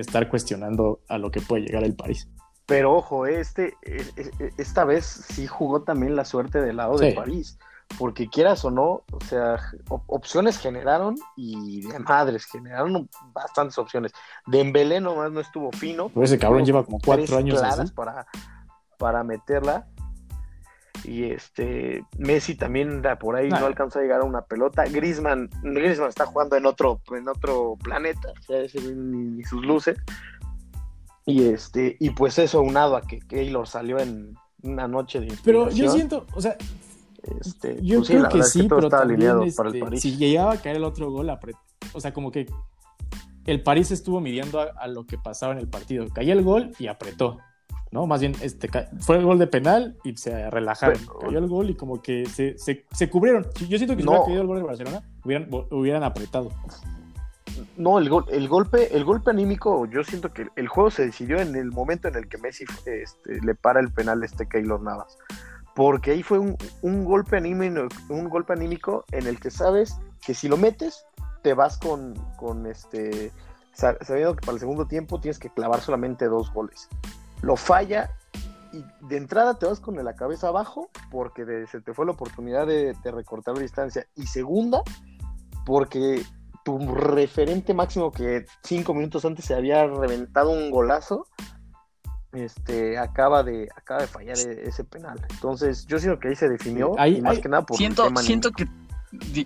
estar 0.00 0.28
cuestionando 0.28 1.00
a 1.08 1.18
lo 1.18 1.30
que 1.30 1.40
puede 1.40 1.62
llegar 1.62 1.84
el 1.84 1.94
París. 1.94 2.28
Pero 2.66 2.94
ojo, 2.96 3.26
este, 3.26 3.74
es- 3.82 4.12
es- 4.16 4.30
esta 4.56 4.84
vez 4.84 5.04
sí 5.04 5.46
jugó 5.46 5.82
también 5.82 6.14
la 6.16 6.24
suerte 6.24 6.60
del 6.60 6.76
lado 6.76 6.96
de 6.96 7.10
Sí. 7.10 7.16
París. 7.16 7.58
Porque 7.98 8.28
quieras 8.28 8.64
o 8.64 8.70
no, 8.70 9.02
o 9.10 9.18
sea, 9.28 9.58
op- 9.88 10.04
opciones 10.06 10.58
generaron 10.58 11.16
y 11.36 11.82
de 11.88 11.98
madres 11.98 12.44
generaron 12.44 13.08
bastantes 13.32 13.76
opciones. 13.78 14.12
Dembélé 14.46 15.00
nomás 15.00 15.32
no 15.32 15.40
estuvo 15.40 15.72
fino. 15.72 16.08
Pues 16.08 16.30
ese 16.30 16.38
cabrón 16.38 16.64
lleva 16.64 16.84
como 16.84 16.98
cuatro 17.04 17.36
años 17.36 17.60
así. 17.60 17.90
para, 17.92 18.26
para 18.96 19.24
meterla. 19.24 19.88
Y 21.04 21.24
este 21.24 22.04
Messi 22.18 22.54
también 22.54 23.02
da 23.02 23.18
por 23.18 23.36
ahí 23.36 23.48
Nah. 23.48 23.60
no 23.60 23.66
alcanzó 23.66 23.98
a 23.98 24.02
llegar 24.02 24.20
a 24.20 24.24
una 24.24 24.42
pelota. 24.42 24.84
Griezmann, 24.84 25.48
Griezmann 25.62 26.08
está 26.08 26.26
jugando 26.26 26.56
en 26.56 26.66
otro, 26.66 27.00
en 27.12 27.28
otro 27.28 27.76
planeta, 27.82 28.28
o 28.38 28.42
sea, 28.42 28.60
ese 28.60 28.80
ni, 28.80 29.24
ni 29.24 29.44
sus 29.44 29.64
luces. 29.64 29.98
Y 31.26 31.44
este, 31.44 31.96
y 32.00 32.10
pues 32.10 32.38
eso 32.38 32.60
unado 32.60 32.96
a 32.96 33.02
que 33.02 33.20
Keylor 33.20 33.66
salió 33.66 33.98
en 33.98 34.34
una 34.62 34.88
noche 34.88 35.20
de 35.20 35.32
Pero 35.44 35.70
yo 35.70 35.90
siento, 35.90 36.26
o 36.34 36.40
sea, 36.40 36.56
este, 37.40 37.78
yo 37.82 37.98
pues 37.98 38.08
creo 38.10 38.28
que 38.28 38.38
es 38.40 38.50
sí, 38.50 38.66
pero 38.68 38.82
estaba 38.84 39.02
también 39.06 39.52
para 39.54 39.68
el 39.68 39.74
este, 39.76 39.80
París. 39.80 40.00
si 40.00 40.16
llegaba 40.16 40.52
a 40.52 40.60
caer 40.60 40.76
el 40.76 40.84
otro 40.84 41.10
gol, 41.10 41.30
o 41.92 42.00
sea, 42.00 42.12
como 42.12 42.30
que 42.30 42.46
el 43.46 43.62
París 43.62 43.90
estuvo 43.90 44.20
midiendo 44.20 44.60
a, 44.60 44.64
a 44.64 44.88
lo 44.88 45.06
que 45.06 45.18
pasaba 45.18 45.52
en 45.52 45.58
el 45.58 45.68
partido. 45.68 46.06
Caía 46.08 46.32
el 46.32 46.42
gol 46.42 46.72
y 46.78 46.86
apretó, 46.88 47.38
¿no? 47.90 48.06
Más 48.06 48.20
bien, 48.20 48.34
este, 48.42 48.68
fue 49.00 49.16
el 49.16 49.24
gol 49.24 49.38
de 49.38 49.46
penal 49.46 49.96
y 50.04 50.16
se 50.16 50.48
relajaron. 50.50 50.98
Pero- 50.98 51.18
Cayó 51.18 51.38
el 51.38 51.48
gol 51.48 51.70
y 51.70 51.74
como 51.74 52.00
que 52.02 52.26
se, 52.26 52.56
se, 52.58 52.84
se 52.92 53.10
cubrieron. 53.10 53.46
Yo 53.68 53.76
siento 53.78 53.96
que 53.96 54.02
si 54.02 54.06
No. 54.06 54.12
hubiera 54.12 54.24
caído 54.26 54.40
el 54.42 54.46
gol 54.46 54.56
de 54.58 54.62
Barcelona, 54.64 55.02
hubieran, 55.24 55.48
hubieran 55.70 56.02
apretado. 56.04 56.50
No, 57.76 57.98
el, 57.98 58.08
gol, 58.08 58.24
el 58.30 58.48
golpe, 58.48 58.94
el 58.96 59.04
golpe 59.04 59.30
anímico, 59.30 59.84
yo 59.86 60.02
siento 60.04 60.32
que 60.32 60.46
el 60.56 60.68
juego 60.68 60.90
se 60.90 61.06
decidió 61.06 61.40
en 61.40 61.56
el 61.56 61.70
momento 61.72 62.08
en 62.08 62.14
el 62.14 62.28
que 62.28 62.38
Messi 62.38 62.64
este, 62.86 63.40
le 63.42 63.54
para 63.54 63.80
el 63.80 63.90
penal 63.92 64.22
a 64.22 64.24
este 64.26 64.46
Keylor 64.46 64.80
Navas. 64.80 65.18
Porque 65.74 66.12
ahí 66.12 66.22
fue 66.22 66.38
un, 66.38 66.56
un 66.82 67.04
golpe 67.04 67.36
anímico, 67.36 67.88
un 68.08 68.28
golpe 68.28 68.52
anímico 68.52 69.04
en 69.12 69.26
el 69.26 69.38
que 69.40 69.50
sabes 69.50 69.96
que 70.24 70.34
si 70.34 70.48
lo 70.48 70.56
metes, 70.56 71.04
te 71.42 71.54
vas 71.54 71.76
con, 71.78 72.14
con 72.36 72.66
este. 72.66 73.30
sa- 73.72 73.96
Sabiendo 74.02 74.34
que 74.36 74.40
para 74.44 74.54
el 74.54 74.60
segundo 74.60 74.86
tiempo 74.86 75.20
tienes 75.20 75.38
que 75.38 75.48
clavar 75.50 75.80
solamente 75.80 76.26
dos 76.26 76.52
goles. 76.52 76.88
Lo 77.42 77.56
falla 77.56 78.10
y 78.72 78.84
de 79.08 79.16
entrada 79.16 79.58
te 79.58 79.66
vas 79.66 79.80
con 79.80 80.02
la 80.04 80.14
cabeza 80.14 80.48
abajo 80.48 80.90
porque 81.10 81.44
de- 81.44 81.66
se 81.66 81.80
te 81.80 81.92
fue 81.94 82.06
la 82.06 82.12
oportunidad 82.12 82.66
de, 82.66 82.94
de 83.02 83.10
recortar 83.10 83.54
la 83.56 83.62
distancia. 83.62 84.06
Y 84.14 84.26
segunda, 84.26 84.82
porque 85.66 86.22
tu 86.64 86.78
referente 86.94 87.74
máximo 87.74 88.12
que 88.12 88.44
cinco 88.62 88.92
minutos 88.94 89.24
antes 89.24 89.44
se 89.46 89.54
había 89.54 89.86
reventado 89.86 90.50
un 90.50 90.70
golazo, 90.70 91.26
este 92.32 92.96
acaba 92.98 93.42
de 93.42 93.68
acaba 93.74 94.02
de 94.02 94.06
fallar 94.06 94.38
e- 94.38 94.68
ese 94.68 94.84
penal. 94.84 95.20
Entonces, 95.30 95.86
yo 95.86 95.98
siento 95.98 96.20
que 96.20 96.28
ahí 96.28 96.36
se 96.36 96.48
definió 96.48 96.98
Ahí- 96.98 97.16
y 97.16 97.20
más 97.22 97.36
ahí- 97.36 97.40
que 97.42 97.48
nada 97.48 97.66
por 97.66 97.74
el 97.74 97.78
Siento, 97.78 98.04
tema 98.04 98.22
siento 98.22 98.52
que. 98.52 98.66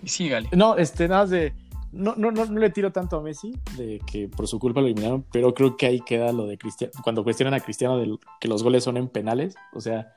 Sí, 0.04 0.28
Gali. 0.28 0.48
No, 0.52 0.76
este, 0.76 1.08
nada 1.08 1.22
más 1.22 1.30
de. 1.30 1.54
No, 1.94 2.14
no, 2.16 2.30
no, 2.32 2.44
no 2.44 2.60
le 2.60 2.70
tiro 2.70 2.92
tanto 2.92 3.16
a 3.16 3.22
Messi 3.22 3.52
de 3.76 4.00
que 4.06 4.28
por 4.28 4.48
su 4.48 4.58
culpa 4.58 4.80
lo 4.80 4.86
eliminaron, 4.86 5.24
pero 5.32 5.54
creo 5.54 5.76
que 5.76 5.86
ahí 5.86 6.00
queda 6.00 6.32
lo 6.32 6.46
de 6.46 6.58
Cristiano. 6.58 6.92
Cuando 7.02 7.22
cuestionan 7.24 7.54
a 7.54 7.60
Cristiano 7.60 7.96
de 7.98 8.18
que 8.40 8.48
los 8.48 8.62
goles 8.62 8.82
son 8.84 8.96
en 8.96 9.08
penales, 9.08 9.54
o 9.72 9.80
sea, 9.80 10.12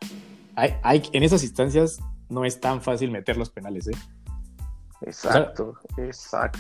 hay, 0.55 0.73
hay, 0.83 1.03
en 1.13 1.23
esas 1.23 1.43
instancias 1.43 1.99
no 2.29 2.45
es 2.45 2.59
tan 2.59 2.81
fácil 2.81 3.11
meter 3.11 3.37
los 3.37 3.49
penales, 3.49 3.87
¿eh? 3.87 3.95
Exacto, 5.01 5.75
exacto. 5.97 6.59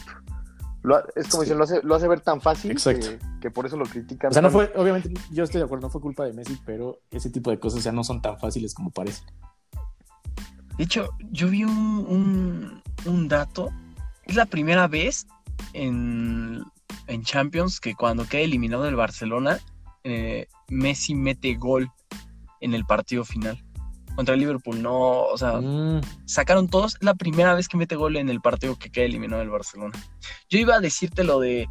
Lo 0.83 0.99
es 1.15 1.27
como 1.27 1.43
Sí. 1.43 1.49
si 1.49 1.55
lo 1.55 1.63
hace, 1.63 1.81
lo 1.83 1.95
hace 1.95 2.07
ver 2.07 2.21
tan 2.21 2.39
fácil 2.39 2.71
Exacto. 2.71 3.07
que, 3.09 3.19
que 3.41 3.51
por 3.51 3.65
eso 3.65 3.75
lo 3.75 3.85
critican. 3.85 4.29
O 4.29 4.33
sea, 4.33 4.41
no 4.41 4.51
fue, 4.51 4.71
obviamente, 4.75 5.11
yo 5.31 5.43
estoy 5.43 5.59
de 5.59 5.65
acuerdo, 5.65 5.87
no 5.87 5.89
fue 5.91 5.99
culpa 5.99 6.23
de 6.23 6.33
Messi, 6.33 6.57
pero 6.65 6.99
ese 7.11 7.29
tipo 7.29 7.49
de 7.49 7.59
cosas 7.59 7.83
ya 7.83 7.91
no 7.91 8.03
son 8.03 8.21
tan 8.21 8.37
fáciles 8.37 8.73
como 8.73 8.91
parece. 8.91 9.23
De 10.77 10.83
hecho, 10.83 11.09
yo 11.31 11.49
vi 11.49 11.63
un, 11.63 11.71
un, 12.07 12.83
un 13.11 13.27
dato. 13.27 13.69
Es 14.27 14.35
la 14.35 14.45
primera 14.45 14.87
vez 14.87 15.25
en, 15.73 16.63
en 17.07 17.23
Champions 17.23 17.79
que 17.79 17.95
cuando 17.95 18.27
queda 18.27 18.41
eliminado 18.41 18.87
el 18.87 18.95
Barcelona, 18.95 19.59
eh, 20.03 20.47
Messi 20.69 21.15
mete 21.15 21.55
gol 21.55 21.91
en 22.61 22.73
el 22.73 22.85
partido 22.85 23.23
final. 23.23 23.63
Contra 24.15 24.33
el 24.33 24.39
Liverpool, 24.41 24.81
no, 24.81 25.21
o 25.21 25.37
sea, 25.37 25.61
Mm, 25.61 26.01
sacaron 26.25 26.67
todos. 26.69 26.95
Es 26.95 27.03
la 27.03 27.13
primera 27.13 27.53
vez 27.53 27.67
que 27.67 27.77
mete 27.77 27.95
gol 27.95 28.17
en 28.17 28.29
el 28.29 28.41
partido 28.41 28.75
que 28.75 28.89
queda 28.89 29.05
eliminado 29.05 29.43
el 29.43 29.49
Barcelona. 29.49 29.93
Yo 30.49 30.57
iba 30.57 30.75
a 30.75 30.79
decirte 30.79 31.23
lo 31.23 31.39
de 31.39 31.67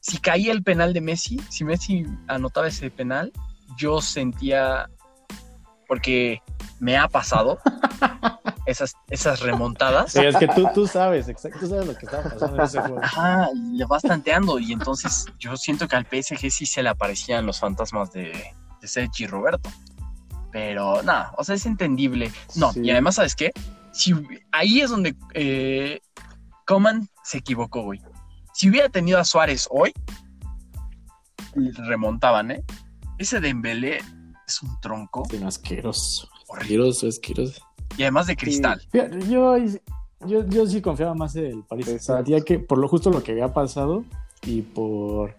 si 0.00 0.18
caía 0.18 0.52
el 0.52 0.62
penal 0.62 0.92
de 0.92 1.00
Messi, 1.00 1.38
si 1.48 1.64
Messi 1.64 2.06
anotaba 2.26 2.68
ese 2.68 2.90
penal, 2.90 3.32
yo 3.76 4.00
sentía 4.00 4.90
porque 5.86 6.42
me 6.78 6.96
ha 6.96 7.08
pasado 7.08 7.58
esas, 8.70 8.94
esas 9.08 9.40
remontadas. 9.40 10.12
sí, 10.12 10.20
es 10.20 10.36
que 10.36 10.48
tú, 10.48 10.68
tú 10.74 10.86
sabes, 10.86 11.28
exacto, 11.28 11.58
tú 11.60 11.66
sabes 11.68 11.86
lo 11.86 11.94
que 11.96 12.06
estaba 12.06 12.22
pasando 12.24 12.56
en 12.56 12.62
ese 12.62 12.80
juego. 12.80 13.00
Ajá, 13.02 13.48
y 13.54 13.76
le 13.76 13.84
vas 13.86 14.02
tanteando 14.02 14.58
y 14.58 14.72
entonces 14.72 15.26
yo 15.38 15.56
siento 15.56 15.86
que 15.88 15.96
al 15.96 16.06
PSG 16.06 16.50
sí 16.50 16.66
se 16.66 16.82
le 16.82 16.88
aparecían 16.88 17.46
los 17.46 17.58
fantasmas 17.60 18.12
de, 18.12 18.32
de 18.80 18.88
Sergi 18.88 19.26
Roberto. 19.26 19.70
Pero 20.52 21.02
nada, 21.02 21.32
o 21.38 21.44
sea, 21.44 21.54
es 21.54 21.64
entendible. 21.66 22.32
No, 22.56 22.72
Sí. 22.72 22.80
y 22.82 22.90
además, 22.90 23.14
¿sabes 23.16 23.36
qué? 23.36 23.52
Si, 23.92 24.12
ahí 24.52 24.80
es 24.80 24.90
donde 24.90 25.14
eh, 25.34 26.00
Coman 26.66 27.08
se 27.22 27.38
equivocó, 27.38 27.82
güey. 27.82 28.00
Si 28.52 28.68
hubiera 28.68 28.88
tenido 28.88 29.18
a 29.18 29.24
Suárez 29.24 29.68
hoy, 29.70 29.92
remontaban, 31.54 32.50
¿eh? 32.50 32.64
Ese 33.18 33.40
Dembélé 33.40 33.98
es 34.46 34.62
un 34.62 34.80
tronco 34.80 35.22
no, 35.40 35.48
asqueroso, 35.48 36.28
horrible. 36.48 36.88
asqueroso, 36.90 37.06
asqueroso. 37.08 37.62
Y 37.96 38.02
además 38.02 38.26
de 38.26 38.36
cristal. 38.36 38.80
Fíjate, 38.90 39.20
Yo, 39.28 39.56
yo, 40.26 40.46
yo 40.46 40.66
sí 40.66 40.80
confiaba 40.80 41.14
más 41.14 41.34
en 41.36 41.46
el 41.46 41.64
París. 41.64 41.86
Sentía 42.00 42.40
que 42.40 42.58
por 42.58 42.78
lo 42.78 42.88
justo 42.88 43.10
lo 43.10 43.22
que 43.22 43.32
había 43.32 43.52
pasado 43.52 44.04
y 44.46 44.62
por... 44.62 45.34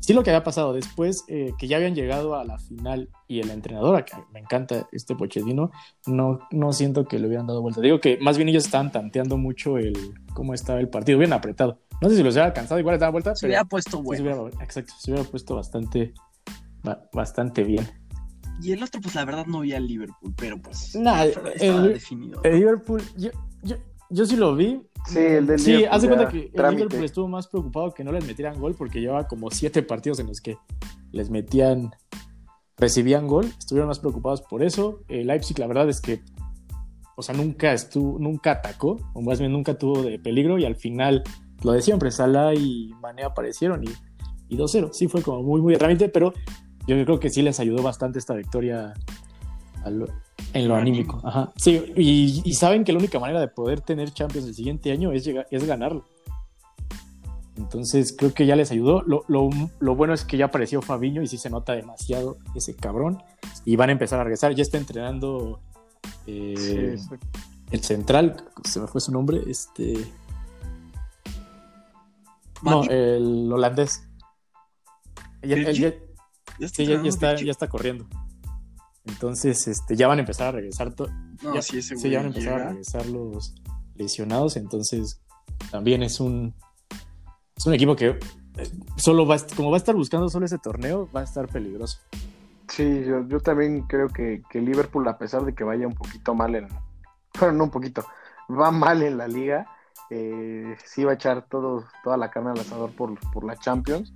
Sí, 0.00 0.14
lo 0.14 0.22
que 0.22 0.30
había 0.30 0.42
pasado 0.42 0.72
después, 0.72 1.24
eh, 1.28 1.52
que 1.58 1.68
ya 1.68 1.76
habían 1.76 1.94
llegado 1.94 2.34
a 2.34 2.42
la 2.44 2.58
final 2.58 3.10
y 3.26 3.40
el 3.40 3.50
entrenador, 3.50 4.02
que 4.06 4.14
me 4.32 4.40
encanta 4.40 4.88
este 4.90 5.14
Pochettino, 5.14 5.70
no, 6.06 6.38
no 6.50 6.72
siento 6.72 7.04
que 7.04 7.18
le 7.18 7.26
hubieran 7.26 7.46
dado 7.46 7.60
vuelta. 7.60 7.82
Digo 7.82 8.00
que 8.00 8.16
más 8.18 8.38
bien 8.38 8.48
ellos 8.48 8.64
estaban 8.64 8.90
tanteando 8.90 9.36
mucho 9.36 9.76
el 9.76 9.92
cómo 10.32 10.54
estaba 10.54 10.80
el 10.80 10.88
partido, 10.88 11.18
bien 11.18 11.34
apretado. 11.34 11.80
No 12.00 12.08
sé 12.08 12.16
si 12.16 12.22
los 12.22 12.32
hubiera 12.34 12.46
alcanzado, 12.46 12.80
igual 12.80 12.94
les 12.94 13.00
daba 13.00 13.10
vuelta, 13.12 13.34
Se 13.36 13.40
pero 13.42 13.50
hubiera 13.50 13.64
puesto 13.66 13.90
sí 13.90 13.96
se 14.16 14.22
bueno. 14.22 14.42
hubiera- 14.44 14.64
exacto, 14.64 14.94
se 14.98 15.10
hubiera 15.12 15.28
puesto 15.28 15.56
bastante, 15.56 16.14
ba- 16.82 17.04
bastante 17.12 17.62
bien. 17.64 17.86
Y 18.62 18.72
el 18.72 18.82
otro, 18.82 19.00
pues 19.00 19.14
la 19.14 19.24
verdad 19.24 19.46
no 19.46 19.60
vi 19.60 19.72
al 19.72 19.86
Liverpool, 19.86 20.34
pero 20.36 20.60
pues 20.60 20.94
Nah, 20.96 21.24
estaba 21.24 21.50
el- 21.86 21.92
definido. 21.94 22.40
El 22.42 22.56
Liverpool, 22.58 23.02
yo, 23.16 23.30
yo, 23.62 23.76
yo 24.10 24.26
sí 24.26 24.36
lo 24.36 24.54
vi, 24.56 24.80
Sí, 25.06 25.18
el 25.20 25.46
del 25.46 25.58
Sí, 25.58 25.70
Liverpool 25.70 25.94
haz 25.94 26.02
de 26.02 26.08
ya, 26.08 26.14
cuenta 26.16 26.32
que 26.32 26.42
el 26.46 26.52
trámite. 26.52 26.82
Liverpool 26.82 27.04
estuvo 27.04 27.28
más 27.28 27.46
preocupado 27.46 27.94
que 27.94 28.04
no 28.04 28.12
les 28.12 28.26
metieran 28.26 28.58
gol 28.60 28.74
porque 28.76 29.00
llevaba 29.00 29.26
como 29.26 29.50
siete 29.50 29.82
partidos 29.82 30.18
en 30.20 30.26
los 30.26 30.40
que 30.42 30.58
les 31.12 31.30
metían, 31.30 31.92
recibían 32.76 33.26
gol, 33.26 33.46
estuvieron 33.58 33.88
más 33.88 34.00
preocupados 34.00 34.42
por 34.42 34.62
eso. 34.62 35.00
El 35.08 35.28
Leipzig, 35.28 35.58
la 35.58 35.66
verdad 35.66 35.88
es 35.88 36.00
que, 36.00 36.20
o 37.16 37.22
sea, 37.22 37.34
nunca 37.34 37.72
estuvo, 37.72 38.18
nunca 38.18 38.50
atacó, 38.52 38.98
o 39.14 39.22
más 39.22 39.38
bien 39.38 39.52
nunca 39.52 39.78
tuvo 39.78 40.02
de 40.02 40.18
peligro 40.18 40.58
y 40.58 40.64
al 40.64 40.76
final, 40.76 41.22
lo 41.62 41.72
de 41.72 41.80
siempre, 41.80 42.10
Salah 42.10 42.54
y 42.54 42.92
Mané 43.00 43.22
aparecieron 43.24 43.82
y, 43.84 43.88
y 44.48 44.58
2-0. 44.58 44.90
Sí, 44.92 45.08
fue 45.08 45.22
como 45.22 45.42
muy, 45.42 45.60
muy 45.62 45.72
de 45.72 45.78
trámite, 45.78 46.08
pero 46.08 46.34
yo 46.96 47.04
creo 47.04 47.20
que 47.20 47.30
sí 47.30 47.42
les 47.42 47.60
ayudó 47.60 47.82
bastante 47.82 48.18
esta 48.18 48.34
victoria 48.34 48.94
al- 49.84 50.10
en 50.54 50.68
lo 50.68 50.74
anímico. 50.76 51.20
Ajá. 51.22 51.52
Sí, 51.56 51.92
y, 51.96 52.40
y 52.44 52.54
saben 52.54 52.82
que 52.84 52.92
la 52.92 52.98
única 52.98 53.18
manera 53.20 53.38
de 53.40 53.48
poder 53.48 53.80
tener 53.82 54.10
Champions 54.12 54.46
el 54.48 54.54
siguiente 54.54 54.90
año 54.90 55.12
es, 55.12 55.24
llegar, 55.24 55.46
es 55.50 55.64
ganarlo. 55.66 56.04
Entonces 57.56 58.14
creo 58.16 58.32
que 58.32 58.46
ya 58.46 58.56
les 58.56 58.70
ayudó. 58.70 59.02
Lo, 59.02 59.24
lo- 59.28 59.50
lo 59.78 59.94
bueno 59.94 60.14
es 60.14 60.24
que 60.24 60.36
ya 60.36 60.46
apareció 60.46 60.80
Fabiño 60.80 61.22
y 61.22 61.26
sí 61.26 61.36
se 61.38 61.50
nota 61.50 61.74
demasiado 61.74 62.38
ese 62.54 62.74
cabrón. 62.74 63.22
Y 63.64 63.76
van 63.76 63.90
a 63.90 63.92
empezar 63.92 64.20
a 64.20 64.24
regresar. 64.24 64.54
Ya 64.54 64.62
está 64.62 64.78
entrenando 64.78 65.60
eh, 66.26 66.96
Sí, 66.96 67.16
el 67.70 67.82
central, 67.82 68.36
se 68.64 68.80
me 68.80 68.86
fue 68.86 69.00
su 69.00 69.12
nombre, 69.12 69.42
este... 69.46 69.94
No, 72.62 72.82
el 72.84 73.52
holandés. 73.52 74.08
¿Virgil? 75.42 75.94
Ya- 76.58 76.66
¿ya 76.66 76.68
sí, 76.68 76.86
ya, 76.86 77.00
está, 77.08 77.34
ya 77.36 77.50
está 77.50 77.68
corriendo. 77.68 78.06
Entonces, 79.04 79.66
este, 79.68 79.96
ya 79.96 80.06
van 80.08 80.18
a 80.18 80.20
empezar 80.22 80.48
a 80.48 80.52
regresar. 80.52 80.92
to- 80.94 81.08
No, 81.42 81.54
ya, 81.54 81.62
sí, 81.62 81.78
ese 81.78 81.96
sí, 81.96 82.02
güey 82.02 82.10
ya 82.12 82.18
van 82.18 82.26
a 82.26 82.28
empezar 82.28 82.60
a 82.60 82.68
regresar 82.68 83.06
los 83.06 83.54
lesionados. 83.94 84.56
Entonces, 84.56 85.20
también 85.70 86.02
es 86.02 86.20
un, 86.20 86.54
es 87.56 87.66
un 87.66 87.74
equipo 87.74 87.96
que 87.96 88.08
eh, 88.08 88.18
solo 88.96 89.26
va 89.26 89.36
como 89.56 89.70
va 89.70 89.76
a 89.76 89.78
estar 89.78 89.94
buscando 89.94 90.28
solo 90.28 90.46
ese 90.46 90.58
torneo, 90.58 91.08
va 91.14 91.20
a 91.20 91.24
estar 91.24 91.48
peligroso. 91.48 91.98
Sí, 92.68 93.02
yo, 93.06 93.26
yo 93.26 93.40
también 93.40 93.82
creo 93.82 94.08
que, 94.08 94.42
que 94.50 94.60
Liverpool, 94.60 95.08
a 95.08 95.16
pesar 95.16 95.44
de 95.44 95.54
que 95.54 95.64
vaya 95.64 95.86
un 95.86 95.94
poquito 95.94 96.34
mal 96.34 96.54
en, 96.54 96.68
bueno, 97.40 97.54
no 97.54 97.64
un 97.64 97.70
poquito, 97.70 98.04
va 98.50 98.70
mal 98.70 99.02
en 99.02 99.16
la 99.16 99.26
liga, 99.26 99.66
eh, 100.10 100.76
sí 100.84 101.02
va 101.04 101.12
a 101.12 101.14
echar 101.14 101.46
todo, 101.48 101.84
toda 102.04 102.16
la 102.18 102.30
carne 102.30 102.50
al 102.50 102.60
asador 102.60 102.90
por, 102.92 103.18
por 103.32 103.44
la 103.44 103.56
Champions. 103.56 104.12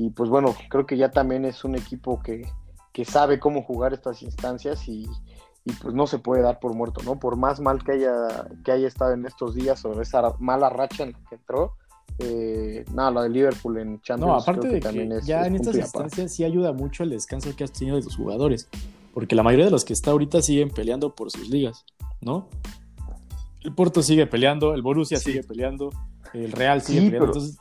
Y 0.00 0.10
pues 0.10 0.30
bueno, 0.30 0.54
creo 0.70 0.86
que 0.86 0.96
ya 0.96 1.10
también 1.10 1.44
es 1.44 1.64
un 1.64 1.74
equipo 1.74 2.22
que, 2.22 2.46
que 2.92 3.04
sabe 3.04 3.40
cómo 3.40 3.62
jugar 3.64 3.92
estas 3.92 4.22
instancias 4.22 4.86
y, 4.86 5.08
y 5.64 5.72
pues 5.82 5.92
no 5.92 6.06
se 6.06 6.20
puede 6.20 6.40
dar 6.40 6.60
por 6.60 6.72
muerto, 6.72 7.02
¿no? 7.02 7.18
Por 7.18 7.36
más 7.36 7.58
mal 7.58 7.82
que 7.82 7.92
haya, 7.92 8.46
que 8.64 8.70
haya 8.70 8.86
estado 8.86 9.12
en 9.14 9.26
estos 9.26 9.56
días 9.56 9.84
o 9.84 10.00
esa 10.00 10.34
mala 10.38 10.68
racha 10.70 11.02
en 11.02 11.12
la 11.12 11.18
que 11.28 11.34
entró, 11.34 11.72
eh, 12.20 12.84
nada, 12.94 13.10
la 13.10 13.22
de 13.22 13.30
Liverpool 13.30 13.78
en 13.78 14.00
Champions. 14.02 14.20
No, 14.28 14.36
aparte 14.36 14.60
creo 14.60 14.72
de 14.74 14.78
que 14.78 14.84
también 14.86 15.10
es- 15.12 15.26
ya 15.26 15.40
es 15.42 15.46
en 15.48 15.56
estas 15.56 15.74
instancias 15.76 16.32
sí 16.32 16.44
ayuda 16.44 16.72
mucho 16.72 17.02
el 17.02 17.10
descanso 17.10 17.50
que 17.56 17.64
has 17.64 17.72
tenido 17.72 17.96
de 17.96 18.02
tus 18.02 18.14
jugadores. 18.16 18.68
Porque 19.12 19.34
la 19.34 19.42
mayoría 19.42 19.64
de 19.64 19.72
los 19.72 19.84
que 19.84 19.94
está 19.94 20.12
ahorita 20.12 20.42
siguen 20.42 20.70
peleando 20.70 21.12
por 21.12 21.32
sus 21.32 21.48
ligas, 21.48 21.84
¿no? 22.20 22.46
El 23.62 23.74
Porto 23.74 24.02
sigue 24.02 24.28
peleando, 24.28 24.74
el 24.74 24.82
Borussia 24.82 25.18
Sí. 25.18 25.32
sigue 25.32 25.42
peleando, 25.42 25.90
el 26.34 26.52
Real 26.52 26.82
sigue 26.82 27.00
Sí, 27.00 27.06
peleando. 27.06 27.32
pero- 27.32 27.38
Entonces, 27.40 27.58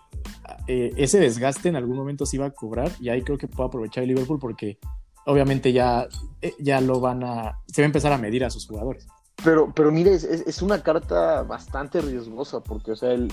eh, 0.68 0.92
ese 0.98 1.20
desgaste 1.20 1.70
en 1.70 1.76
algún 1.76 1.96
momento 1.98 2.26
sí 2.26 2.38
va 2.38 2.48
a 2.48 2.52
cobrar 2.52 2.92
y 3.00 3.10
ahí 3.10 3.22
creo 3.22 3.38
que 3.38 3.48
puede 3.48 3.68
aprovechar 3.68 4.04
el 4.04 4.10
Liverpool 4.10 4.40
porque 4.40 4.78
obviamente 5.26 5.74
ya, 5.74 6.08
eh, 6.42 6.54
ya 6.60 6.80
lo 6.82 7.00
van 7.00 7.24
a... 7.24 7.60
Se 7.68 7.82
va 7.82 7.86
a 7.86 7.88
empezar 7.88 8.12
a 8.14 8.18
medir 8.18 8.44
a 8.46 8.50
sus 8.50 8.66
jugadores. 8.68 9.08
Pero, 9.44 9.72
pero 9.76 9.92
mire, 9.92 10.14
es, 10.14 10.24
es- 10.24 10.62
una 10.62 10.82
carta 10.82 11.44
bastante 11.44 12.02
riesgosa, 12.02 12.62
porque, 12.62 12.94
o 12.94 12.96
sea, 12.96 13.12
el, 13.12 13.32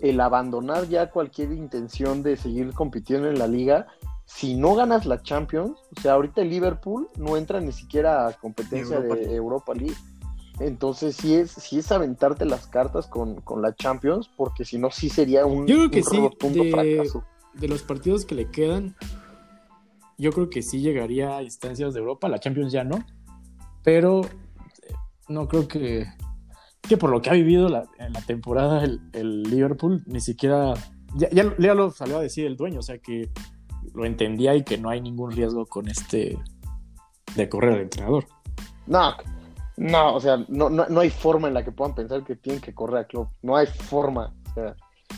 el 0.00 0.20
abandonar 0.20 0.88
ya 0.88 1.10
cualquier 1.10 1.52
intención 1.52 2.22
de 2.22 2.36
seguir 2.36 2.72
compitiendo 2.72 3.28
en 3.28 3.38
la 3.38 3.46
liga, 3.48 3.86
si 4.24 4.54
no 4.54 4.74
ganas 4.74 5.04
la 5.04 5.20
Champions, 5.20 5.72
o 5.96 6.00
sea, 6.00 6.12
ahorita 6.14 6.40
el 6.40 6.48
Liverpool 6.48 7.08
no 7.18 7.36
entra 7.36 7.60
ni 7.60 7.72
siquiera 7.72 8.28
a 8.28 8.32
competencia 8.32 8.96
Europa 8.96 9.14
de. 9.16 9.34
Europa 9.36 9.74
League. 9.74 9.96
Entonces, 10.60 11.16
sí 11.16 11.34
es, 11.34 11.50
sí 11.50 11.78
es 11.78 11.90
aventarte 11.90 12.44
las 12.44 12.66
cartas 12.66 13.06
con, 13.06 13.40
con 13.40 13.62
la 13.62 13.74
Champions, 13.74 14.30
porque 14.36 14.64
si 14.64 14.78
no, 14.78 14.90
sí 14.90 15.08
sería 15.08 15.46
un, 15.46 15.66
Yo 15.66 15.76
creo 15.76 15.90
que 15.90 15.98
un 15.98 16.04
sí, 16.04 16.16
rotundo 16.18 16.64
de- 16.64 16.70
fracaso. 16.70 17.24
de 17.54 17.68
los 17.68 17.82
partidos 17.82 18.24
que 18.26 18.34
le 18.34 18.50
quedan, 18.50 18.94
yo 20.18 20.30
creo 20.32 20.50
que 20.50 20.62
sí 20.62 20.80
llegaría 20.80 21.36
a 21.38 21.42
instancias 21.42 21.94
de 21.94 22.00
Europa. 22.00 22.28
La 22.28 22.38
Champions 22.38 22.70
ya 22.72 22.84
no. 22.84 23.04
Pero 23.82 24.22
eh, 24.24 24.94
no 25.28 25.48
creo 25.48 25.66
que. 25.66 26.06
Que 26.82 26.96
por 26.96 27.10
lo 27.10 27.22
que 27.22 27.30
ha 27.30 27.34
vivido 27.34 27.68
la- 27.68 27.86
en 27.98 28.12
la 28.12 28.20
temporada 28.20 28.84
el, 28.84 29.00
el 29.14 29.42
Liverpool, 29.44 30.02
ni 30.06 30.20
siquiera. 30.20 30.74
Ya, 31.16 31.28
ya, 31.30 31.54
ya 31.58 31.74
lo 31.74 31.90
salió 31.90 32.18
a 32.18 32.22
decir 32.22 32.46
el 32.46 32.56
dueño, 32.56 32.78
o 32.80 32.82
sea 32.82 32.98
que 32.98 33.30
lo 33.94 34.04
entendía 34.04 34.54
y 34.54 34.62
que 34.64 34.78
no 34.78 34.90
hay 34.90 35.00
ningún 35.00 35.30
riesgo 35.32 35.66
con 35.66 35.88
este. 35.88 36.38
de 37.34 37.48
correr 37.48 37.72
al 37.74 37.80
entrenador. 37.80 38.26
No, 38.86 39.14
no, 39.90 40.14
o 40.14 40.20
sea, 40.20 40.38
no, 40.48 40.70
no, 40.70 40.86
no 40.88 41.00
hay 41.00 41.10
forma 41.10 41.48
en 41.48 41.54
la 41.54 41.64
que 41.64 41.72
puedan 41.72 41.94
pensar 41.94 42.24
que 42.24 42.36
tienen 42.36 42.60
que 42.62 42.74
correr 42.74 42.98
a 42.98 43.04
Klopp. 43.06 43.30
No 43.42 43.56
hay 43.56 43.66
forma. 43.66 44.32
O 44.50 44.54
sea, 44.54 44.76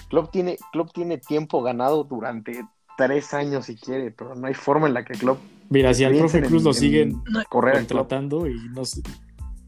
Klopp 0.09 0.31
tiene, 0.33 0.57
Klopp 0.73 0.93
tiene 0.93 1.19
tiempo 1.19 1.63
ganado 1.63 2.05
durante 2.05 2.65
tres 2.97 3.35
años 3.35 3.67
si 3.67 3.77
quiere, 3.77 4.11
pero 4.11 4.35
no 4.35 4.47
hay 4.47 4.55
forma 4.55 4.87
en 4.87 4.95
la 4.95 5.05
que 5.05 5.15
Klopp 5.15 5.39
Mira, 5.71 5.93
si 5.95 6.05
al 6.05 6.17
profe 6.17 6.39
en- 6.39 6.45
Cruz 6.45 6.63
lo 6.63 6.71
en 6.71 6.75
siguen 6.75 7.23
correr 7.49 7.75
contratando 7.79 8.47
y 8.47 8.55
no 8.75 8.85
sé, 8.85 9.03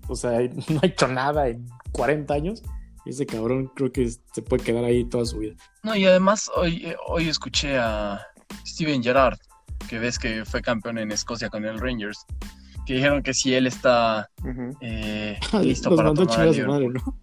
o 0.09 0.14
sea, 0.14 0.32
no 0.68 0.80
ha 0.82 0.86
hecho 0.86 1.09
nada 1.09 1.49
en 1.49 1.66
40 1.92 2.34
años, 2.34 2.62
ese 3.07 3.24
cabrón 3.26 3.70
creo 3.74 3.90
que 3.90 4.09
se 4.09 4.42
puede 4.42 4.62
quedar 4.62 4.84
ahí 4.84 5.05
toda 5.05 5.24
su 5.24 5.38
vida. 5.38 5.55
No, 5.82 5.97
y 5.97 6.05
además 6.05 6.51
hoy, 6.57 6.86
eh, 6.86 6.97
hoy 7.09 7.28
escuché 7.28 7.78
a 7.78 8.20
Steven 8.66 9.03
Gerrard, 9.03 9.38
que 9.88 9.99
ves 9.99 10.18
que 10.18 10.44
fue 10.44 10.61
campeón 10.62 10.99
en 10.99 11.11
Escocia 11.12 11.49
con 11.49 11.64
el 11.64 11.78
Rangers, 11.80 12.24
que 12.87 12.95
dijeron 12.95 13.22
que 13.22 13.34
si 13.34 13.55
él 13.55 13.66
está 13.66 14.30
eh, 14.80 15.39
listo 15.62 15.91
Los 15.91 15.97
para 15.97 16.09
mandó 16.09 16.26
tomar 16.26 16.49
el 16.49 16.66
madre, 16.66 16.89
¿no? 16.89 17.18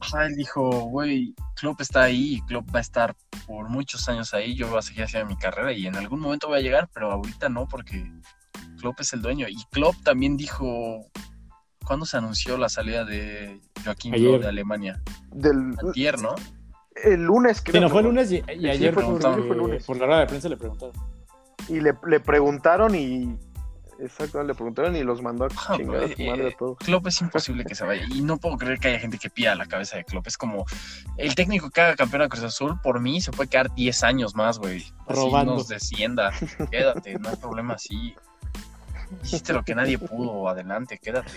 Ajá, 0.00 0.26
él 0.26 0.34
dijo, 0.34 0.68
güey, 0.88 1.34
Klopp 1.56 1.80
está 1.80 2.02
ahí 2.02 2.34
y 2.34 2.40
Klopp 2.42 2.74
va 2.74 2.78
a 2.78 2.82
estar 2.82 3.14
por 3.46 3.68
muchos 3.68 4.08
años 4.08 4.34
ahí, 4.34 4.54
yo 4.54 4.68
voy 4.68 4.78
a 4.78 4.82
seguir 4.82 5.04
haciendo 5.04 5.28
mi 5.28 5.36
carrera 5.36 5.72
y 5.72 5.86
en 5.86 5.96
algún 5.96 6.20
momento 6.20 6.48
voy 6.48 6.58
a 6.58 6.62
llegar, 6.62 6.90
pero 6.92 7.10
ahorita 7.10 7.48
no 7.48 7.66
porque 7.66 8.10
Klopp 8.80 9.00
es 9.00 9.12
el 9.14 9.22
dueño. 9.22 9.46
Y 9.48 9.56
Klopp 9.70 9.94
también 10.02 10.36
dijo, 10.36 11.06
¿cuándo 11.86 12.04
se 12.04 12.18
anunció 12.18 12.58
la 12.58 12.68
salida 12.68 13.04
de 13.04 13.60
Joaquín. 13.82 14.12
Klopp 14.12 14.42
de 14.42 14.48
Alemania? 14.48 15.00
Del, 15.30 15.74
Antier, 15.82 16.20
¿no? 16.20 16.34
el 17.02 17.24
lunes 17.24 17.62
Sí, 17.64 17.80
no, 17.80 17.88
fue 17.88 18.00
el 18.00 18.06
lunes 18.06 18.30
y, 18.30 18.42
y 18.58 18.68
ayer 18.68 18.94
fue 18.94 19.02
por, 19.02 19.14
el 19.14 19.22
lunes, 19.22 19.46
fue 19.46 19.56
el 19.56 19.58
lunes. 19.58 19.84
por 19.84 19.96
la 19.98 20.06
rueda 20.06 20.20
de 20.20 20.26
prensa 20.26 20.48
le 20.48 20.56
preguntaron. 20.56 20.94
Y 21.68 21.80
le, 21.80 21.94
le 22.06 22.20
preguntaron 22.20 22.94
y. 22.94 23.36
Exacto, 24.00 24.42
le 24.42 24.54
preguntaron 24.54 24.94
y 24.96 25.02
los 25.02 25.22
mandó 25.22 25.44
a 25.44 25.48
Ah, 25.68 25.74
chingar 25.76 26.04
a 26.04 26.08
su 26.08 26.22
madre 26.24 26.48
eh, 26.48 26.52
a 26.54 26.56
todos. 26.56 26.78
Klopp 26.78 27.06
es 27.06 27.20
imposible 27.20 27.64
que 27.64 27.74
se 27.74 27.84
vaya. 27.84 28.02
Y 28.10 28.22
no 28.22 28.36
puedo 28.38 28.56
creer 28.58 28.78
que 28.78 28.88
haya 28.88 28.98
gente 28.98 29.18
que 29.18 29.30
pida 29.30 29.54
la 29.54 29.66
cabeza 29.66 29.96
de 29.96 30.04
Klopp. 30.04 30.26
Es 30.26 30.36
como 30.36 30.64
el 31.16 31.34
técnico 31.34 31.70
que 31.70 31.80
haga 31.80 31.96
campeón 31.96 32.22
a 32.22 32.28
Cruz 32.28 32.44
Azul, 32.44 32.80
por 32.82 33.00
mí 33.00 33.20
se 33.20 33.30
puede 33.32 33.48
quedar 33.50 33.72
10 33.74 34.02
años 34.04 34.34
más, 34.34 34.58
güey. 34.58 34.78
Así 34.82 34.92
Robando. 35.20 35.54
nos 35.54 35.68
descienda. 35.68 36.32
Quédate, 36.70 37.18
no 37.18 37.28
hay 37.28 37.36
problema 37.36 37.74
así. 37.74 38.14
Hiciste 39.22 39.52
lo 39.52 39.62
que 39.62 39.74
nadie 39.74 39.98
pudo, 39.98 40.48
adelante, 40.48 40.98
quédate. 41.00 41.30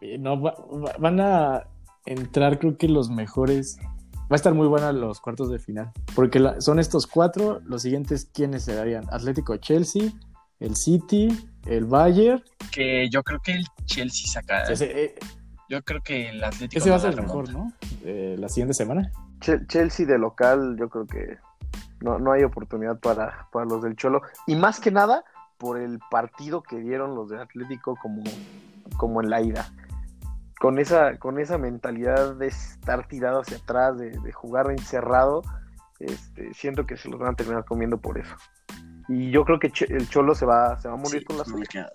Eh, 0.00 0.18
No, 0.18 0.40
va- 0.40 0.54
va- 0.72 0.94
van 0.98 1.20
a 1.20 1.66
entrar, 2.06 2.58
creo 2.58 2.76
que 2.78 2.88
los 2.88 3.10
mejores. 3.10 3.78
Va 4.22 4.28
a 4.30 4.36
estar 4.36 4.54
muy 4.54 4.66
buena 4.66 4.90
los 4.92 5.20
cuartos 5.20 5.50
de 5.50 5.58
final. 5.58 5.92
Porque 6.14 6.40
la- 6.40 6.60
son 6.60 6.78
estos 6.78 7.06
cuatro. 7.06 7.60
Los 7.64 7.82
siguientes, 7.82 8.30
¿quiénes 8.32 8.64
se 8.64 8.74
darían? 8.74 9.04
Atlético 9.12 9.56
Chelsea, 9.58 10.12
el 10.60 10.76
City, 10.76 11.28
el 11.66 11.84
Bayern. 11.84 12.42
Que 12.72 13.08
yo 13.10 13.22
creo 13.22 13.40
que 13.40 13.52
el 13.52 13.64
Chelsea 13.86 14.26
saca. 14.30 14.64
Ese, 14.64 15.04
eh, 15.04 15.14
Yo 15.68 15.82
creo 15.82 16.00
que 16.02 16.30
el 16.30 16.42
Atlético. 16.44 16.78
ese 16.78 16.90
va 16.90 16.96
a 16.96 16.98
no 16.98 17.02
ser 17.04 17.14
el 17.14 17.20
mejor. 17.22 17.52
¿no? 17.52 17.72
Eh, 18.04 18.36
la 18.38 18.48
siguiente 18.48 18.74
semana. 18.74 19.10
Che- 19.40 19.66
Chelsea 19.66 20.06
de 20.06 20.18
local, 20.18 20.76
yo 20.78 20.88
creo 20.88 21.06
que 21.06 21.38
no, 22.00 22.18
no 22.18 22.32
hay 22.32 22.44
oportunidad 22.44 22.98
para, 23.00 23.48
para 23.52 23.66
los 23.66 23.82
del 23.82 23.96
Cholo. 23.96 24.22
Y 24.46 24.56
más 24.56 24.80
que 24.80 24.90
nada, 24.90 25.24
por 25.58 25.78
el 25.80 25.98
partido 26.10 26.62
que 26.62 26.76
dieron 26.78 27.14
los 27.14 27.28
de 27.30 27.40
Atlético 27.40 27.96
como, 28.00 28.22
como 28.96 29.20
en 29.22 29.30
la 29.30 29.40
ida. 29.40 29.72
Con 30.60 30.78
esa, 30.78 31.18
con 31.18 31.38
esa 31.38 31.58
mentalidad 31.58 32.36
de 32.36 32.46
estar 32.46 33.06
tirado 33.08 33.40
hacia 33.40 33.58
atrás, 33.58 33.98
de, 33.98 34.10
de 34.10 34.32
jugar 34.32 34.70
encerrado, 34.70 35.42
este, 36.00 36.54
siento 36.54 36.86
que 36.86 36.96
se 36.96 37.08
los 37.10 37.18
van 37.20 37.32
a 37.32 37.36
terminar 37.36 37.64
comiendo 37.64 37.98
por 38.00 38.18
eso. 38.18 38.34
Y 39.08 39.30
yo 39.30 39.44
creo 39.44 39.58
que 39.58 39.70
el 39.88 40.08
Cholo 40.08 40.34
se 40.34 40.46
va, 40.46 40.80
se 40.80 40.88
va 40.88 40.94
a 40.94 40.96
morir 40.96 41.20
Sí, 41.20 41.24
con 41.24 41.38
la 41.38 41.44
suya. 41.44 41.90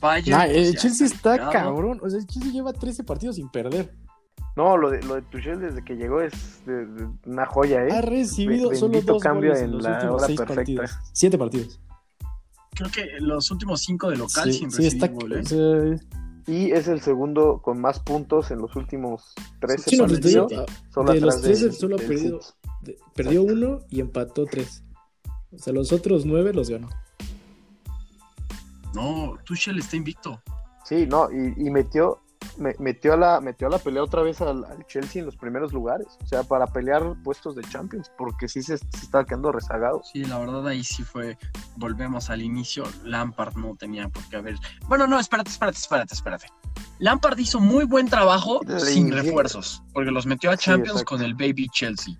Bayern, 0.00 0.38
Nah, 0.38 0.44
el 0.46 0.76
Chelsea 0.76 1.06
está 1.06 1.50
cabrón. 1.50 2.00
O 2.02 2.08
sea, 2.08 2.18
el 2.18 2.26
Chelsea 2.26 2.52
lleva 2.52 2.72
13 2.72 3.04
partidos 3.04 3.36
sin 3.36 3.48
perder. 3.50 3.92
No, 4.56 4.76
lo 4.76 4.90
de, 4.90 5.02
lo 5.02 5.16
de 5.16 5.22
Tuchel 5.22 5.58
desde 5.60 5.84
que 5.84 5.96
llegó 5.96 6.20
es 6.20 6.64
de- 6.64 6.86
de 6.86 7.08
una 7.26 7.44
joya, 7.44 7.84
¿eh? 7.86 7.90
Ha 7.90 8.00
recibido 8.02 8.70
Be- 8.70 8.76
solo 8.76 8.92
bendito 8.92 9.14
dos 9.14 9.22
cambio 9.22 9.50
goles 9.50 9.62
en 9.62 9.70
en 9.70 9.72
los 9.76 9.82
la 9.82 9.90
últimos 9.94 10.14
hora 10.16 10.26
seis 10.26 10.38
perfecta. 10.38 10.54
partidos. 10.60 10.90
Siete 11.12 11.38
partidos. 11.38 11.80
Creo 12.70 12.90
que 12.90 13.06
los 13.20 13.50
últimos 13.50 13.80
cinco 13.82 14.10
de 14.10 14.16
local 14.16 14.52
Sí, 14.52 14.58
sin 14.60 14.70
sí, 14.70 14.86
está. 14.86 15.08
gol, 15.08 15.32
¿eh? 15.32 15.98
Y 16.46 16.70
es 16.72 16.86
el 16.88 17.00
segundo 17.00 17.60
con 17.62 17.80
más 17.80 17.98
puntos 18.00 18.50
en 18.50 18.58
los 18.58 18.76
últimos 18.76 19.32
13 19.60 19.90
sí, 19.90 19.96
no, 19.96 20.06
partidos. 20.06 20.52
solo 20.92 21.12
de 21.12 21.20
los 21.20 21.34
atrás 21.36 21.42
13 21.42 21.64
del- 21.64 21.72
solo 21.74 21.96
ha 21.96 21.98
perdido, 21.98 22.40
de- 22.82 22.96
perdió 23.14 23.42
uno 23.42 23.78
y 23.90 24.00
empató 24.00 24.44
tres. 24.44 24.84
O 25.54 25.58
sea, 25.58 25.72
los 25.72 25.92
otros 25.92 26.24
nueve 26.26 26.52
los 26.52 26.68
ganó. 26.70 26.88
No, 28.94 29.36
Tuchel 29.44 29.78
está 29.78 29.96
invicto. 29.96 30.40
Sí, 30.84 31.06
no, 31.06 31.28
y, 31.32 31.54
y 31.66 31.70
metió, 31.70 32.20
me- 32.58 32.76
metió, 32.78 33.14
a 33.14 33.16
la, 33.16 33.40
metió 33.40 33.66
a 33.66 33.70
la 33.70 33.78
pelea 33.78 34.02
otra 34.02 34.22
vez 34.22 34.40
al, 34.40 34.64
al 34.64 34.86
Chelsea 34.86 35.20
en 35.20 35.26
los 35.26 35.36
primeros 35.36 35.72
lugares. 35.72 36.06
O 36.22 36.26
sea, 36.26 36.42
para 36.44 36.66
pelear 36.66 37.16
puestos 37.24 37.56
de 37.56 37.62
Champions, 37.62 38.10
porque 38.16 38.48
sí 38.48 38.62
se, 38.62 38.78
se 38.78 38.84
estaba 39.02 39.24
quedando 39.24 39.50
rezagado. 39.50 40.02
Sí, 40.12 40.24
la 40.24 40.38
verdad 40.38 40.66
ahí 40.68 40.84
sí 40.84 41.02
fue. 41.02 41.36
Volvemos 41.76 42.30
al 42.30 42.42
inicio. 42.42 42.84
Lampard 43.02 43.56
no 43.56 43.74
tenía 43.76 44.08
por 44.08 44.22
qué 44.28 44.36
haber. 44.36 44.56
Bueno, 44.86 45.06
no, 45.06 45.18
espérate, 45.18 45.50
espérate, 45.50 45.78
espérate, 45.78 46.14
espérate. 46.14 46.46
Lampard 47.00 47.38
hizo 47.38 47.58
muy 47.60 47.84
buen 47.86 48.08
trabajo 48.08 48.60
sin 48.78 49.10
refuerzos, 49.10 49.82
porque 49.92 50.12
los 50.12 50.26
metió 50.26 50.50
a 50.52 50.56
Champions 50.56 51.02
con 51.02 51.22
el 51.22 51.34
Baby 51.34 51.68
Chelsea. 51.72 52.14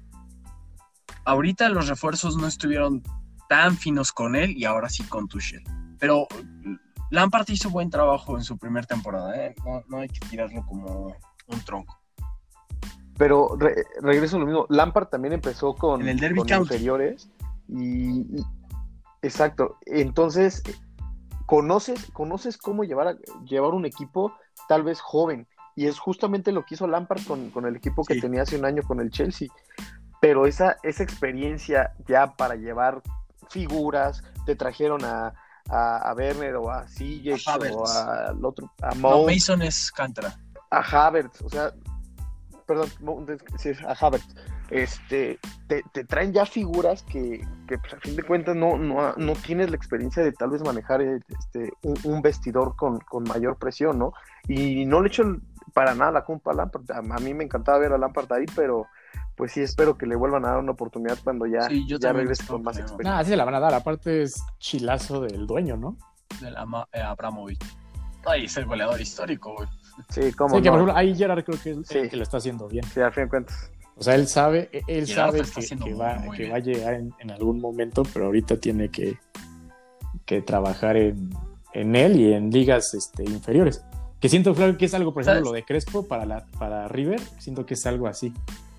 Ahorita 1.24 1.68
los 1.68 1.88
refuerzos 1.88 2.36
no 2.36 2.46
estuvieron 2.48 3.02
tan 3.48 3.76
finos 3.76 4.12
con 4.12 4.36
él 4.36 4.56
y 4.56 4.64
ahora 4.64 4.88
sí 4.88 5.02
con 5.04 5.28
Tuchel. 5.28 5.62
Pero 5.98 6.26
Lampard 7.10 7.48
hizo 7.50 7.70
buen 7.70 7.90
trabajo 7.90 8.36
en 8.36 8.44
su 8.44 8.58
primera 8.58 8.86
temporada, 8.86 9.36
¿eh? 9.36 9.54
no, 9.64 9.82
no 9.88 9.98
hay 9.98 10.08
que 10.08 10.20
tirarlo 10.28 10.64
como 10.66 11.14
un 11.46 11.60
tronco. 11.64 11.98
Pero 13.16 13.56
re- 13.58 13.84
regreso 14.00 14.36
a 14.36 14.40
lo 14.40 14.46
mismo. 14.46 14.66
Lampard 14.70 15.06
también 15.08 15.34
empezó 15.34 15.74
con, 15.74 16.02
En 16.02 16.08
el 16.08 16.18
Derby 16.18 16.38
con 16.40 16.48
County. 16.48 16.74
inferiores. 16.74 17.30
Y, 17.68 18.20
y- 18.38 18.44
exacto. 19.22 19.78
Entonces, 19.86 20.62
conoces, 21.46 22.10
conoces 22.12 22.58
cómo 22.58 22.82
llevar, 22.84 23.08
a- 23.08 23.16
llevar 23.44 23.72
un 23.74 23.86
equipo 23.86 24.34
tal 24.68 24.82
vez 24.82 25.00
joven. 25.00 25.46
Y 25.76 25.86
es 25.86 25.98
justamente 25.98 26.50
lo 26.52 26.64
que 26.64 26.74
hizo 26.74 26.88
Lampard 26.88 27.22
con, 27.24 27.50
con 27.50 27.66
el 27.66 27.76
equipo 27.76 28.04
que 28.04 28.14
Sí. 28.14 28.20
tenía 28.20 28.42
hace 28.42 28.58
un 28.58 28.64
año 28.64 28.82
con 28.82 29.00
el 29.00 29.10
Chelsea. 29.10 29.48
Pero 30.20 30.46
esa, 30.46 30.76
esa 30.82 31.02
experiencia 31.04 31.92
ya 32.08 32.34
para 32.34 32.56
llevar 32.56 33.00
figuras, 33.50 34.22
te 34.46 34.54
trajeron 34.56 35.04
a, 35.04 35.34
a, 35.68 35.96
a 35.98 36.14
Werner 36.14 36.56
o 36.56 36.70
a 36.70 36.84
Havertz. 36.86 37.74
o 37.76 37.86
a- 37.86 38.28
al 38.28 38.44
otro, 38.44 38.70
a 38.82 38.94
No, 38.94 39.00
Mount 39.10 39.26
Mason 39.32 39.62
es 39.62 39.90
Cantra. 39.92 40.36
a 40.70 40.78
Havertz, 41.06 41.40
o 41.42 41.48
sea, 41.48 41.72
perdón, 42.66 42.88
no, 43.00 43.24
a 43.86 43.92
Havertz, 43.92 44.34
este, 44.70 45.38
te, 45.68 45.82
te 45.92 46.04
traen 46.04 46.32
ya 46.32 46.46
figuras 46.46 47.02
que, 47.02 47.46
que, 47.68 47.78
pues, 47.78 47.92
a 47.94 47.98
fin 48.00 48.16
de 48.16 48.22
cuentas 48.22 48.56
no, 48.56 48.78
no, 48.78 49.12
no 49.14 49.32
tienes 49.34 49.70
la 49.70 49.76
experiencia 49.76 50.22
de 50.22 50.32
tal 50.32 50.50
vez 50.50 50.62
manejar 50.62 51.02
eh, 51.02 51.20
este, 51.28 51.70
un, 51.82 51.98
un 52.04 52.22
vestidor 52.22 52.74
con, 52.74 52.98
con 53.00 53.24
mayor 53.24 53.56
presión, 53.58 53.98
¿no? 53.98 54.12
Y 54.48 54.86
no 54.86 55.02
le 55.02 55.08
echo 55.08 55.22
para 55.74 55.94
nada 55.94 56.12
la 56.12 56.24
culpa 56.24 56.52
a 56.52 56.54
Lampard, 56.54 56.90
a, 56.92 56.98
a 56.98 57.18
mí 57.20 57.34
me 57.34 57.44
encantaba 57.44 57.78
ver 57.78 57.92
a 57.92 57.98
Lampard 57.98 58.32
ahí, 58.32 58.46
pero 58.56 58.86
pues 59.36 59.52
sí 59.52 59.60
espero 59.60 59.96
que 59.98 60.06
le 60.06 60.16
vuelvan 60.16 60.44
a 60.44 60.50
dar 60.50 60.58
una 60.58 60.72
oportunidad 60.72 61.18
cuando 61.24 61.46
ya, 61.46 61.62
Sí, 61.68 61.86
yo 61.88 61.98
ya 61.98 62.12
regrese 62.12 62.46
con 62.46 62.62
más 62.62 62.78
experiencia. 62.78 63.12
Nah, 63.18 63.22
sí 63.24 63.30
se 63.30 63.36
la 63.36 63.44
van 63.44 63.54
a 63.54 63.60
dar. 63.60 63.74
Aparte 63.74 64.22
es 64.22 64.42
chilazo 64.58 65.20
del 65.20 65.46
dueño, 65.46 65.76
¿no? 65.76 65.96
del 66.40 66.56
Ama- 66.56 66.88
eh, 66.92 67.00
Abramovich. 67.00 67.62
Ay, 68.26 68.46
es 68.46 68.56
el 68.56 68.64
goleador 68.66 69.00
histórico, 69.00 69.54
güey. 69.54 69.68
Sí, 70.08 70.32
cómo 70.32 70.56
Sí, 70.56 70.62
que 70.62 70.68
por 70.70 70.78
ejemplo, 70.80 70.96
ahí 70.96 71.14
Gerard 71.14 71.44
creo 71.44 71.58
que 71.62 71.70
es 71.70 71.76
el 71.76 71.84
Sí. 71.86 72.08
que 72.08 72.16
lo 72.16 72.22
está 72.24 72.38
haciendo 72.38 72.66
bien. 72.68 72.84
Sí, 72.86 73.00
al 73.00 73.12
fin 73.12 73.24
de 73.24 73.28
cuentas. 73.30 73.70
O 73.96 74.02
sea, 74.02 74.16
él 74.16 74.26
sabe, 74.26 74.68
e- 74.72 74.82
él 74.88 75.06
Gerard 75.06 75.30
sabe 75.30 75.42
que, 75.42 75.60
haciendo 75.60 75.84
que 75.84 75.90
muy, 75.92 76.00
va, 76.00 76.14
muy 76.16 76.36
que 76.36 76.50
va 76.50 76.56
a 76.56 76.58
llegar 76.58 76.94
en, 76.94 77.14
en 77.20 77.30
algún 77.30 77.60
momento, 77.60 78.02
pero 78.12 78.26
ahorita 78.26 78.56
tiene 78.56 78.88
que, 78.88 79.18
que 80.24 80.42
trabajar 80.42 80.96
en, 80.96 81.30
en 81.74 81.94
él 81.94 82.16
y 82.18 82.32
en 82.32 82.50
ligas 82.50 82.94
este, 82.94 83.22
inferiores. 83.24 83.84
Que 84.18 84.28
siento, 84.28 84.54
claro, 84.54 84.76
que 84.78 84.86
es 84.86 84.94
algo, 84.94 85.12
por 85.14 85.22
ejemplo, 85.22 85.40
¿Sabes? 85.40 85.48
lo 85.48 85.52
de 85.52 85.64
Crespo 85.64 86.08
para, 86.08 86.24
la, 86.24 86.46
para 86.58 86.88
River, 86.88 87.20
siento 87.38 87.64
que 87.66 87.74
es 87.74 87.86
algo 87.86 88.08
así. 88.08 88.32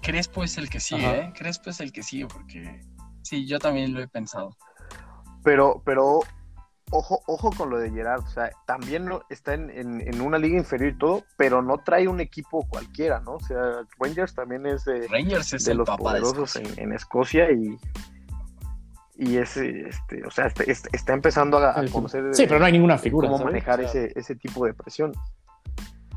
Crespo 0.06 0.44
es 0.44 0.58
el 0.58 0.70
que 0.70 0.80
sigue, 0.80 1.06
Ajá. 1.06 1.16
¿eh? 1.18 1.34
Crespo 1.36 1.70
es 1.70 1.80
el 1.80 1.92
que 1.92 2.04
sigue 2.04 2.28
porque 2.28 2.82
sí, 3.24 3.46
yo 3.48 3.60
también 3.60 3.94
lo 3.94 4.02
he 4.02 4.08
pensado. 4.08 4.56
Pero, 5.44 5.82
pero 5.86 6.20
ojo, 6.92 7.20
ojo 7.28 7.52
con 7.52 7.70
lo 7.70 7.78
de 7.80 7.90
Gerard, 7.92 8.22
o 8.24 8.28
sea, 8.30 8.52
también 8.68 9.10
está 9.30 9.54
en, 9.54 9.70
en- 9.70 10.02
en 10.02 10.22
una 10.22 10.38
liga 10.38 10.58
inferior 10.58 10.94
y 10.94 10.98
todo, 10.98 11.24
pero 11.38 11.62
no 11.62 11.78
trae 11.80 12.08
un 12.08 12.20
equipo 12.20 12.68
cualquiera, 12.68 13.20
¿no? 13.22 13.34
O 13.36 13.40
sea, 13.40 13.58
Rangers 14.00 14.34
también 14.36 14.66
es 14.66 14.86
de, 14.86 15.08
Rangers 15.08 15.54
es 15.54 15.66
de 15.66 15.72
el 15.72 15.78
los 15.80 15.88
papá 15.88 16.14
de 16.14 16.22
poderosos 16.22 16.56
Escocia. 16.56 16.84
en, 16.84 16.90
en 16.90 16.96
Escocia 16.96 17.52
y 17.52 17.78
y 19.18 19.38
es 19.38 19.56
este, 19.56 20.26
o 20.28 20.30
sea, 20.32 20.48
está, 20.48 20.64
está- 20.64 20.90
está 20.92 21.14
empezando 21.14 21.58
a, 21.58 21.74
conocer 21.90 22.36
Sí, 22.36 22.46
pero 22.48 22.60
no 22.60 22.66
hay 22.66 22.74
ninguna 22.74 22.98
figura. 22.98 23.28
cómo 23.30 23.38
¿sabes? 23.38 23.54
manejar 23.54 23.80
O 23.80 23.88
sea, 23.88 24.02
ese, 24.04 24.20
ese 24.20 24.36
tipo 24.36 24.66
de 24.66 24.74
presión. 24.74 25.14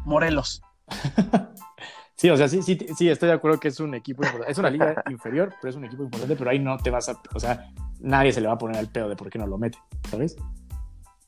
Morelos. 0.04 0.60
Sí, 2.18 2.28
o 2.30 2.36
sea, 2.36 2.48
sí, 2.48 2.62
sí, 2.62 2.76
sí, 2.96 3.08
estoy 3.08 3.28
de 3.28 3.34
acuerdo 3.36 3.60
que 3.60 3.68
es 3.68 3.78
un 3.78 3.94
equipo 3.94 4.24
importante. 4.24 4.50
Es 4.50 4.58
una 4.58 4.70
liga 4.70 5.02
inferior, 5.10 5.54
pero 5.60 5.70
es 5.70 5.76
un 5.76 5.84
equipo 5.84 6.02
importante, 6.02 6.34
pero 6.36 6.50
ahí 6.50 6.58
no 6.58 6.76
te 6.76 6.90
vas 6.90 7.08
a. 7.08 7.20
O 7.32 7.38
sea, 7.38 7.70
nadie 8.00 8.32
se 8.32 8.40
le 8.40 8.48
va 8.48 8.54
a 8.54 8.58
poner 8.58 8.76
al 8.76 8.90
pedo 8.90 9.08
de 9.08 9.14
por 9.16 9.30
qué 9.30 9.38
no 9.38 9.46
lo 9.46 9.56
mete, 9.56 9.78
¿sabes? 10.10 10.34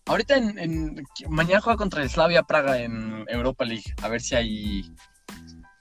Ahorita 0.06 0.36
en, 0.36 0.58
en- 0.58 1.04
mañana 1.28 1.60
juega 1.60 1.76
contra 1.76 2.02
el 2.02 2.10
Slavia 2.10 2.42
Praga 2.42 2.78
en 2.78 3.24
Europa 3.28 3.64
League. 3.64 3.84
A 4.02 4.08
ver 4.08 4.20
si 4.20 4.34
ahí 4.34 4.92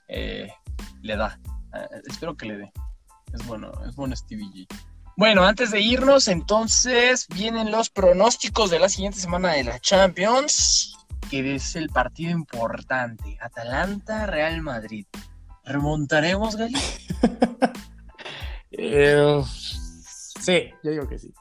eh, 0.06 0.48
le 1.02 1.16
da. 1.16 1.40
Eh, 1.74 2.00
espero 2.08 2.36
que 2.36 2.46
le 2.46 2.56
dé. 2.58 2.72
Es 3.34 3.44
bueno, 3.46 3.72
es 3.88 3.96
bueno 3.96 4.14
Stevie 4.14 4.46
G. 4.46 4.66
Bueno, 5.16 5.42
antes 5.42 5.72
de 5.72 5.80
irnos, 5.80 6.28
entonces 6.28 7.26
vienen 7.34 7.72
los 7.72 7.90
pronósticos 7.90 8.70
de 8.70 8.78
la 8.78 8.88
siguiente 8.88 9.18
semana 9.18 9.52
de 9.52 9.64
la 9.64 9.78
Champions, 9.80 10.96
que 11.30 11.54
es 11.54 11.76
el 11.76 11.88
partido 11.90 12.30
importante. 12.32 13.38
Atalanta 13.40 14.26
Real 14.26 14.60
Madrid. 14.62 15.06
¿Remontaremos, 15.64 16.56
Gali? 16.56 16.74
Eh, 18.72 19.42
sí, 19.44 20.70
yo 20.84 20.90
digo 20.92 21.08
que 21.08 21.18
sí. 21.18 21.34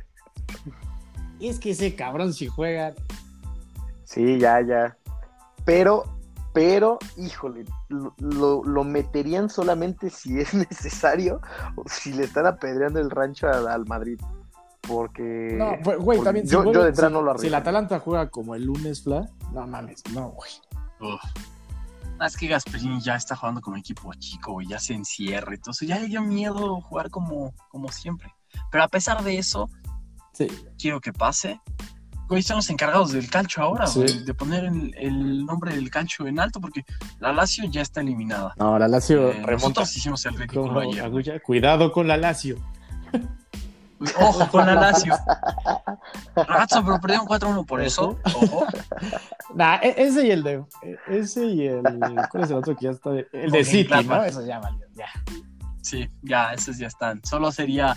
Es 1.39 1.59
que 1.61 1.71
ese 1.71 1.95
cabrón 1.95 2.35
si 2.35 2.49
juega. 2.49 2.95
Sí, 4.05 4.39
ya, 4.39 4.61
ya. 4.61 4.97
Pero, 5.65 6.05
pero, 6.53 6.99
híjole, 7.17 7.65
lo, 7.89 8.15
lo- 8.19 8.65
lo 8.65 8.85
meterían 8.85 9.49
solamente 9.51 10.11
si 10.11 10.39
es 10.41 10.53
necesario 10.71 11.41
o 11.77 11.85
si 11.89 12.13
le 12.13 12.25
están 12.25 12.47
apedreando 12.47 13.01
el 13.01 13.11
rancho 13.11 13.49
al, 13.49 13.69
al 13.69 13.87
Madrid. 13.87 14.21
Porque. 14.83 15.55
No, 15.59 15.77
güey, 16.01 16.19
porque 16.19 16.23
también. 16.25 16.47
si 16.47 16.53
Yo, 16.53 16.65
yo 16.73 16.83
de 16.83 16.89
entrada 16.89 17.09
si- 17.09 17.15
no 17.15 17.23
lo 17.23 17.39
Si 17.39 17.47
el. 17.47 17.55
Atalanta 17.55 18.01
juega 18.01 18.29
como 18.31 18.55
el 18.55 18.65
lunes, 18.65 19.03
Fla, 19.05 19.29
no 19.53 19.67
mames, 19.67 20.03
no, 20.13 20.31
güey. 20.31 20.51
Uf. 21.01 21.21
Ah, 22.19 22.27
es 22.27 22.37
que 22.37 22.49
Gasperini 22.49 23.01
ya 23.01 23.15
está 23.17 23.35
jugando 23.35 23.61
como 23.63 23.77
equipo 23.79 24.13
chico 24.15 24.61
y 24.61 24.69
ya 24.69 24.79
se 24.79 24.93
encierra. 24.93 25.55
Entonces 25.55 25.89
ya 25.89 25.99
le 25.99 26.07
dio 26.09 26.21
miedo 26.21 26.81
jugar 26.83 27.09
como, 27.11 27.55
como 27.71 27.89
siempre. 27.91 28.35
Pero 28.71 28.85
a 28.85 28.89
pesar 28.89 29.23
de 29.25 29.39
eso, 29.39 29.71
Sí. 30.35 30.47
quiero 30.79 31.01
que 31.01 31.13
pase. 31.15 31.61
Hoy 32.33 32.39
estamos 32.41 32.71
encargados 32.71 33.11
del 33.11 33.29
calcio 33.29 33.61
ahora, 33.63 33.89
Sí. 33.89 34.01
güey, 34.01 34.25
de 34.25 34.35
poner 34.35 34.65
el, 34.65 34.95
el 34.97 35.45
nombre 35.45 35.75
del 35.75 35.91
calcio 35.91 36.29
en 36.29 36.39
alto 36.39 36.61
porque 36.61 36.85
la 37.19 37.33
Lazio 37.33 37.65
ya 37.69 37.83
está 37.83 38.03
eliminada. 38.03 38.55
No, 38.57 38.79
la 38.79 38.87
Lazio 38.87 39.31
Eh, 39.31 39.33
remonta. 39.33 39.53
nosotros 39.81 39.97
hicimos 39.97 40.25
el 40.27 40.35
ridículo 40.37 40.63
como 40.69 40.79
ayer. 40.81 41.05
agulla. 41.05 41.41
Cuidado 41.41 41.91
con 41.91 42.07
la 42.07 42.17
Lazio. 42.17 42.57
Ojo 44.21 44.49
con 44.49 44.65
la 44.65 44.75
Lazio. 44.77 45.15
Ragazzo, 46.37 46.85
pero 46.85 47.01
perdieron 47.01 47.27
4-1 47.27 47.67
por 47.67 47.83
eso. 47.83 48.17
Ojo. 48.25 48.65
Nah, 49.55 49.79
e- 49.83 49.95
ese 49.99 50.27
y 50.29 50.31
el 50.31 50.43
de. 50.45 50.65
Ese 51.09 51.45
y 51.47 51.67
el. 51.67 51.83
¿Cuál 52.31 52.45
es 52.45 52.51
el 52.51 52.57
otro 52.57 52.77
que 52.77 52.85
ya 52.85 52.93
está? 52.93 53.11
de- 53.11 53.27
el 53.33 53.51
de 53.51 53.65
City, 53.65 53.93
¿no? 54.07 54.23
Eso 54.23 54.47
ya 54.47 54.61
valió. 54.61 54.87
Ya. 54.95 55.07
Sí, 55.83 56.09
ya, 56.23 56.53
esos 56.55 56.79
ya 56.79 56.87
están. 56.87 57.21
Solo 57.25 57.51
sería 57.51 57.97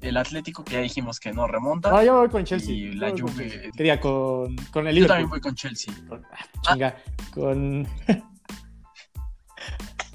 el 0.00 0.16
Atlético 0.16 0.64
que 0.64 0.74
ya 0.74 0.80
dijimos 0.80 1.18
que 1.20 1.32
no 1.32 1.46
remonta. 1.46 1.90
No, 1.90 2.02
yo 2.02 2.18
voy 2.20 2.28
con 2.28 2.44
Chelsea. 2.44 2.72
Y 2.74 2.92
Yo 2.94 3.00
la 3.00 3.10
Juve. 3.10 3.48
Chelsea. 3.50 3.70
Quería 3.76 4.00
con, 4.00 4.56
con 4.72 4.86
el 4.86 4.96
Yo 4.96 5.06
también 5.06 5.26
Liverpool. 5.26 5.28
voy 5.30 5.40
con 5.40 5.54
Chelsea. 5.54 5.94
Con- 6.08 6.24
ah, 6.32 6.46
chinga, 6.72 6.96
con. 7.34 7.86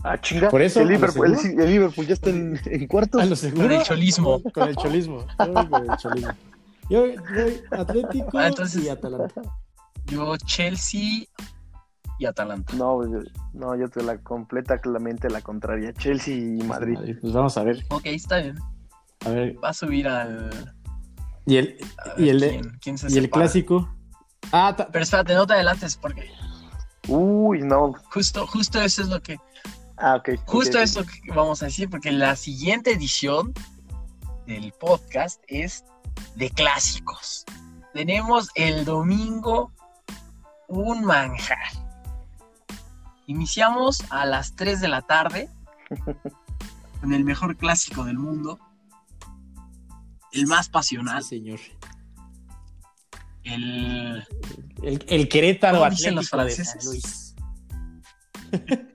Ah, 0.06 0.20
chinga. 0.20 0.50
Por 0.50 0.62
eso, 0.62 0.82
el 0.82 0.90
Liverpool, 0.90 1.34
el, 1.34 1.66
Liverpool 1.66 2.06
ya 2.06 2.14
está 2.14 2.30
en, 2.30 2.60
en 2.66 2.88
cuartos. 2.88 3.22
A 3.22 3.26
lo 3.26 3.36
seguro. 3.38 3.64
Con 3.68 3.72
el 3.72 3.84
cholismo. 3.84 4.42
Con 4.54 4.68
el 4.68 4.76
cholismo. 4.76 5.26
Yo 5.40 5.54
voy 5.54 5.68
con 5.70 5.90
el 5.90 5.98
cholismo. 5.98 6.32
Yo 6.90 7.00
voy 7.02 7.16
Atlético 7.72 8.38
Ah, 8.38 8.48
entonces- 8.48 8.84
y 8.84 8.90
Atalanta. 8.90 9.42
Yo 10.08 10.36
Chelsea 10.38 11.24
y 12.20 12.26
Atalanta. 12.26 12.74
No, 12.76 13.02
yo- 13.10 13.24
no, 13.54 13.76
yo 13.78 13.88
te 13.88 14.04
la 14.04 14.18
completamente 14.18 15.30
la 15.30 15.40
contraria. 15.40 15.94
Chelsea 15.94 16.36
y 16.36 16.62
Madrid. 16.64 16.98
Pues 17.22 17.32
vamos 17.32 17.58
a 17.58 17.64
ver. 17.64 17.82
Ok, 17.90 18.06
está 18.08 18.40
bien. 18.42 18.58
A 19.26 19.30
ver. 19.30 19.56
Va 19.64 19.70
a 19.70 19.74
subir 19.74 20.08
al. 20.08 20.76
Y 21.46 21.58
el, 21.58 21.78
y 22.18 22.30
el, 22.30 22.40
de- 22.40 22.50
quién, 22.50 22.80
quién 22.82 22.98
se 22.98 23.08
y 23.08 23.18
el 23.18 23.26
separa. 23.26 23.44
clásico. 23.46 23.94
Ah, 24.52 24.74
ta- 24.76 24.88
Pero 24.92 25.04
espérate, 25.04 25.34
no 25.34 25.48
te 25.48 25.54
adelantes 25.54 25.96
porque 25.98 26.30
Uy, 27.08 27.62
no. 27.62 27.94
justo, 28.12 28.46
justo 28.48 28.82
eso 28.82 29.02
es 29.02 29.08
lo 29.10 29.22
que. 29.22 29.38
Ah, 29.98 30.16
ok. 30.16 30.30
Justo 30.46 30.78
ok, 30.78 30.84
eso 30.84 31.06
que 31.06 31.32
vamos 31.34 31.62
a 31.62 31.66
decir, 31.66 31.90
porque 31.90 32.12
la 32.12 32.36
siguiente 32.36 32.92
edición 32.92 33.54
del 34.48 34.72
podcast 34.74 35.42
es 35.48 35.84
de 36.36 36.50
clásicos. 36.50 37.46
Tenemos 37.94 38.50
el 38.56 38.86
domingo 38.86 39.72
un 40.68 41.06
manjar. 41.06 41.60
Iniciamos 43.28 44.04
a 44.10 44.26
las 44.26 44.56
3 44.56 44.82
de 44.82 44.88
la 44.88 45.02
tarde 45.02 45.50
con 47.02 47.14
el 47.14 47.24
mejor 47.24 47.56
clásico 47.56 48.04
del 48.04 48.18
mundo, 48.18 48.60
el 50.34 50.48
más 50.48 50.70
pasional, 50.70 51.24
sí, 51.24 51.38
señor. 51.38 51.60
el 53.44 54.26
El, 54.84 55.06
el 55.08 55.30
Querétaro 55.30 55.80
¿Cómo 55.80 55.90
dicen 55.90 56.16
los 56.16 56.26
de 56.26 56.30
franceses? 56.30 56.84
San 56.84 56.92
Luis. 56.92 57.36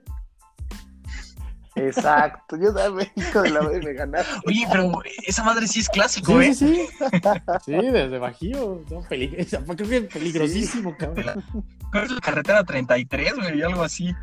Exacto. 1.75 2.57
Yo 2.57 2.73
también, 2.73 3.09
hijo 3.15 3.41
de 3.41 3.51
la 3.51 3.61
vez 3.61 3.83
me 3.83 3.93
ganaste. 3.93 4.29
Oye, 4.45 4.67
pero 4.69 4.91
esa 5.25 5.43
madre 5.43 5.65
sí 5.67 5.79
es 5.79 5.87
clásico, 5.89 6.33
Sí, 6.41 6.47
¿eh? 6.47 6.53
sí, 6.53 6.75
sí. 6.75 6.87
Sí, 7.65 7.71
desde 7.71 8.17
Bajío. 8.17 8.83
No, 8.89 9.01
pelig- 9.03 9.47
creo 9.75 9.87
que 9.89 9.97
es 9.97 10.03
peligrosísimo, 10.13 10.97
cabrón. 10.97 11.43
Creo 11.91 12.03
que 12.03 12.07
es 12.07 12.11
la 12.11 12.19
carretera 12.21 12.63
33, 12.65 13.35
güey, 13.35 13.61
algo 13.61 13.83
así. 13.83 14.13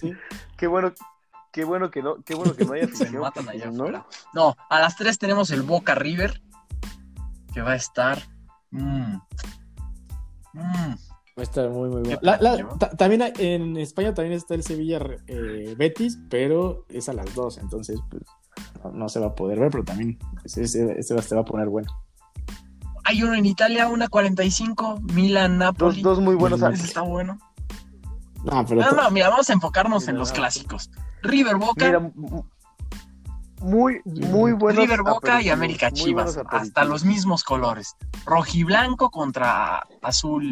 Sí. 0.00 0.12
Qué 0.56 0.66
bueno, 0.66 0.94
qué 1.52 1.64
bueno 1.64 1.90
que 1.90 2.02
no, 2.02 2.22
qué 2.24 2.34
bueno 2.34 2.54
que 2.56 2.64
no 2.64 2.72
haya 2.72 2.86
Se 2.94 3.02
afición, 3.04 3.20
matan 3.22 3.48
allá 3.50 3.66
¿no? 3.66 3.82
afuera. 3.84 4.06
No, 4.32 4.56
a 4.70 4.80
las 4.80 4.96
3 4.96 5.18
tenemos 5.18 5.50
el 5.50 5.60
Boca 5.62 5.94
River, 5.94 6.40
que 7.54 7.62
va 7.62 7.72
a 7.72 7.76
estar. 7.76 8.18
mm, 8.72 9.14
mm, 10.52 10.94
Va 11.36 11.40
a 11.40 11.42
estar 11.42 11.68
muy, 11.70 11.88
muy 11.90 12.02
bueno. 12.02 12.18
La- 12.22 12.38
la- 12.40 12.68
también 12.96 13.22
hay- 13.22 13.32
en 13.38 13.76
España 13.76 14.14
también 14.14 14.34
está 14.36 14.54
el 14.54 14.62
Sevilla 14.62 15.00
eh, 15.26 15.74
Betis, 15.76 16.18
pero 16.30 16.84
es 16.88 17.08
a 17.08 17.12
las 17.12 17.34
2, 17.34 17.58
entonces 17.58 17.98
pues 18.10 18.22
no, 18.84 18.92
no 18.92 19.08
se 19.08 19.18
va 19.18 19.26
a 19.26 19.34
poder 19.34 19.58
ver, 19.58 19.70
pero 19.70 19.82
también 19.84 20.16
ese, 20.44 20.62
ese- 20.62 20.98
ese 20.98 21.14
va- 21.14 21.22
se 21.22 21.34
va 21.34 21.40
a 21.40 21.44
poner 21.44 21.68
bueno. 21.68 21.90
Hay 23.04 23.22
uno 23.22 23.34
en 23.34 23.46
Italia, 23.46 23.88
una 23.88 24.06
45, 24.08 25.00
Milan, 25.12 25.58
Dos, 25.58 25.58
Napoli. 25.58 26.02
dos 26.02 26.20
muy 26.20 26.36
buenos. 26.36 26.60
Mm. 26.60 26.66
Ese 26.72 26.84
está 26.86 27.00
bueno. 27.02 27.38
No, 28.44 28.64
pero 28.66 28.80
No, 28.82 28.90
no, 28.92 29.10
mira, 29.10 29.28
vamos 29.28 29.50
a 29.50 29.52
enfocarnos 29.54 30.06
en 30.08 30.16
los 30.18 30.30
clásicos. 30.32 30.90
River 31.22 31.56
Boca, 31.56 31.86
Mira, 31.86 32.12
muy, 33.64 34.00
muy 34.04 34.52
buenos. 34.52 34.82
River 34.84 35.02
Boca 35.02 35.40
y 35.42 35.48
América 35.48 35.90
Chivas, 35.90 36.38
hasta 36.48 36.84
los 36.84 37.04
mismos 37.04 37.42
colores. 37.44 37.96
Rojiblanco 38.24 39.10
contra 39.10 39.86
azul. 40.02 40.42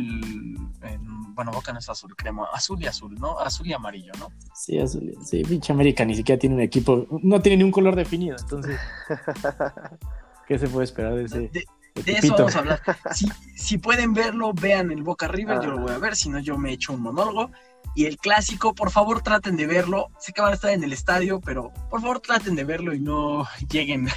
en- 0.83 1.23
bueno, 1.35 1.51
Boca 1.51 1.73
no 1.73 1.79
es 1.79 1.89
azul, 1.89 2.15
crema. 2.15 2.47
Azul 2.53 2.83
y 2.83 2.87
azul, 2.87 3.15
¿no? 3.19 3.39
Azul 3.39 3.67
y 3.67 3.73
amarillo, 3.73 4.13
¿no? 4.19 4.29
sí, 4.55 4.79
azul- 4.79 5.15
sí, 5.25 5.43
pinche 5.43 5.73
América 5.73 6.05
ni 6.05 6.15
siquiera 6.15 6.39
tiene 6.39 6.55
un 6.57 6.61
equipo, 6.61 7.07
no 7.23 7.41
tiene 7.41 7.57
ni 7.59 7.65
un 7.65 7.73
color 7.73 7.97
definido, 7.97 8.37
entonces 8.39 8.79
¿qué 10.47 10.59
se 10.59 10.69
puede 10.69 10.85
esperar 10.85 11.15
de 11.15 11.25
ese 11.25 11.39
De, 11.49 11.65
de 12.05 12.13
eso 12.13 12.35
vamos 12.37 12.57
a 12.57 12.59
hablar. 12.61 12.83
Si, 13.15 13.29
si 13.57 13.79
pueden 13.79 14.13
verlo, 14.15 14.53
vean 14.53 14.91
el 14.91 15.03
Boca 15.03 15.29
River, 15.29 15.61
yo 15.63 15.71
lo 15.71 15.79
Ah. 15.79 15.83
voy 15.83 15.93
a 15.93 15.99
ver, 15.99 16.17
si 16.17 16.29
no 16.29 16.39
yo 16.39 16.57
me 16.59 16.73
echo 16.73 16.93
un 16.93 17.01
monólogo. 17.03 17.51
Y 17.95 18.07
el 18.07 18.17
clásico, 18.17 18.75
por 18.75 18.91
favor 18.91 19.23
traten 19.23 19.57
de 19.57 19.67
verlo. 19.67 20.09
Sé 20.19 20.33
que 20.33 20.41
van 20.41 20.53
a 20.53 20.55
estar 20.55 20.71
en 20.71 20.83
el 20.83 20.93
estadio, 20.93 21.41
pero 21.41 21.73
por 21.91 22.01
favor 22.01 22.21
traten 22.21 22.55
de 22.57 22.65
verlo 22.65 22.95
y 22.95 23.01
no 23.01 23.47
lleguen 23.71 24.09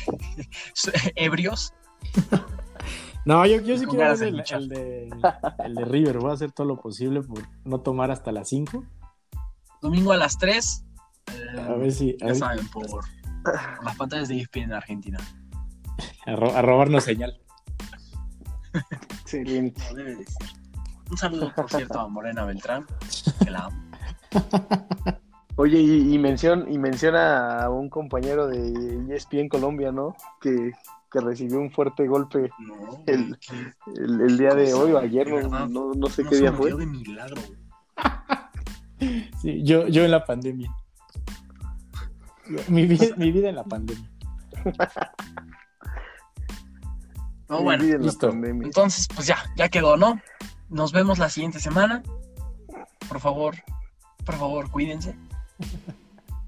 ebrios. 1.16 1.74
No, 3.28 3.44
yo, 3.48 3.60
yo 3.60 3.76
sí 3.76 3.88
quiero 3.88 4.08
ver 4.16 4.22
el, 4.28 4.44
el 4.48 4.70
de, 4.70 5.10
el 5.66 5.74
de 5.74 5.86
River. 5.86 6.20
Voy 6.20 6.30
a 6.30 6.34
hacer 6.36 6.52
todo 6.52 6.68
lo 6.68 6.80
posible 6.80 7.24
por 7.24 7.42
no 7.64 7.80
tomar 7.82 8.12
hasta 8.12 8.32
las 8.32 8.50
5. 8.50 8.84
Domingo 9.82 10.12
a 10.12 10.18
las 10.18 10.38
3. 10.38 10.86
eh, 11.34 11.60
A 11.60 11.74
ver 11.74 11.92
si. 11.92 12.12
A, 12.12 12.18
ya 12.20 12.26
ver- 12.28 12.36
saben, 12.36 12.68
por, 12.68 12.86
por 12.88 13.04
las 13.84 13.96
pantallas 13.96 14.28
de 14.28 14.42
ESPN 14.42 14.60
en 14.66 14.74
Argentina. 14.74 15.18
a 16.28 16.36
ro- 16.36 16.56
a 16.56 16.62
robarnos 16.62 17.04
señal. 17.04 17.42
Excelente. 19.22 19.82
Como 19.82 19.96
debe 19.96 20.16
de 20.18 20.26
ser. 20.26 20.50
Un 21.10 21.18
saludo, 21.18 21.52
por 21.56 21.70
cierto, 21.72 22.00
a 22.00 22.08
Morena 22.08 22.46
Beltrán, 22.46 22.86
que 23.44 23.50
la 23.52 23.66
amo. 23.66 23.84
Oye, 25.58 25.80
y, 25.80 26.14
y, 26.14 26.18
mencion- 26.20 26.66
y 26.70 26.78
menciona 26.78 27.64
a 27.64 27.70
un 27.70 27.90
compañero 27.90 28.48
de 28.48 29.16
ESPN 29.16 29.48
Colombia, 29.48 29.92
¿no? 29.94 30.14
Que, 30.42 30.74
que 31.10 31.20
recibió 31.22 31.60
un 31.60 31.72
fuerte 31.72 32.06
golpe 32.08 32.50
No, 32.60 33.02
El- 33.08 33.38
el, 33.96 34.22
el 34.22 34.38
día 34.38 34.54
de 34.54 34.74
hoy 34.74 34.92
o 34.92 34.98
ayer, 34.98 35.32
verdad, 35.32 35.68
no, 35.70 35.94
no 35.94 36.08
sé 36.08 36.24
no 36.24 36.30
qué 36.30 36.36
día 36.38 36.52
fue. 36.52 36.74
de 36.74 36.86
milagro. 36.86 37.42
Sí, 39.42 39.62
yo, 39.64 39.88
yo 39.90 40.04
en 40.06 40.12
la 40.12 40.24
pandemia. 40.26 40.74
Mi 42.70 42.86
vida, 42.88 43.08
mi 43.18 43.30
vida 43.32 43.50
en 43.50 43.56
la 43.56 43.64
pandemia. 43.66 44.10
No, 47.50 47.62
bueno, 47.62 47.84
listo. 48.00 48.30
pandemia. 48.30 48.66
entonces, 48.68 49.08
pues 49.14 49.28
ya, 49.28 49.38
ya 49.58 49.70
quedó, 49.70 49.98
¿no? 49.98 50.20
Nos 50.70 50.92
vemos 50.92 51.20
la 51.20 51.30
siguiente 51.30 51.60
semana. 51.60 52.02
Por 53.08 53.20
favor, 53.20 53.56
por 54.26 54.36
favor, 54.36 54.72
cuídense. 54.72 55.16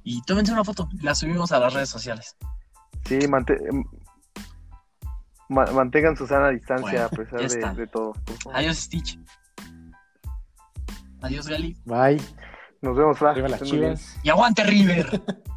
Y 0.03 0.21
tómense 0.23 0.51
una 0.51 0.63
foto. 0.63 0.89
La 1.01 1.13
subimos 1.15 1.51
a 1.51 1.59
las 1.59 1.73
redes 1.73 1.89
sociales. 1.89 2.35
Sí, 3.05 3.19
mante- 3.27 3.59
ma- 5.49 5.65
mantengan 5.67 6.15
su 6.17 6.27
sana 6.27 6.49
distancia 6.49 6.89
Bueno, 6.89 7.05
a 7.05 7.09
pesar 7.09 7.75
de, 7.75 7.87
todo. 7.87 8.13
Adiós, 8.53 8.77
Stitch. 8.77 9.19
Adiós, 11.21 11.47
Gali. 11.47 11.77
Bye. 11.85 12.21
Nos 12.81 12.95
vemos, 12.95 13.17
chivas. 13.63 14.17
Y 14.23 14.29
aguante, 14.29 14.63
River. 14.63 15.21